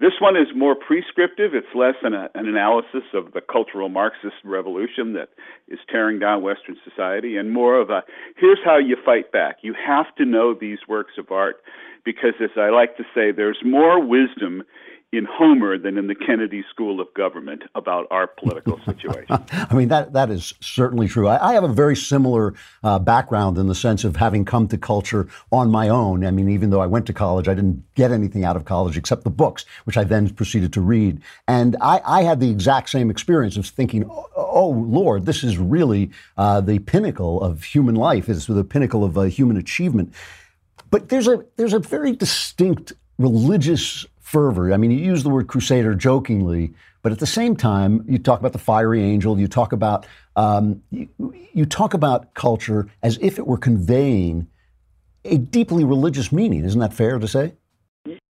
this 0.00 0.14
one 0.20 0.36
is 0.36 0.48
more 0.56 0.74
prescriptive. 0.74 1.54
It's 1.54 1.74
less 1.74 1.94
an, 2.02 2.14
an 2.14 2.48
analysis 2.48 3.04
of 3.12 3.32
the 3.32 3.40
cultural 3.40 3.88
Marxist 3.88 4.34
revolution 4.42 5.12
that 5.12 5.28
is 5.68 5.78
tearing 5.90 6.18
down 6.18 6.42
Western 6.42 6.76
society, 6.82 7.36
and 7.36 7.52
more 7.52 7.80
of 7.80 7.90
a 7.90 8.02
here's 8.36 8.58
how 8.64 8.78
you 8.78 8.96
fight 9.04 9.30
back. 9.30 9.58
You 9.62 9.74
have 9.74 10.06
to 10.16 10.24
know 10.24 10.52
these 10.52 10.78
works 10.88 11.12
of 11.16 11.30
art 11.30 11.56
because, 12.04 12.34
as 12.42 12.50
I 12.56 12.70
like 12.70 12.96
to 12.96 13.04
say, 13.14 13.30
there's 13.30 13.58
more 13.64 14.04
wisdom 14.04 14.64
in 15.16 15.24
Homer 15.24 15.78
than 15.78 15.96
in 15.96 16.06
the 16.06 16.14
Kennedy 16.14 16.64
School 16.70 17.00
of 17.00 17.12
Government 17.14 17.62
about 17.74 18.06
our 18.10 18.26
political 18.26 18.80
situation. 18.84 19.26
I 19.28 19.74
mean, 19.74 19.88
that, 19.88 20.12
that 20.12 20.30
is 20.30 20.54
certainly 20.60 21.08
true. 21.08 21.28
I, 21.28 21.50
I 21.50 21.52
have 21.54 21.64
a 21.64 21.68
very 21.68 21.96
similar 21.96 22.54
uh, 22.82 22.98
background 22.98 23.58
in 23.58 23.68
the 23.68 23.74
sense 23.74 24.04
of 24.04 24.16
having 24.16 24.44
come 24.44 24.68
to 24.68 24.78
culture 24.78 25.28
on 25.52 25.70
my 25.70 25.88
own. 25.88 26.24
I 26.24 26.30
mean, 26.30 26.48
even 26.48 26.70
though 26.70 26.80
I 26.80 26.86
went 26.86 27.06
to 27.06 27.12
college, 27.12 27.48
I 27.48 27.54
didn't 27.54 27.84
get 27.94 28.10
anything 28.10 28.44
out 28.44 28.56
of 28.56 28.64
college 28.64 28.96
except 28.96 29.24
the 29.24 29.30
books, 29.30 29.64
which 29.84 29.96
I 29.96 30.04
then 30.04 30.28
proceeded 30.30 30.72
to 30.74 30.80
read. 30.80 31.20
And 31.46 31.76
I, 31.80 32.00
I 32.04 32.22
had 32.22 32.40
the 32.40 32.50
exact 32.50 32.90
same 32.90 33.10
experience 33.10 33.56
of 33.56 33.66
thinking, 33.66 34.04
oh, 34.10 34.28
oh 34.36 34.68
Lord, 34.70 35.26
this 35.26 35.44
is 35.44 35.58
really 35.58 36.10
uh, 36.36 36.60
the 36.60 36.80
pinnacle 36.80 37.40
of 37.40 37.62
human 37.62 37.94
life, 37.94 38.28
is 38.28 38.46
the 38.46 38.64
pinnacle 38.64 39.04
of 39.04 39.16
uh, 39.16 39.22
human 39.22 39.56
achievement. 39.56 40.12
But 40.90 41.08
there's 41.08 41.28
a, 41.28 41.44
there's 41.56 41.72
a 41.72 41.78
very 41.78 42.12
distinct 42.12 42.92
religious 43.18 44.06
fervor. 44.24 44.72
I 44.72 44.78
mean, 44.78 44.90
you 44.90 44.98
use 44.98 45.22
the 45.22 45.28
word 45.28 45.46
crusader 45.48 45.94
jokingly, 45.94 46.72
but 47.02 47.12
at 47.12 47.18
the 47.18 47.26
same 47.26 47.54
time, 47.54 48.02
you 48.08 48.18
talk 48.18 48.40
about 48.40 48.52
the 48.52 48.58
fiery 48.58 49.02
angel. 49.02 49.38
You 49.38 49.46
talk 49.46 49.72
about 49.72 50.06
um, 50.34 50.82
you, 50.90 51.08
you 51.52 51.66
talk 51.66 51.92
about 51.92 52.32
culture 52.32 52.88
as 53.02 53.18
if 53.20 53.38
it 53.38 53.46
were 53.46 53.58
conveying 53.58 54.48
a 55.26 55.36
deeply 55.36 55.84
religious 55.84 56.32
meaning. 56.32 56.64
Isn't 56.64 56.80
that 56.80 56.94
fair 56.94 57.18
to 57.18 57.28
say? 57.28 57.52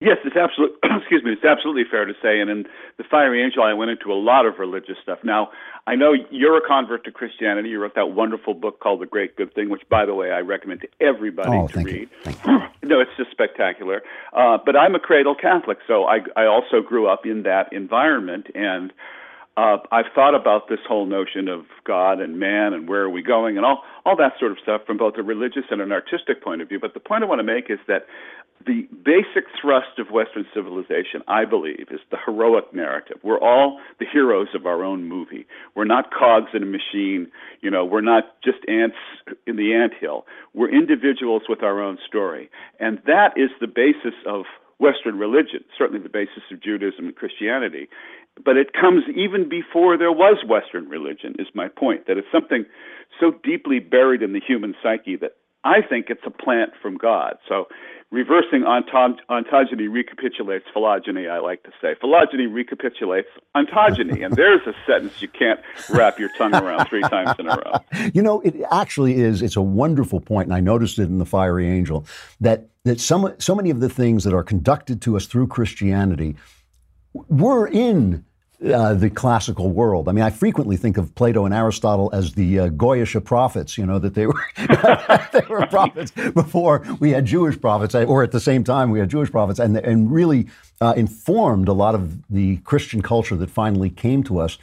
Yes, 0.01 0.17
it's 0.25 0.35
absolutely. 0.35 0.77
excuse 0.83 1.23
me. 1.23 1.31
It's 1.31 1.45
absolutely 1.45 1.83
fair 1.89 2.05
to 2.05 2.13
say. 2.21 2.39
And 2.41 2.49
in 2.49 2.65
the 2.97 3.03
Fiery 3.09 3.41
Angel, 3.41 3.63
I 3.63 3.73
went 3.73 3.91
into 3.91 4.11
a 4.11 4.19
lot 4.19 4.45
of 4.45 4.59
religious 4.59 4.97
stuff. 5.01 5.19
Now, 5.23 5.49
I 5.87 5.95
know 5.95 6.13
you're 6.29 6.57
a 6.57 6.67
convert 6.67 7.05
to 7.05 7.11
Christianity. 7.11 7.69
You 7.69 7.79
wrote 7.79 7.95
that 7.95 8.07
wonderful 8.07 8.53
book 8.53 8.81
called 8.81 9.01
The 9.01 9.05
Great 9.05 9.37
Good 9.37 9.53
Thing, 9.53 9.69
which, 9.69 9.83
by 9.89 10.05
the 10.05 10.13
way, 10.13 10.31
I 10.31 10.39
recommend 10.39 10.81
to 10.81 10.87
everybody 10.99 11.49
oh, 11.49 11.67
to 11.67 11.79
read. 11.79 12.09
no, 12.83 12.99
it's 12.99 13.11
just 13.17 13.31
spectacular. 13.31 14.01
Uh, 14.33 14.57
but 14.65 14.75
I'm 14.75 14.95
a 14.95 14.99
cradle 14.99 15.35
Catholic, 15.35 15.77
so 15.87 16.05
I 16.05 16.19
I 16.35 16.45
also 16.45 16.81
grew 16.85 17.07
up 17.07 17.25
in 17.25 17.43
that 17.43 17.71
environment 17.71 18.47
and. 18.53 18.91
Uh, 19.57 19.77
I've 19.89 20.11
thought 20.13 20.35
about 20.35 20.67
this 20.67 20.79
whole 20.85 21.05
notion 21.05 21.47
of 21.47 21.61
God 21.85 22.19
and 22.19 22.37
man 22.37 22.73
and 22.73 22.89
where 22.89 23.03
are 23.03 23.09
we 23.09 23.23
going 23.23 23.55
and 23.55 23.65
all, 23.65 23.83
all 24.05 24.17
that 24.17 24.33
sort 24.37 24.51
of 24.51 24.57
stuff 24.61 24.81
from 24.85 24.97
both 24.97 25.13
a 25.17 25.23
religious 25.23 25.63
and 25.71 25.79
an 25.79 25.93
artistic 25.93 26.43
point 26.43 26.61
of 26.61 26.67
view. 26.67 26.79
But 26.79 26.93
the 26.93 26.99
point 26.99 27.23
I 27.23 27.27
want 27.27 27.39
to 27.39 27.43
make 27.43 27.69
is 27.69 27.79
that 27.87 28.05
the 28.65 28.87
basic 29.03 29.45
thrust 29.61 29.99
of 29.99 30.11
Western 30.11 30.45
civilization, 30.53 31.21
I 31.27 31.45
believe, 31.45 31.87
is 31.91 32.01
the 32.11 32.17
heroic 32.25 32.73
narrative. 32.73 33.17
We're 33.23 33.39
all 33.39 33.79
the 33.99 34.05
heroes 34.11 34.47
of 34.55 34.65
our 34.65 34.83
own 34.83 35.07
movie. 35.07 35.45
We're 35.73 35.85
not 35.85 36.11
cogs 36.11 36.49
in 36.53 36.63
a 36.63 36.65
machine. 36.65 37.31
You 37.61 37.71
know, 37.71 37.85
we're 37.85 38.01
not 38.01 38.41
just 38.43 38.57
ants 38.67 38.97
in 39.47 39.55
the 39.55 39.73
ant 39.73 39.93
hill. 39.99 40.25
We're 40.53 40.73
individuals 40.73 41.43
with 41.47 41.63
our 41.63 41.81
own 41.81 41.97
story. 42.05 42.49
And 42.79 42.99
that 43.05 43.33
is 43.37 43.51
the 43.61 43.67
basis 43.67 44.15
of 44.25 44.45
Western 44.79 45.17
religion, 45.17 45.63
certainly 45.77 46.01
the 46.01 46.09
basis 46.09 46.43
of 46.51 46.61
Judaism 46.61 47.05
and 47.05 47.15
Christianity. 47.15 47.87
But 48.43 48.57
it 48.57 48.73
comes 48.73 49.03
even 49.15 49.47
before 49.47 49.97
there 49.97 50.11
was 50.11 50.43
Western 50.47 50.89
religion, 50.89 51.35
is 51.39 51.47
my 51.53 51.67
point, 51.67 52.07
that 52.07 52.17
it's 52.17 52.27
something 52.31 52.65
so 53.19 53.33
deeply 53.43 53.79
buried 53.79 54.21
in 54.21 54.33
the 54.33 54.41
human 54.45 54.75
psyche 54.83 55.15
that 55.17 55.31
I 55.63 55.81
think 55.81 56.07
it's 56.09 56.21
a 56.25 56.29
plant 56.29 56.71
from 56.79 56.97
God. 56.97 57.37
So 57.47 57.65
reversing 58.11 58.61
ontog- 58.61 59.19
ontogeny 59.29 59.91
recapitulates 59.91 60.65
phylogeny, 60.71 61.27
I 61.27 61.39
like 61.39 61.63
to 61.63 61.71
say. 61.81 61.95
Phylogeny 61.99 62.45
recapitulates 62.45 63.27
ontogeny. 63.55 64.23
and 64.23 64.35
there's 64.35 64.61
a 64.67 64.73
sentence 64.85 65.21
you 65.21 65.27
can't 65.27 65.59
wrap 65.89 66.19
your 66.19 66.29
tongue 66.37 66.53
around 66.53 66.87
three 66.87 67.01
times 67.01 67.31
in 67.39 67.47
a 67.47 67.55
row. 67.55 67.73
You 68.13 68.21
know, 68.21 68.41
it 68.41 68.55
actually 68.71 69.15
is, 69.15 69.41
it's 69.41 69.55
a 69.55 69.61
wonderful 69.61 70.21
point, 70.21 70.47
and 70.47 70.53
I 70.53 70.59
noticed 70.59 70.99
it 70.99 71.03
in 71.03 71.17
The 71.17 71.25
Fiery 71.25 71.67
Angel, 71.67 72.05
that, 72.39 72.67
that 72.83 72.99
some, 72.99 73.33
so 73.39 73.55
many 73.55 73.71
of 73.71 73.79
the 73.79 73.89
things 73.89 74.23
that 74.23 74.33
are 74.33 74.43
conducted 74.43 75.01
to 75.03 75.17
us 75.17 75.25
through 75.25 75.47
Christianity 75.47 76.35
were 77.29 77.67
in 77.67 78.25
uh, 78.63 78.93
the 78.93 79.09
classical 79.09 79.69
world. 79.69 80.07
I 80.07 80.11
mean, 80.11 80.23
I 80.23 80.29
frequently 80.29 80.77
think 80.77 80.97
of 80.97 81.13
Plato 81.15 81.45
and 81.45 81.53
Aristotle 81.53 82.09
as 82.13 82.33
the 82.33 82.59
uh, 82.59 82.69
Goyish 82.69 83.21
prophets. 83.23 83.77
You 83.77 83.85
know 83.85 83.99
that 83.99 84.15
they 84.15 84.27
were 84.27 84.45
they 84.57 85.41
were 85.49 85.65
prophets 85.67 86.11
before 86.11 86.85
we 86.99 87.11
had 87.11 87.25
Jewish 87.25 87.59
prophets, 87.59 87.93
or 87.95 88.23
at 88.23 88.31
the 88.31 88.39
same 88.39 88.63
time 88.63 88.91
we 88.91 88.99
had 88.99 89.09
Jewish 89.09 89.31
prophets, 89.31 89.59
and 89.59 89.77
and 89.77 90.11
really 90.11 90.47
uh, 90.81 90.93
informed 90.95 91.67
a 91.67 91.73
lot 91.73 91.95
of 91.95 92.27
the 92.29 92.57
Christian 92.57 93.01
culture 93.01 93.35
that 93.35 93.49
finally 93.49 93.89
came 93.89 94.23
to 94.23 94.39
us. 94.39 94.57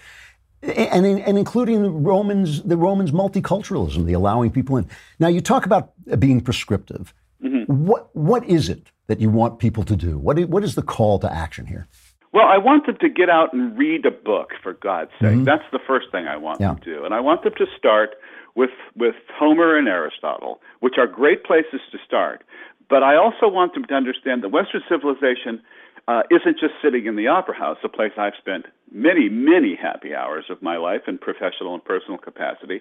And, 0.63 1.05
and 1.05 1.37
including 1.37 1.83
the 1.83 1.91
Romans, 1.91 2.63
the 2.63 2.77
Romans 2.77 3.11
multiculturalism, 3.11 4.07
the 4.07 4.13
allowing 4.13 4.53
people 4.53 4.77
in. 4.77 4.89
Now 5.19 5.27
you 5.27 5.41
talk 5.41 5.67
about 5.67 5.91
being 6.21 6.41
prescriptive. 6.41 7.13
Mm-hmm. 7.43 7.87
What 7.87 8.15
what 8.15 8.45
is 8.49 8.69
it 8.69 8.93
that 9.09 9.21
you 9.21 9.29
want 9.29 9.59
people 9.59 9.83
to 9.83 9.97
do? 9.97 10.19
What 10.19 10.39
what 10.49 10.63
is 10.63 10.77
the 10.77 10.83
call 10.83 11.19
to 11.19 11.33
action 11.33 11.67
here? 11.67 11.89
Well, 12.33 12.47
I 12.47 12.57
want 12.59 12.87
them 12.87 12.97
to 13.01 13.09
get 13.09 13.29
out 13.29 13.53
and 13.53 13.77
read 13.77 14.07
a 14.07 14.11
book, 14.11 14.53
for 14.63 14.73
God's 14.73 15.11
sake. 15.21 15.31
Mm-hmm. 15.31 15.45
That's 15.45 15.65
the 15.71 15.79
first 15.87 16.07
thing 16.11 16.27
I 16.27 16.37
want 16.37 16.61
Yeah. 16.61 16.69
them 16.69 16.79
to 16.79 16.85
do. 16.85 17.05
And 17.05 17.15
I 17.15 17.21
want 17.21 17.43
them 17.45 17.53
to 17.59 17.67
start 17.77 18.17
with, 18.55 18.71
with 18.97 19.15
Homer 19.35 19.77
and 19.77 19.87
Aristotle, 19.87 20.61
which 20.81 20.95
are 20.99 21.07
great 21.07 21.45
places 21.45 21.81
to 21.93 21.99
start. 22.07 22.43
But 22.89 23.03
I 23.03 23.17
also 23.17 23.49
want 23.49 23.75
them 23.75 23.85
to 23.85 23.95
understand 23.95 24.43
that 24.43 24.49
Western 24.49 24.83
civilization 24.89 25.61
uh, 26.09 26.23
isn't 26.31 26.59
just 26.59 26.75
sitting 26.83 27.07
in 27.07 27.17
the 27.17 27.29
opera 27.29 27.55
house, 27.55 27.79
a 27.85 27.89
place 27.89 28.13
I've 28.19 28.35
spent 28.39 28.67
many, 28.91 29.29
many 29.29 29.77
happy 29.77 30.15
hours 30.15 30.47
of 30.51 30.61
my 30.63 30.77
life 30.77 31.03
in 31.07 31.19
professional 31.19 31.75
and 31.75 31.85
personal 31.85 32.19
capacity. 32.19 32.81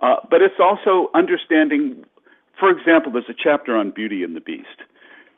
Uh, 0.00 0.16
but 0.30 0.40
it's 0.40 0.60
also 0.60 1.10
understanding, 1.14 2.04
for 2.58 2.70
example, 2.70 3.12
there's 3.12 3.28
a 3.28 3.34
chapter 3.34 3.76
on 3.76 3.90
Beauty 3.90 4.22
and 4.22 4.36
the 4.36 4.40
Beast. 4.40 4.84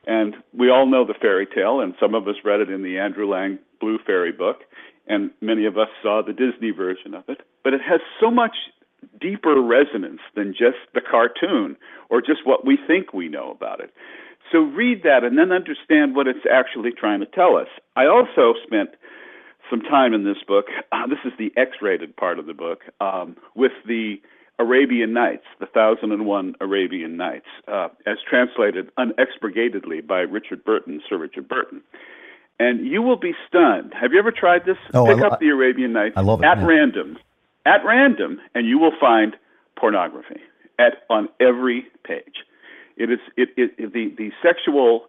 And 0.06 0.34
we 0.52 0.70
all 0.70 0.86
know 0.86 1.04
the 1.06 1.14
fairy 1.14 1.46
tale, 1.46 1.80
and 1.80 1.94
some 2.00 2.14
of 2.14 2.26
us 2.26 2.36
read 2.44 2.60
it 2.60 2.70
in 2.70 2.82
the 2.82 2.98
Andrew 2.98 3.28
Lang 3.28 3.58
Blue 3.80 3.98
Fairy 4.04 4.32
book, 4.32 4.62
and 5.06 5.30
many 5.40 5.64
of 5.64 5.78
us 5.78 5.88
saw 6.02 6.22
the 6.22 6.32
Disney 6.32 6.70
version 6.70 7.14
of 7.14 7.24
it. 7.28 7.42
But 7.62 7.74
it 7.74 7.80
has 7.82 8.00
so 8.20 8.30
much 8.30 8.56
deeper 9.20 9.60
resonance 9.60 10.20
than 10.34 10.52
just 10.52 10.78
the 10.94 11.00
cartoon 11.00 11.76
or 12.08 12.20
just 12.20 12.44
what 12.44 12.64
we 12.64 12.78
think 12.86 13.12
we 13.12 13.28
know 13.28 13.50
about 13.50 13.80
it. 13.80 13.92
So 14.50 14.58
read 14.58 15.02
that 15.02 15.24
and 15.24 15.38
then 15.38 15.50
understand 15.50 16.14
what 16.14 16.26
it's 16.26 16.46
actually 16.50 16.92
trying 16.92 17.20
to 17.20 17.26
tell 17.26 17.56
us. 17.56 17.68
I 17.96 18.06
also 18.06 18.54
spent 18.64 18.90
some 19.70 19.80
time 19.80 20.12
in 20.12 20.24
this 20.24 20.42
book. 20.46 20.66
Uh, 20.92 21.06
this 21.06 21.18
is 21.24 21.32
the 21.38 21.52
X-rated 21.56 22.16
part 22.16 22.38
of 22.38 22.46
the 22.46 22.54
book 22.54 22.80
um, 23.00 23.36
with 23.54 23.72
the 23.86 24.20
Arabian 24.58 25.12
Nights, 25.12 25.44
the 25.60 25.66
Thousand 25.66 26.12
and 26.12 26.26
One 26.26 26.54
Arabian 26.60 27.16
Nights, 27.16 27.46
uh, 27.66 27.88
as 28.06 28.18
translated 28.28 28.90
unexpurgatedly 28.96 30.06
by 30.06 30.20
Richard 30.20 30.64
Burton, 30.64 31.02
Sir 31.08 31.18
Richard 31.18 31.48
Burton. 31.48 31.82
And 32.58 32.86
you 32.86 33.02
will 33.02 33.16
be 33.16 33.32
stunned. 33.48 33.92
Have 34.00 34.12
you 34.12 34.18
ever 34.18 34.30
tried 34.30 34.64
this? 34.64 34.76
Oh, 34.94 35.06
Pick 35.06 35.18
lo- 35.18 35.28
up 35.28 35.40
the 35.40 35.48
Arabian 35.48 35.92
Nights 35.92 36.14
I 36.16 36.20
love 36.20 36.42
it, 36.42 36.46
at 36.46 36.58
yeah. 36.58 36.66
random, 36.66 37.18
at 37.66 37.84
random, 37.84 38.40
and 38.54 38.68
you 38.68 38.78
will 38.78 38.92
find 39.00 39.34
pornography 39.76 40.40
at 40.78 41.02
on 41.10 41.28
every 41.40 41.86
page. 42.04 42.44
It 42.96 43.10
is 43.10 43.18
it, 43.36 43.48
it, 43.56 43.72
it 43.78 43.92
the 43.92 44.14
the 44.16 44.30
sexual 44.42 45.06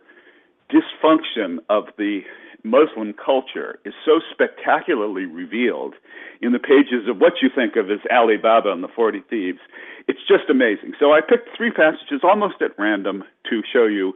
dysfunction 0.71 1.57
of 1.69 1.85
the 1.97 2.21
Muslim 2.64 3.14
culture 3.14 3.80
is 3.86 3.93
so 4.05 4.20
spectacularly 4.32 5.26
revealed 5.26 5.95
in 6.41 6.53
the 6.53 6.59
pages 6.59 7.07
of 7.09 7.18
what 7.20 7.34
you 7.41 7.49
think 7.53 7.76
of 7.76 7.91
as 7.91 7.99
Ali 8.11 8.38
Baba 8.38 8.72
and 8.72 8.84
the 8.84 8.88
Forty 8.88 9.22
Thieves. 9.30 9.59
It's 10.07 10.26
just 10.28 10.49
amazing. 10.49 10.93
So 10.99 11.11
I 11.14 11.20
picked 11.22 11.55
three 11.55 11.72
passages 11.72 12.22
almost 12.24 12.61
at 12.61 12.78
random 12.80 13.24
to 13.49 13.61
show 13.72 13.86
you 13.86 14.14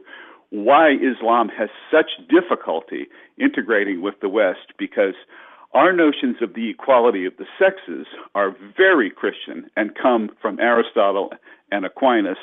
why 0.50 0.92
Islam 0.92 1.48
has 1.50 1.68
such 1.90 2.10
difficulty 2.28 3.06
integrating 3.38 4.00
with 4.00 4.14
the 4.20 4.28
West 4.28 4.72
because 4.78 5.14
our 5.74 5.92
notions 5.92 6.36
of 6.40 6.54
the 6.54 6.70
equality 6.70 7.26
of 7.26 7.36
the 7.36 7.44
sexes 7.58 8.06
are 8.34 8.56
very 8.76 9.10
Christian 9.10 9.70
and 9.76 9.94
come 9.94 10.30
from 10.40 10.58
Aristotle 10.58 11.30
and 11.70 11.84
Aquinas 11.84 12.38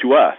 to 0.00 0.14
us. 0.14 0.38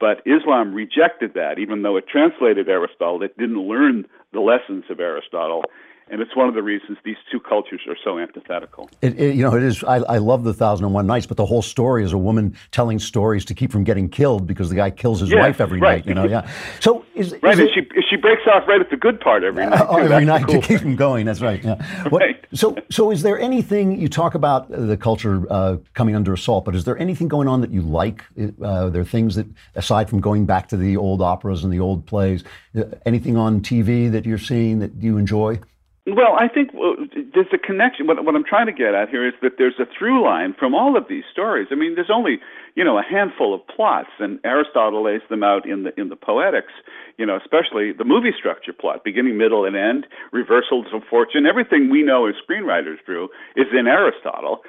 But 0.00 0.22
Islam 0.26 0.74
rejected 0.74 1.34
that, 1.34 1.58
even 1.58 1.82
though 1.82 1.96
it 1.96 2.08
translated 2.08 2.68
Aristotle, 2.68 3.22
it 3.22 3.36
didn't 3.36 3.68
learn 3.68 4.06
the 4.32 4.40
lessons 4.40 4.84
of 4.90 5.00
Aristotle. 5.00 5.64
And 6.12 6.20
it's 6.20 6.36
one 6.36 6.46
of 6.46 6.52
the 6.54 6.62
reasons 6.62 6.98
these 7.04 7.16
two 7.30 7.40
cultures 7.40 7.80
are 7.88 7.96
so 8.04 8.18
antithetical. 8.18 8.90
It, 9.00 9.18
it- 9.18 9.34
you 9.34 9.42
know, 9.42 9.56
it 9.56 9.62
is. 9.62 9.82
I, 9.82 9.96
I 9.96 10.18
love 10.18 10.44
the 10.44 10.52
Thousand 10.52 10.84
and 10.84 10.92
One 10.94 11.06
Nights, 11.06 11.24
but 11.26 11.38
the 11.38 11.46
whole 11.46 11.62
story 11.62 12.04
is 12.04 12.12
a 12.12 12.18
woman 12.18 12.54
telling 12.70 12.98
stories 12.98 13.46
to 13.46 13.54
keep 13.54 13.72
from 13.72 13.82
getting 13.82 14.10
killed 14.10 14.46
because 14.46 14.68
the 14.68 14.76
guy 14.76 14.90
kills 14.90 15.20
his 15.20 15.30
Yes, 15.30 15.40
wife 15.40 15.60
every 15.62 15.80
right. 15.80 16.04
night. 16.04 16.06
You 16.06 16.14
know, 16.14 16.26
yeah. 16.26 16.50
So 16.80 17.06
is, 17.14 17.34
Right, 17.42 17.54
is 17.54 17.60
and 17.60 17.68
it- 17.70 17.74
she 17.74 18.02
she 18.10 18.16
breaks 18.16 18.42
off 18.46 18.68
right 18.68 18.78
at 18.80 18.90
the 18.90 18.96
good 18.98 19.20
part 19.20 19.42
every 19.42 19.64
night. 19.64 19.86
Oh, 19.88 19.96
every 19.96 20.26
night 20.26 20.44
cool 20.46 20.60
to 20.60 20.68
keep 20.68 20.80
him 20.80 20.96
going. 20.96 21.24
That's 21.24 21.40
right. 21.40 21.64
Yeah. 21.64 21.76
What- 22.10 22.22
So, 22.54 22.76
so 22.90 23.10
is 23.10 23.22
there 23.22 23.38
anything 23.40 23.98
you 23.98 24.08
talk 24.08 24.34
about 24.34 24.70
uh, 24.70 24.80
the 24.84 24.98
culture 24.98 25.46
uh, 25.48 25.78
coming 25.94 26.14
under 26.14 26.34
assault? 26.34 26.66
But 26.66 26.74
is 26.74 26.84
there 26.84 26.98
anything 26.98 27.26
going 27.28 27.48
on 27.48 27.62
that 27.62 27.70
you 27.70 27.80
like? 27.80 28.22
Uh, 28.62 28.90
there 28.90 29.00
are 29.00 29.06
things 29.06 29.36
that, 29.36 29.46
aside 29.76 30.10
from 30.10 30.20
going 30.20 30.44
back 30.44 30.68
to 30.68 30.76
the 30.76 30.98
old 30.98 31.22
operas 31.22 31.64
and 31.64 31.72
the 31.72 31.80
old 31.80 32.04
plays, 32.04 32.44
uh, 32.76 32.82
anything 33.06 33.38
on 33.38 33.62
TV 33.62 34.12
that 34.12 34.26
you're 34.26 34.36
seeing 34.36 34.80
that 34.80 34.92
you 35.00 35.16
enjoy? 35.16 35.58
Well, 36.04 36.34
I 36.36 36.48
think 36.48 36.70
well, 36.74 36.96
there's 37.32 37.52
a 37.54 37.58
connection. 37.58 38.08
What, 38.08 38.24
what 38.24 38.34
I'm 38.34 38.42
trying 38.44 38.66
to 38.66 38.72
get 38.72 38.92
at 38.92 39.08
here 39.08 39.24
is 39.26 39.34
that 39.40 39.52
there's 39.56 39.78
a 39.78 39.86
through 39.96 40.24
line 40.24 40.52
from 40.58 40.74
all 40.74 40.96
of 40.96 41.06
these 41.08 41.22
stories. 41.30 41.68
I 41.70 41.76
mean, 41.76 41.94
there's 41.94 42.10
only 42.12 42.40
you 42.74 42.82
know 42.82 42.98
a 42.98 43.04
handful 43.04 43.54
of 43.54 43.60
plots, 43.68 44.08
and 44.18 44.40
Aristotle 44.42 45.04
lays 45.04 45.20
them 45.30 45.44
out 45.44 45.64
in 45.64 45.84
the 45.84 46.00
in 46.00 46.08
the 46.08 46.16
Poetics. 46.16 46.72
You 47.18 47.26
know, 47.26 47.36
especially 47.36 47.92
the 47.92 48.04
movie 48.04 48.32
structure 48.36 48.72
plot, 48.72 49.04
beginning, 49.04 49.38
middle, 49.38 49.64
and 49.64 49.76
end, 49.76 50.08
reversals 50.32 50.86
of 50.92 51.02
fortune. 51.08 51.46
Everything 51.46 51.88
we 51.88 52.02
know 52.02 52.26
as 52.26 52.34
screenwriters 52.42 52.98
drew 53.06 53.28
is 53.54 53.66
in 53.72 53.86
Aristotle. 53.86 54.62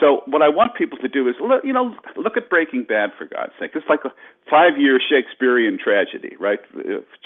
So 0.00 0.22
what 0.26 0.40
I 0.40 0.48
want 0.48 0.74
people 0.74 0.98
to 0.98 1.08
do 1.08 1.28
is 1.28 1.34
look, 1.40 1.62
you 1.62 1.72
know, 1.72 1.94
look 2.16 2.36
at 2.36 2.48
Breaking 2.48 2.84
Bad 2.84 3.10
for 3.16 3.26
God's 3.26 3.52
sake. 3.60 3.72
It's 3.74 3.86
like 3.88 4.04
a 4.04 4.12
five-year 4.50 4.98
Shakespearean 4.98 5.78
tragedy, 5.78 6.36
right? 6.40 6.58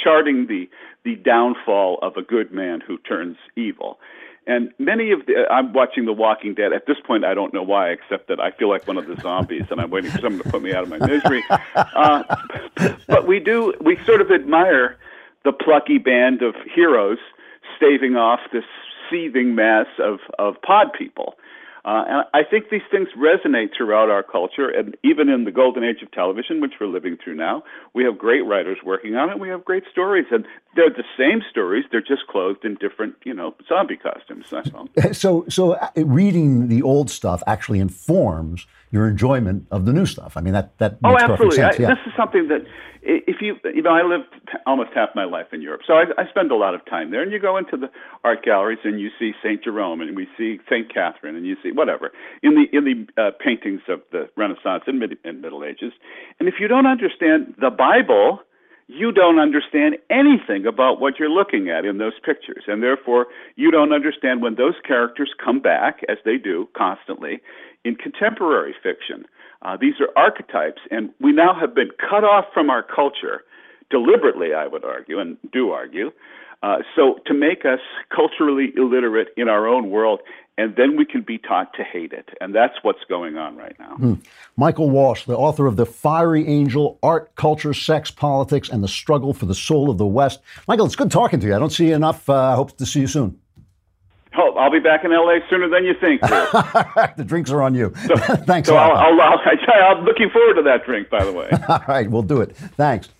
Charting 0.02 0.48
the 0.48 0.68
the 1.04 1.14
downfall 1.16 1.98
of 2.02 2.16
a 2.16 2.22
good 2.22 2.52
man 2.52 2.80
who 2.84 2.98
turns 2.98 3.36
evil. 3.56 3.98
And 4.46 4.72
many 4.78 5.10
of 5.10 5.24
the, 5.26 5.46
I'm 5.50 5.72
watching 5.72 6.04
The 6.04 6.12
Walking 6.12 6.54
Dead. 6.54 6.72
At 6.72 6.86
this 6.86 6.96
point, 7.06 7.24
I 7.24 7.32
don't 7.32 7.54
know 7.54 7.62
why, 7.62 7.90
except 7.90 8.28
that 8.28 8.40
I 8.40 8.50
feel 8.50 8.68
like 8.68 8.86
one 8.86 8.98
of 8.98 9.06
the 9.06 9.16
zombies, 9.20 9.64
and 9.70 9.80
I'm 9.80 9.90
waiting 9.90 10.10
for 10.10 10.18
someone 10.18 10.42
to 10.42 10.50
put 10.50 10.62
me 10.62 10.74
out 10.74 10.82
of 10.82 10.88
my 10.90 10.98
misery. 10.98 11.42
Uh, 11.76 12.22
but 13.06 13.26
we 13.26 13.38
do, 13.38 13.72
we 13.80 13.96
sort 14.04 14.20
of 14.20 14.30
admire 14.30 14.96
the 15.44 15.52
plucky 15.52 15.98
band 15.98 16.42
of 16.42 16.54
heroes 16.74 17.18
staving 17.76 18.16
off 18.16 18.40
this 18.52 18.64
seething 19.10 19.54
mass 19.54 19.86
of, 19.98 20.18
of 20.38 20.60
pod 20.62 20.92
people. 20.92 21.34
Uh, 21.84 22.04
and 22.08 22.24
I 22.32 22.42
think 22.48 22.70
these 22.70 22.86
things 22.90 23.08
resonate 23.16 23.68
throughout 23.76 24.08
our 24.08 24.22
culture, 24.22 24.68
and 24.68 24.96
even 25.04 25.28
in 25.28 25.44
the 25.44 25.52
golden 25.52 25.84
age 25.84 26.02
of 26.02 26.10
television, 26.12 26.60
which 26.60 26.72
we're 26.80 26.86
living 26.86 27.18
through 27.22 27.34
now, 27.34 27.62
we 27.92 28.04
have 28.04 28.16
great 28.16 28.40
writers 28.40 28.78
working 28.84 29.16
on 29.16 29.28
it. 29.28 29.38
We 29.38 29.50
have 29.50 29.64
great 29.64 29.84
stories, 29.92 30.24
and 30.30 30.46
they're 30.76 30.90
the 30.90 31.04
same 31.16 31.42
stories. 31.50 31.84
They're 31.90 32.00
just 32.00 32.26
clothed 32.28 32.64
in 32.64 32.74
different, 32.76 33.14
you 33.24 33.34
know, 33.34 33.54
zombie 33.68 33.96
costumes. 33.96 34.46
That's 34.50 34.70
all. 34.74 34.88
So, 35.12 35.44
so 35.48 35.72
uh, 35.74 35.88
reading 35.96 36.68
the 36.68 36.82
old 36.82 37.10
stuff 37.10 37.42
actually 37.46 37.80
informs 37.80 38.66
your 38.90 39.08
enjoyment 39.08 39.66
of 39.70 39.84
the 39.86 39.92
new 39.92 40.06
stuff. 40.06 40.36
I 40.36 40.40
mean, 40.40 40.52
that 40.54 40.76
that 40.78 40.98
Oh, 41.04 41.10
makes 41.10 41.22
perfect 41.22 41.32
absolutely. 41.32 41.56
sense. 41.56 41.76
I, 41.78 41.82
yeah. 41.82 41.88
This 41.90 41.98
is 42.06 42.12
something 42.16 42.48
that, 42.48 42.62
if 43.02 43.36
you, 43.42 43.56
you 43.74 43.82
know, 43.82 43.90
I 43.90 44.02
lived 44.02 44.24
almost 44.66 44.90
half 44.94 45.10
my 45.14 45.24
life 45.24 45.48
in 45.52 45.60
Europe, 45.60 45.82
so 45.86 45.94
I, 45.94 46.04
I 46.16 46.28
spend 46.30 46.50
a 46.50 46.56
lot 46.56 46.74
of 46.74 46.84
time 46.86 47.10
there. 47.10 47.20
And 47.22 47.30
you 47.32 47.38
go 47.38 47.56
into 47.56 47.76
the 47.76 47.90
art 48.22 48.42
galleries 48.44 48.78
and 48.84 48.98
you 49.00 49.10
see 49.18 49.32
Saint 49.42 49.62
Jerome, 49.64 50.00
and 50.00 50.16
we 50.16 50.26
see 50.38 50.58
Saint 50.70 50.92
Catherine, 50.92 51.36
and 51.36 51.44
you 51.44 51.56
see 51.62 51.70
whatever 51.72 52.12
in 52.42 52.54
the 52.54 52.64
in 52.76 52.84
the 52.84 53.22
uh, 53.22 53.30
paintings 53.44 53.82
of 53.88 54.00
the 54.10 54.28
Renaissance 54.36 54.84
and, 54.86 54.98
mid, 54.98 55.18
and 55.24 55.42
Middle 55.42 55.64
Ages. 55.64 55.92
And 56.40 56.48
if 56.48 56.54
you 56.60 56.66
don't 56.68 56.86
understand 56.86 57.54
the 57.60 57.70
Bible, 57.70 58.40
you 58.86 59.12
don't 59.12 59.38
understand 59.38 59.96
anything 60.10 60.66
about 60.66 61.00
what 61.00 61.18
you're 61.18 61.30
looking 61.30 61.70
at 61.70 61.84
in 61.84 61.98
those 61.98 62.18
pictures. 62.24 62.64
And 62.66 62.82
therefore, 62.82 63.26
you 63.56 63.70
don't 63.70 63.92
understand 63.92 64.42
when 64.42 64.56
those 64.56 64.74
characters 64.86 65.30
come 65.42 65.60
back, 65.60 66.00
as 66.08 66.18
they 66.24 66.36
do 66.36 66.68
constantly, 66.76 67.40
in 67.84 67.94
contemporary 67.96 68.74
fiction. 68.82 69.24
Uh, 69.62 69.76
these 69.80 69.94
are 70.00 70.08
archetypes, 70.16 70.82
and 70.90 71.10
we 71.20 71.32
now 71.32 71.58
have 71.58 71.74
been 71.74 71.90
cut 71.98 72.24
off 72.24 72.44
from 72.52 72.68
our 72.68 72.82
culture 72.82 73.42
deliberately, 73.90 74.52
I 74.52 74.66
would 74.66 74.84
argue, 74.84 75.18
and 75.18 75.36
do 75.52 75.70
argue. 75.70 76.10
Uh, 76.64 76.78
so 76.96 77.20
to 77.26 77.34
make 77.34 77.66
us 77.66 77.80
culturally 78.08 78.72
illiterate 78.74 79.28
in 79.36 79.50
our 79.50 79.68
own 79.68 79.90
world, 79.90 80.20
and 80.56 80.74
then 80.76 80.96
we 80.96 81.04
can 81.04 81.20
be 81.20 81.36
taught 81.36 81.74
to 81.74 81.84
hate 81.84 82.12
it. 82.12 82.30
And 82.40 82.54
that's 82.54 82.72
what's 82.80 83.04
going 83.06 83.36
on 83.36 83.54
right 83.54 83.76
now. 83.78 83.96
Hmm. 83.96 84.14
Michael 84.56 84.88
Walsh, 84.88 85.24
the 85.24 85.36
author 85.36 85.66
of 85.66 85.76
The 85.76 85.84
Fiery 85.84 86.48
Angel 86.48 86.98
Art, 87.02 87.34
Culture, 87.34 87.74
Sex, 87.74 88.10
Politics, 88.10 88.70
and 88.70 88.82
the 88.82 88.88
Struggle 88.88 89.34
for 89.34 89.44
the 89.44 89.54
Soul 89.54 89.90
of 89.90 89.98
the 89.98 90.06
West. 90.06 90.40
Michael, 90.66 90.86
it's 90.86 90.96
good 90.96 91.10
talking 91.10 91.38
to 91.40 91.46
you. 91.46 91.54
I 91.54 91.58
don't 91.58 91.72
see 91.72 91.88
you 91.88 91.94
enough. 91.94 92.30
I 92.30 92.52
uh, 92.52 92.56
hope 92.56 92.74
to 92.78 92.86
see 92.86 93.00
you 93.00 93.08
soon. 93.08 93.38
Oh, 94.38 94.54
I'll 94.54 94.72
be 94.72 94.80
back 94.80 95.04
in 95.04 95.10
LA 95.10 95.40
sooner 95.50 95.68
than 95.68 95.84
you 95.84 95.92
think. 96.00 96.20
the 96.22 97.24
drinks 97.26 97.50
are 97.50 97.60
on 97.60 97.74
you. 97.74 97.92
So, 98.06 98.16
Thanks. 98.46 98.68
So 98.68 98.76
I'll, 98.76 98.96
I'll, 98.96 99.20
I'll, 99.20 99.38
I'm 99.98 100.04
looking 100.06 100.30
forward 100.30 100.54
to 100.54 100.62
that 100.62 100.86
drink, 100.86 101.10
by 101.10 101.24
the 101.24 101.32
way. 101.32 101.50
All 101.68 101.84
right, 101.86 102.10
we'll 102.10 102.22
do 102.22 102.40
it. 102.40 102.56
Thanks. 102.56 103.10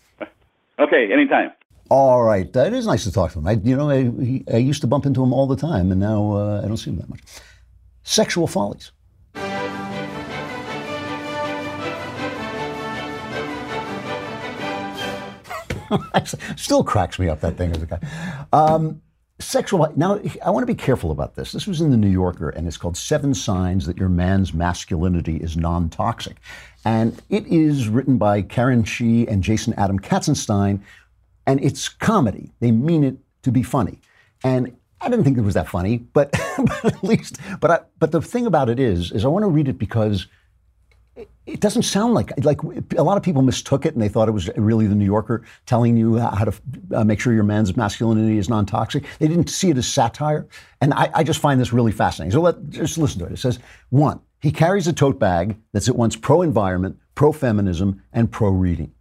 Okay, 0.79 1.13
anytime. 1.13 1.53
All 1.97 2.25
right, 2.25 2.57
uh, 2.57 2.65
it 2.65 2.73
is 2.73 2.89
nice 2.89 3.05
to 3.05 3.13
talk 3.13 3.31
to 3.35 3.39
him. 3.39 3.47
I, 3.47 3.53
you 3.53 3.77
know, 3.77 3.89
I, 3.89 4.43
I 4.53 4.57
used 4.57 4.81
to 4.81 4.89
bump 4.89 5.07
into 5.07 5.23
him 5.23 5.33
all 5.33 5.47
the 5.47 5.55
time, 5.55 5.93
and 5.93 6.01
now 6.01 6.33
uh, 6.33 6.61
I 6.65 6.67
don't 6.67 6.77
see 6.77 6.91
him 6.91 6.97
that 6.97 7.09
much. 7.09 7.21
Sexual 8.03 8.49
follies. 8.49 8.91
Still 16.57 16.83
cracks 16.83 17.21
me 17.21 17.29
up 17.29 17.41
that 17.43 17.57
thing 17.57 17.71
as 17.71 17.83
a 17.83 17.87
guy. 17.87 18.01
Um, 18.53 19.01
sexual. 19.39 19.87
Now, 19.95 20.21
I 20.45 20.51
want 20.51 20.67
to 20.67 20.67
be 20.67 20.75
careful 20.75 21.13
about 21.13 21.37
this. 21.37 21.53
This 21.53 21.69
was 21.69 21.81
in 21.81 21.93
the 21.93 21.97
New 21.97 22.11
Yorker, 22.11 22.49
and 22.49 22.67
it's 22.67 22.77
called 22.77 22.97
Seven 22.97 23.35
Signs 23.35 23.87
That 23.87 23.99
Your 23.99 24.09
Man's 24.09 24.53
Masculinity 24.53 25.37
is 25.37 25.57
Non 25.57 25.89
Toxic. 25.91 26.39
And 26.85 27.23
it 27.31 27.47
is 27.47 27.89
written 27.89 28.19
by 28.19 28.43
Karen 28.43 28.83
Chee 28.83 29.29
and 29.29 29.45
Jason 29.45 29.75
Adam 29.75 30.01
Katzenstein, 30.01 30.81
and 31.47 31.63
it's 31.63 31.89
comedy. 31.89 32.53
They 32.61 32.71
mean 32.71 33.05
it 33.05 33.17
to 33.43 33.53
be 33.53 33.63
funny. 33.63 34.01
And 34.43 34.77
I 35.01 35.09
didn't 35.09 35.25
think 35.25 35.39
it 35.39 35.43
was 35.43 35.55
that 35.55 35.69
funny, 35.69 35.99
but, 35.99 36.33
but 36.59 36.85
at 36.85 37.05
least, 37.05 37.39
but 37.61 37.71
I, 37.71 37.81
but 37.99 38.13
the 38.13 38.23
thing 38.23 38.47
about 38.47 38.69
it 38.69 38.79
is, 38.81 39.13
is 39.13 39.25
I 39.25 39.29
want 39.29 39.45
to 39.45 39.49
read 39.49 39.69
it 39.69 39.79
because 39.79 40.27
it 41.47 41.61
doesn't 41.61 41.83
sound 41.83 42.15
like 42.15 42.33
like 42.45 42.61
a 42.97 43.03
lot 43.03 43.17
of 43.17 43.23
people 43.23 43.43
mistook 43.43 43.87
it 43.87 43.93
and 43.93 44.03
they 44.03 44.09
thought 44.09 44.29
it 44.29 44.33
was 44.33 44.49
really 44.57 44.87
the 44.87 44.95
New 44.95 45.05
Yorker 45.05 45.45
telling 45.67 45.97
you 45.97 46.19
how 46.19 46.45
to 46.45 46.55
uh, 46.93 47.05
make 47.05 47.21
sure 47.21 47.33
your 47.33 47.45
man's 47.45 47.77
masculinity 47.77 48.39
is 48.39 48.49
non-toxic. 48.49 49.05
They 49.19 49.29
didn't 49.29 49.49
see 49.49 49.71
it 49.71 49.77
as 49.77 49.87
satire, 49.87 50.47
and 50.81 50.95
I, 50.95 51.11
I 51.15 51.23
just 51.23 51.41
find 51.41 51.61
this 51.61 51.73
really 51.73 51.93
fascinating. 51.93 52.33
So 52.33 52.41
let 52.41 52.69
just 52.71 52.99
listen 52.99 53.21
to 53.21 53.27
it. 53.27 53.33
It 53.33 53.39
says 53.39 53.59
one, 53.91 54.21
he 54.41 54.51
carries 54.51 54.89
a 54.89 54.93
tote 54.93 55.19
bag 55.19 55.57
that's 55.73 55.89
at 55.89 55.97
once 55.97 56.17
pro-environment, 56.17 56.99
pro-feminism, 57.15 58.03
and 58.13 58.31
pro-reading. 58.31 58.93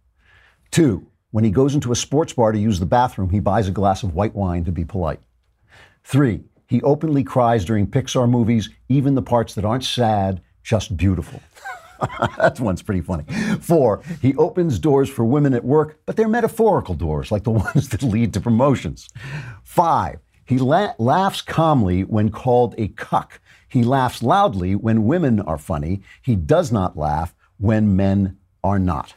Two, 0.70 1.06
when 1.34 1.42
he 1.42 1.50
goes 1.50 1.74
into 1.74 1.90
a 1.90 1.96
sports 1.96 2.32
bar 2.32 2.52
to 2.52 2.58
use 2.60 2.78
the 2.78 2.86
bathroom, 2.86 3.28
he 3.28 3.40
buys 3.40 3.66
a 3.66 3.72
glass 3.72 4.04
of 4.04 4.14
white 4.14 4.36
wine 4.36 4.62
to 4.62 4.70
be 4.70 4.84
polite. 4.84 5.18
Three, 6.04 6.44
he 6.68 6.80
openly 6.82 7.24
cries 7.24 7.64
during 7.64 7.88
Pixar 7.88 8.30
movies, 8.30 8.70
even 8.88 9.16
the 9.16 9.20
parts 9.20 9.56
that 9.56 9.64
aren't 9.64 9.82
sad, 9.82 10.40
just 10.62 10.96
beautiful. 10.96 11.42
that 12.38 12.60
one's 12.60 12.82
pretty 12.82 13.00
funny. 13.00 13.24
Four, 13.60 14.00
he 14.22 14.36
opens 14.36 14.78
doors 14.78 15.10
for 15.10 15.24
women 15.24 15.54
at 15.54 15.64
work, 15.64 15.98
but 16.06 16.14
they're 16.14 16.28
metaphorical 16.28 16.94
doors, 16.94 17.32
like 17.32 17.42
the 17.42 17.50
ones 17.66 17.88
that 17.88 18.04
lead 18.04 18.32
to 18.34 18.40
promotions. 18.40 19.08
Five, 19.64 20.20
he 20.44 20.58
la- 20.58 20.94
laughs 20.98 21.42
calmly 21.42 22.04
when 22.04 22.30
called 22.30 22.76
a 22.78 22.86
cuck. 22.86 23.40
He 23.68 23.82
laughs 23.82 24.22
loudly 24.22 24.76
when 24.76 25.04
women 25.04 25.40
are 25.40 25.58
funny. 25.58 26.02
He 26.22 26.36
does 26.36 26.70
not 26.70 26.96
laugh 26.96 27.34
when 27.58 27.96
men 27.96 28.38
are 28.62 28.78
not. 28.78 29.14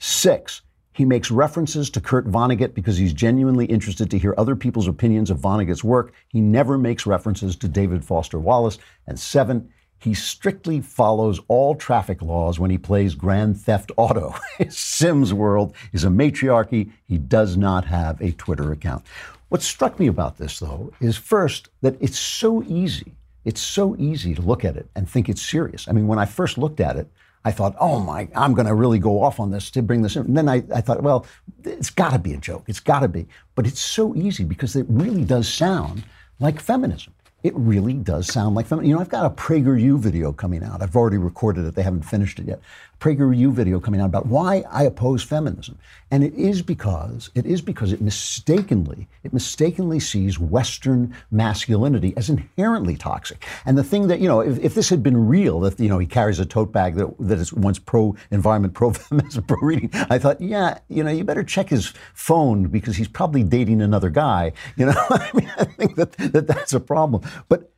Six, 0.00 0.62
he 0.96 1.04
makes 1.04 1.30
references 1.30 1.90
to 1.90 2.00
Kurt 2.00 2.26
Vonnegut 2.26 2.72
because 2.72 2.96
he's 2.96 3.12
genuinely 3.12 3.66
interested 3.66 4.10
to 4.10 4.18
hear 4.18 4.34
other 4.38 4.56
people's 4.56 4.88
opinions 4.88 5.30
of 5.30 5.38
Vonnegut's 5.38 5.84
work. 5.84 6.14
He 6.28 6.40
never 6.40 6.78
makes 6.78 7.04
references 7.04 7.54
to 7.56 7.68
David 7.68 8.02
Foster 8.02 8.38
Wallace. 8.38 8.78
And 9.06 9.20
seven, 9.20 9.70
he 9.98 10.14
strictly 10.14 10.80
follows 10.80 11.38
all 11.48 11.74
traffic 11.74 12.22
laws 12.22 12.58
when 12.58 12.70
he 12.70 12.78
plays 12.78 13.14
Grand 13.14 13.60
Theft 13.60 13.92
Auto. 13.98 14.34
Sims 14.70 15.34
world 15.34 15.74
is 15.92 16.04
a 16.04 16.08
matriarchy. 16.10 16.90
He 17.06 17.18
does 17.18 17.58
not 17.58 17.84
have 17.84 18.18
a 18.22 18.32
Twitter 18.32 18.72
account. 18.72 19.04
What 19.50 19.60
struck 19.60 20.00
me 20.00 20.06
about 20.06 20.38
this, 20.38 20.60
though, 20.60 20.94
is 20.98 21.18
first 21.18 21.68
that 21.82 21.98
it's 22.00 22.18
so 22.18 22.62
easy. 22.62 23.12
It's 23.44 23.60
so 23.60 23.96
easy 23.98 24.34
to 24.34 24.40
look 24.40 24.64
at 24.64 24.78
it 24.78 24.88
and 24.96 25.06
think 25.06 25.28
it's 25.28 25.42
serious. 25.42 25.88
I 25.88 25.92
mean, 25.92 26.06
when 26.06 26.18
I 26.18 26.24
first 26.24 26.56
looked 26.56 26.80
at 26.80 26.96
it, 26.96 27.10
I 27.46 27.52
thought, 27.52 27.76
oh 27.78 28.00
my, 28.00 28.28
I'm 28.34 28.54
going 28.54 28.66
to 28.66 28.74
really 28.74 28.98
go 28.98 29.22
off 29.22 29.38
on 29.38 29.52
this 29.52 29.70
to 29.70 29.82
bring 29.82 30.02
this 30.02 30.16
in. 30.16 30.26
And 30.26 30.36
then 30.36 30.48
I, 30.48 30.64
I 30.74 30.80
thought, 30.80 31.00
well, 31.00 31.24
it's 31.62 31.90
got 31.90 32.10
to 32.10 32.18
be 32.18 32.34
a 32.34 32.38
joke. 32.38 32.64
It's 32.66 32.80
got 32.80 33.00
to 33.00 33.08
be. 33.08 33.28
But 33.54 33.68
it's 33.68 33.78
so 33.78 34.16
easy 34.16 34.42
because 34.42 34.74
it 34.74 34.84
really 34.88 35.24
does 35.24 35.48
sound 35.48 36.02
like 36.40 36.60
feminism 36.60 37.14
it 37.46 37.54
really 37.56 37.92
does 37.92 38.26
sound 38.26 38.56
like 38.56 38.66
feminism. 38.66 38.88
You 38.88 38.96
know, 38.96 39.00
I've 39.00 39.08
got 39.08 39.24
a 39.24 39.30
PragerU 39.30 39.98
video 40.00 40.32
coming 40.32 40.64
out. 40.64 40.82
I've 40.82 40.96
already 40.96 41.18
recorded 41.18 41.64
it. 41.64 41.76
They 41.76 41.82
haven't 41.82 42.02
finished 42.02 42.40
it 42.40 42.46
yet. 42.46 42.60
PragerU 43.00 43.52
video 43.52 43.78
coming 43.78 44.00
out 44.00 44.06
about 44.06 44.26
why 44.26 44.64
I 44.70 44.84
oppose 44.84 45.22
feminism. 45.22 45.78
And 46.10 46.24
it 46.24 46.34
is 46.34 46.62
because 46.62 47.30
it 47.34 47.46
is 47.46 47.60
because 47.60 47.92
it 47.92 48.00
mistakenly 48.00 49.08
it 49.24 49.32
mistakenly 49.32 50.00
sees 50.00 50.38
Western 50.38 51.14
masculinity 51.30 52.14
as 52.16 52.30
inherently 52.30 52.96
toxic. 52.96 53.44
And 53.64 53.76
the 53.76 53.84
thing 53.84 54.08
that 54.08 54.20
you 54.20 54.28
know, 54.28 54.40
if, 54.40 54.58
if 54.58 54.74
this 54.74 54.88
had 54.88 55.02
been 55.02 55.28
real, 55.28 55.60
that 55.60 55.78
you 55.80 55.88
know 55.88 55.98
he 55.98 56.06
carries 56.06 56.38
a 56.38 56.46
tote 56.46 56.72
bag 56.72 56.94
that 56.94 57.12
that 57.18 57.38
is 57.38 57.52
once 57.52 57.78
pro 57.78 58.14
environment, 58.30 58.74
pro 58.74 58.92
feminism, 58.92 59.44
pro 59.48 59.58
reading, 59.58 59.90
I 60.08 60.18
thought, 60.18 60.40
yeah, 60.40 60.78
you 60.88 61.02
know, 61.02 61.10
you 61.10 61.24
better 61.24 61.42
check 61.42 61.68
his 61.68 61.92
phone 62.14 62.68
because 62.68 62.96
he's 62.96 63.08
probably 63.08 63.42
dating 63.42 63.82
another 63.82 64.10
guy. 64.10 64.52
You 64.76 64.86
know, 64.86 64.94
I 65.10 65.30
mean, 65.34 65.52
I 65.58 65.64
think 65.64 65.96
that, 65.96 66.12
that 66.12 66.46
that's 66.46 66.72
a 66.72 66.80
problem. 66.80 67.22
But 67.48 67.72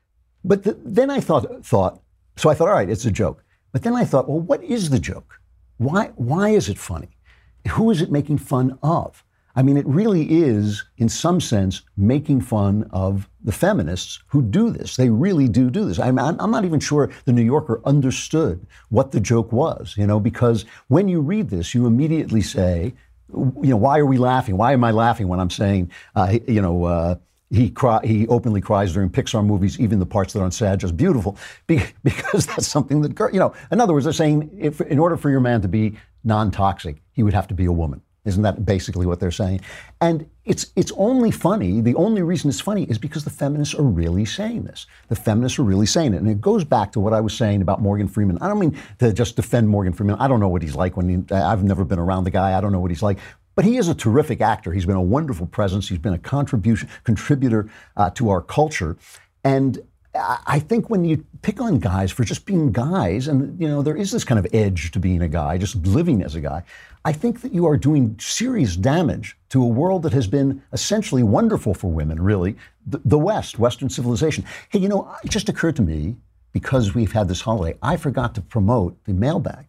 but 0.45 0.65
the, 0.65 0.79
then 0.85 1.11
I 1.11 1.21
thought 1.21 1.65
thought 1.65 2.01
so 2.37 2.51
I 2.51 2.55
thought, 2.55 2.69
all 2.69 2.75
right, 2.75 2.89
it's 2.89 3.05
a 3.05 3.11
joke. 3.11 3.45
But 3.79 3.85
then 3.85 3.95
I 3.95 4.05
thought, 4.05 4.29
well, 4.29 4.41
what 4.41 4.65
is 4.65 4.91
the 4.91 4.99
joke? 4.99 5.41
Why, 5.77 6.11
why 6.17 6.49
is 6.49 6.69
it 6.69 6.81
funny? 6.81 7.11
Who 7.69 7.93
is 7.93 8.03
it 8.03 8.11
making 8.11 8.39
fun 8.39 8.77
of? 8.83 9.23
I 9.55 9.63
mean, 9.63 9.77
it 9.77 9.87
really 9.87 10.43
is, 10.43 10.83
in 10.97 11.09
some 11.09 11.41
sense, 11.41 11.83
making 11.97 12.41
fun 12.41 12.91
of 12.91 13.29
the 13.45 13.53
feminists 13.53 14.19
who 14.27 14.43
do 14.43 14.71
this. 14.71 14.97
They 14.97 15.11
really 15.11 15.47
do 15.47 15.71
do 15.71 15.85
this. 15.85 16.01
I'm, 16.01 16.19
I'm 16.19 16.51
not 16.51 16.65
even 16.65 16.81
sure 16.81 17.09
the 17.25 17.33
New 17.33 17.45
Yorker 17.45 17.81
understood 17.85 18.67
what 18.89 19.13
the 19.13 19.21
joke 19.21 19.53
was, 19.53 19.95
you 19.97 20.09
know, 20.09 20.19
because 20.19 20.65
when 20.89 21.07
you 21.07 21.21
read 21.21 21.49
this, 21.49 21.73
you 21.73 21.87
immediately 21.87 22.43
say, 22.43 22.95
you 23.33 23.71
know, 23.71 23.77
why 23.77 24.01
are 24.01 24.07
we 24.07 24.19
laughing? 24.19 24.57
Why 24.57 24.73
am 24.73 24.83
I 24.83 24.91
laughing 24.91 25.29
when 25.29 25.39
I'm 25.39 25.51
saying, 25.51 25.93
uh, 26.17 26.37
you 26.49 26.61
know, 26.61 26.83
uh, 26.83 27.15
he 27.51 27.71
cry, 27.71 28.01
he 28.05 28.27
openly 28.29 28.61
cries 28.61 28.93
during 28.93 29.09
Pixar 29.09 29.45
movies, 29.45 29.81
even 29.81 29.99
the 29.99 30.07
parts 30.07 30.33
that 30.35 30.41
aren't 30.41 30.55
sad, 30.55 30.81
just 30.81 30.97
beautiful, 30.97 31.37
because 31.67 32.47
that's 32.47 32.67
something 32.67 33.01
that 33.03 33.19
you 33.33 33.39
know. 33.39 33.55
In 33.71 33.81
other 33.81 33.93
words, 33.93 34.05
they're 34.05 34.13
saying 34.13 34.51
if 34.59 34.81
in 34.81 34.99
order 34.99 35.17
for 35.17 35.31
your 35.31 35.41
man 35.41 35.63
to 35.63 35.69
be 35.69 35.97
non-toxic, 36.25 37.01
he 37.13 37.23
would 37.23 37.35
have 37.35 37.49
to 37.49 37.55
be 37.55 37.65
a 37.65 37.73
woman. 37.73 38.03
Isn't 38.29 38.43
that 38.43 38.67
basically 38.67 39.07
what 39.07 39.21
they're 39.21 39.31
saying? 39.31 39.63
And 40.03 40.29
it's 40.45 40.67
it's 40.77 40.93
only 40.99 41.31
funny. 41.31 41.81
The 41.81 41.95
only 41.95 42.21
reason 42.21 42.51
it's 42.51 42.61
funny 42.61 42.85
is 42.85 42.99
because 42.99 43.25
the 43.25 43.31
feminists 43.31 43.75
are 43.75 43.83
really 43.83 44.27
saying 44.27 44.65
this. 44.65 44.87
The 45.09 45.17
feminists 45.17 45.59
are 45.59 45.63
really 45.63 45.87
saying 45.87 46.13
it, 46.13 46.19
and 46.19 46.29
it 46.29 46.41
goes 46.41 46.63
back 46.63 46.93
to 46.93 47.01
what 47.01 47.15
I 47.15 47.21
was 47.21 47.35
saying 47.35 47.63
about 47.63 47.81
Morgan 47.81 48.07
Freeman. 48.07 48.37
I 48.43 48.49
don't 48.49 48.59
mean 48.59 48.77
to 48.99 49.15
just 49.15 49.37
defend 49.37 49.71
Morgan 49.71 49.95
Freeman. 49.95 50.17
I 50.17 50.29
don't 50.29 50.41
know 50.41 50.49
what 50.49 50.61
he's 50.61 50.75
like 50.75 50.97
when 50.97 51.09
he, 51.09 51.35
I've 51.35 51.65
never 51.65 51.85
been 51.85 51.99
around 51.99 52.25
the 52.25 52.31
guy. 52.31 52.57
I 52.57 52.61
don't 52.61 52.73
know 52.73 52.81
what 52.81 52.91
he's 52.91 53.03
like. 53.03 53.19
But 53.59 53.65
he 53.65 53.77
is 53.77 53.89
a 53.89 53.95
terrific 53.97 54.41
actor. 54.41 54.73
He's 54.73 54.87
been 54.87 54.95
a 54.95 55.03
wonderful 55.03 55.45
presence. 55.49 55.89
He's 55.89 55.99
been 55.99 56.13
a 56.13 56.19
contribution 56.19 56.89
contributor 57.03 57.69
uh, 57.97 58.09
to 58.11 58.31
our 58.31 58.41
culture, 58.41 58.97
and 59.43 59.83
I 60.15 60.61
think 60.61 60.89
when 60.91 61.05
you 61.05 61.27
pick 61.43 61.61
on 61.61 61.81
guys 61.81 62.13
for 62.13 62.23
just 62.23 62.47
being 62.47 62.71
guys, 62.71 63.27
and 63.27 63.61
you 63.61 63.67
know 63.67 63.83
there 63.83 63.97
is 63.97 64.13
this 64.13 64.23
kind 64.23 64.39
of 64.39 64.47
edge 64.55 64.93
to 64.93 65.01
being 65.01 65.23
a 65.23 65.29
guy, 65.29 65.59
just 65.59 65.75
living 65.85 66.23
as 66.23 66.37
a 66.37 66.41
guy. 66.41 66.63
I 67.05 67.11
think 67.11 67.41
that 67.41 67.53
you 67.53 67.67
are 67.67 67.77
doing 67.77 68.15
serious 68.21 68.77
damage 68.77 69.37
to 69.49 69.61
a 69.61 69.67
world 69.67 70.05
that 70.05 70.13
has 70.13 70.29
been 70.29 70.63
essentially 70.73 71.25
wonderful 71.25 71.75
for 71.75 71.91
women. 71.91 72.23
Really, 72.23 72.57
the, 72.87 73.01
the 73.05 73.19
West, 73.19 73.59
Western 73.59 73.89
civilization. 73.89 74.45
Hey, 74.69 74.79
you 74.79 74.89
know, 74.89 75.13
it 75.25 75.33
just 75.33 75.49
occurred 75.49 75.75
to 75.75 75.83
me 75.83 76.15
because 76.53 76.95
we've 76.95 77.11
had 77.11 77.27
this 77.27 77.41
holiday, 77.41 77.77
I 77.83 77.97
forgot 77.97 78.37
to 78.37 78.41
promote 78.41 79.05
the 79.05 79.15
mailbag. 79.15 79.67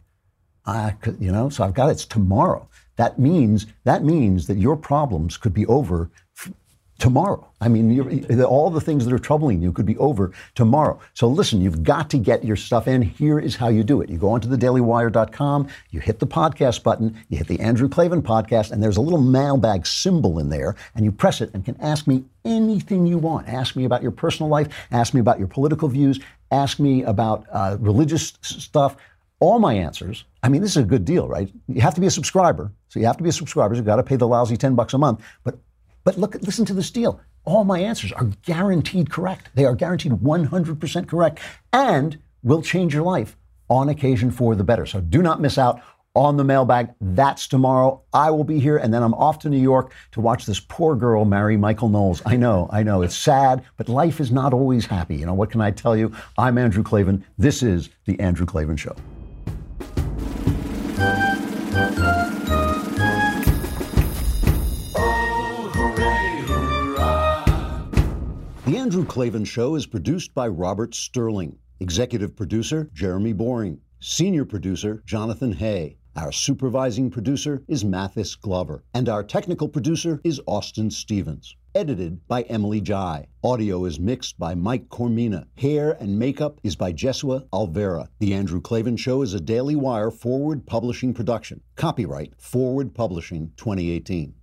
I, 0.63 0.93
you 1.19 1.31
know, 1.31 1.49
so 1.49 1.63
I've 1.63 1.73
got 1.73 1.89
it. 1.89 1.93
It's 1.93 2.05
tomorrow 2.05 2.69
that 2.99 3.17
means 3.17 3.65
that 3.85 4.03
means 4.03 4.47
that 4.47 4.57
your 4.57 4.75
problems 4.75 5.37
could 5.37 5.53
be 5.53 5.65
over 5.67 6.09
f- 6.37 6.51
tomorrow. 6.97 7.49
I 7.61 7.69
mean, 7.69 7.97
all 8.41 8.69
the 8.69 8.81
things 8.81 9.05
that 9.05 9.13
are 9.13 9.19
troubling 9.19 9.61
you 9.61 9.71
could 9.71 9.85
be 9.85 9.95
over 9.99 10.33
tomorrow. 10.53 10.99
So 11.13 11.29
listen, 11.29 11.61
you've 11.61 11.81
got 11.81 12.09
to 12.09 12.17
get 12.17 12.43
your 12.43 12.57
stuff 12.57 12.89
in. 12.89 13.01
Here 13.01 13.39
is 13.39 13.55
how 13.55 13.69
you 13.69 13.85
do 13.85 14.01
it. 14.01 14.09
You 14.09 14.17
go 14.17 14.31
onto 14.31 14.49
thedailywire.com, 14.49 15.69
you 15.91 16.01
hit 16.01 16.19
the 16.19 16.27
podcast 16.27 16.83
button, 16.83 17.15
you 17.29 17.37
hit 17.37 17.47
the 17.47 17.61
Andrew 17.61 17.87
Klavan 17.87 18.21
podcast, 18.21 18.71
and 18.71 18.83
there's 18.83 18.97
a 18.97 19.01
little 19.01 19.21
mailbag 19.21 19.87
symbol 19.87 20.37
in 20.37 20.49
there, 20.49 20.75
and 20.93 21.05
you 21.05 21.13
press 21.13 21.39
it 21.39 21.51
and 21.53 21.63
can 21.63 21.77
ask 21.79 22.05
me 22.05 22.25
anything 22.43 23.07
you 23.07 23.17
want. 23.17 23.47
Ask 23.47 23.77
me 23.77 23.85
about 23.85 24.01
your 24.01 24.11
personal 24.11 24.49
life, 24.49 24.67
ask 24.91 25.13
me 25.13 25.21
about 25.21 25.39
your 25.39 25.47
political 25.47 25.87
views, 25.87 26.19
ask 26.51 26.81
me 26.81 27.03
about 27.03 27.45
uh, 27.53 27.77
religious 27.79 28.33
stuff. 28.41 28.97
All 29.39 29.57
my 29.59 29.73
answers. 29.73 30.25
I 30.43 30.49
mean, 30.49 30.61
this 30.61 30.71
is 30.71 30.83
a 30.83 30.83
good 30.83 31.05
deal, 31.05 31.29
right? 31.29 31.49
You 31.69 31.79
have 31.79 31.95
to 31.95 32.01
be 32.01 32.07
a 32.07 32.11
subscriber. 32.11 32.73
So 32.89 32.99
you 32.99 33.05
have 33.05 33.17
to 33.17 33.23
be 33.23 33.29
a 33.29 33.33
subscriber. 33.33 33.75
You've 33.75 33.85
got 33.85 33.97
to 33.97 34.03
pay 34.03 34.15
the 34.15 34.27
lousy 34.27 34.57
10 34.57 34.75
bucks 34.75 34.93
a 34.93 34.97
month. 34.97 35.21
But 35.43 35.59
but 36.03 36.17
look, 36.17 36.35
listen 36.41 36.65
to 36.65 36.73
this 36.73 36.91
deal. 36.91 37.19
All 37.45 37.63
my 37.63 37.79
answers 37.79 38.11
are 38.11 38.25
guaranteed 38.43 39.09
correct. 39.09 39.49
They 39.53 39.65
are 39.65 39.75
guaranteed 39.75 40.13
100% 40.13 41.07
correct 41.07 41.39
and 41.73 42.17
will 42.43 42.61
change 42.61 42.93
your 42.93 43.03
life 43.03 43.37
on 43.69 43.89
occasion 43.89 44.31
for 44.31 44.55
the 44.55 44.63
better. 44.63 44.85
So 44.85 45.01
do 45.01 45.21
not 45.21 45.41
miss 45.41 45.57
out 45.57 45.81
on 46.15 46.37
the 46.37 46.43
mailbag. 46.43 46.89
That's 46.99 47.47
tomorrow. 47.47 48.01
I 48.13 48.31
will 48.31 48.43
be 48.43 48.59
here, 48.59 48.77
and 48.77 48.93
then 48.93 49.03
I'm 49.03 49.13
off 49.13 49.39
to 49.39 49.49
New 49.49 49.61
York 49.61 49.93
to 50.11 50.21
watch 50.21 50.45
this 50.45 50.59
poor 50.59 50.95
girl 50.95 51.25
marry 51.25 51.55
Michael 51.57 51.89
Knowles. 51.89 52.21
I 52.25 52.35
know, 52.35 52.67
I 52.71 52.83
know, 52.83 53.03
it's 53.03 53.15
sad, 53.15 53.63
but 53.77 53.87
life 53.87 54.19
is 54.19 54.31
not 54.31 54.53
always 54.53 54.85
happy. 54.85 55.15
You 55.15 55.27
know, 55.27 55.33
what 55.33 55.51
can 55.51 55.61
I 55.61 55.71
tell 55.71 55.95
you? 55.95 56.11
I'm 56.37 56.57
Andrew 56.57 56.83
Klavan. 56.83 57.23
This 57.37 57.61
is 57.61 57.89
The 58.05 58.19
Andrew 58.19 58.45
Klavan 58.45 58.77
Show. 58.77 58.95
The 68.69 68.77
Andrew 68.77 69.03
Klavan 69.03 69.45
Show 69.45 69.73
is 69.73 69.87
produced 69.87 70.35
by 70.35 70.47
Robert 70.47 70.93
Sterling. 70.93 71.57
Executive 71.79 72.35
producer, 72.35 72.87
Jeremy 72.93 73.33
Boring. 73.33 73.79
Senior 73.99 74.45
producer, 74.45 75.01
Jonathan 75.07 75.53
Hay. 75.53 75.97
Our 76.15 76.31
supervising 76.31 77.09
producer 77.09 77.63
is 77.67 77.83
Mathis 77.83 78.35
Glover. 78.35 78.83
And 78.93 79.09
our 79.09 79.23
technical 79.23 79.67
producer 79.67 80.21
is 80.23 80.39
Austin 80.45 80.91
Stevens. 80.91 81.55
Edited 81.73 82.27
by 82.27 82.43
Emily 82.43 82.79
Jai. 82.79 83.25
Audio 83.43 83.85
is 83.85 83.99
mixed 83.99 84.37
by 84.37 84.53
Mike 84.53 84.87
Coromina. 84.89 85.45
Hair 85.57 85.97
and 85.99 86.19
makeup 86.19 86.59
is 86.61 86.75
by 86.75 86.93
Jesua 86.93 87.47
Alvera. 87.51 88.07
The 88.19 88.35
Andrew 88.35 88.61
Klavan 88.61 88.97
Show 88.97 89.23
is 89.23 89.33
a 89.33 89.39
Daily 89.39 89.75
Wire 89.75 90.11
forward 90.11 90.67
publishing 90.67 91.15
production. 91.15 91.61
Copyright 91.75 92.39
Forward 92.39 92.93
Publishing 92.93 93.51
2018. 93.57 94.35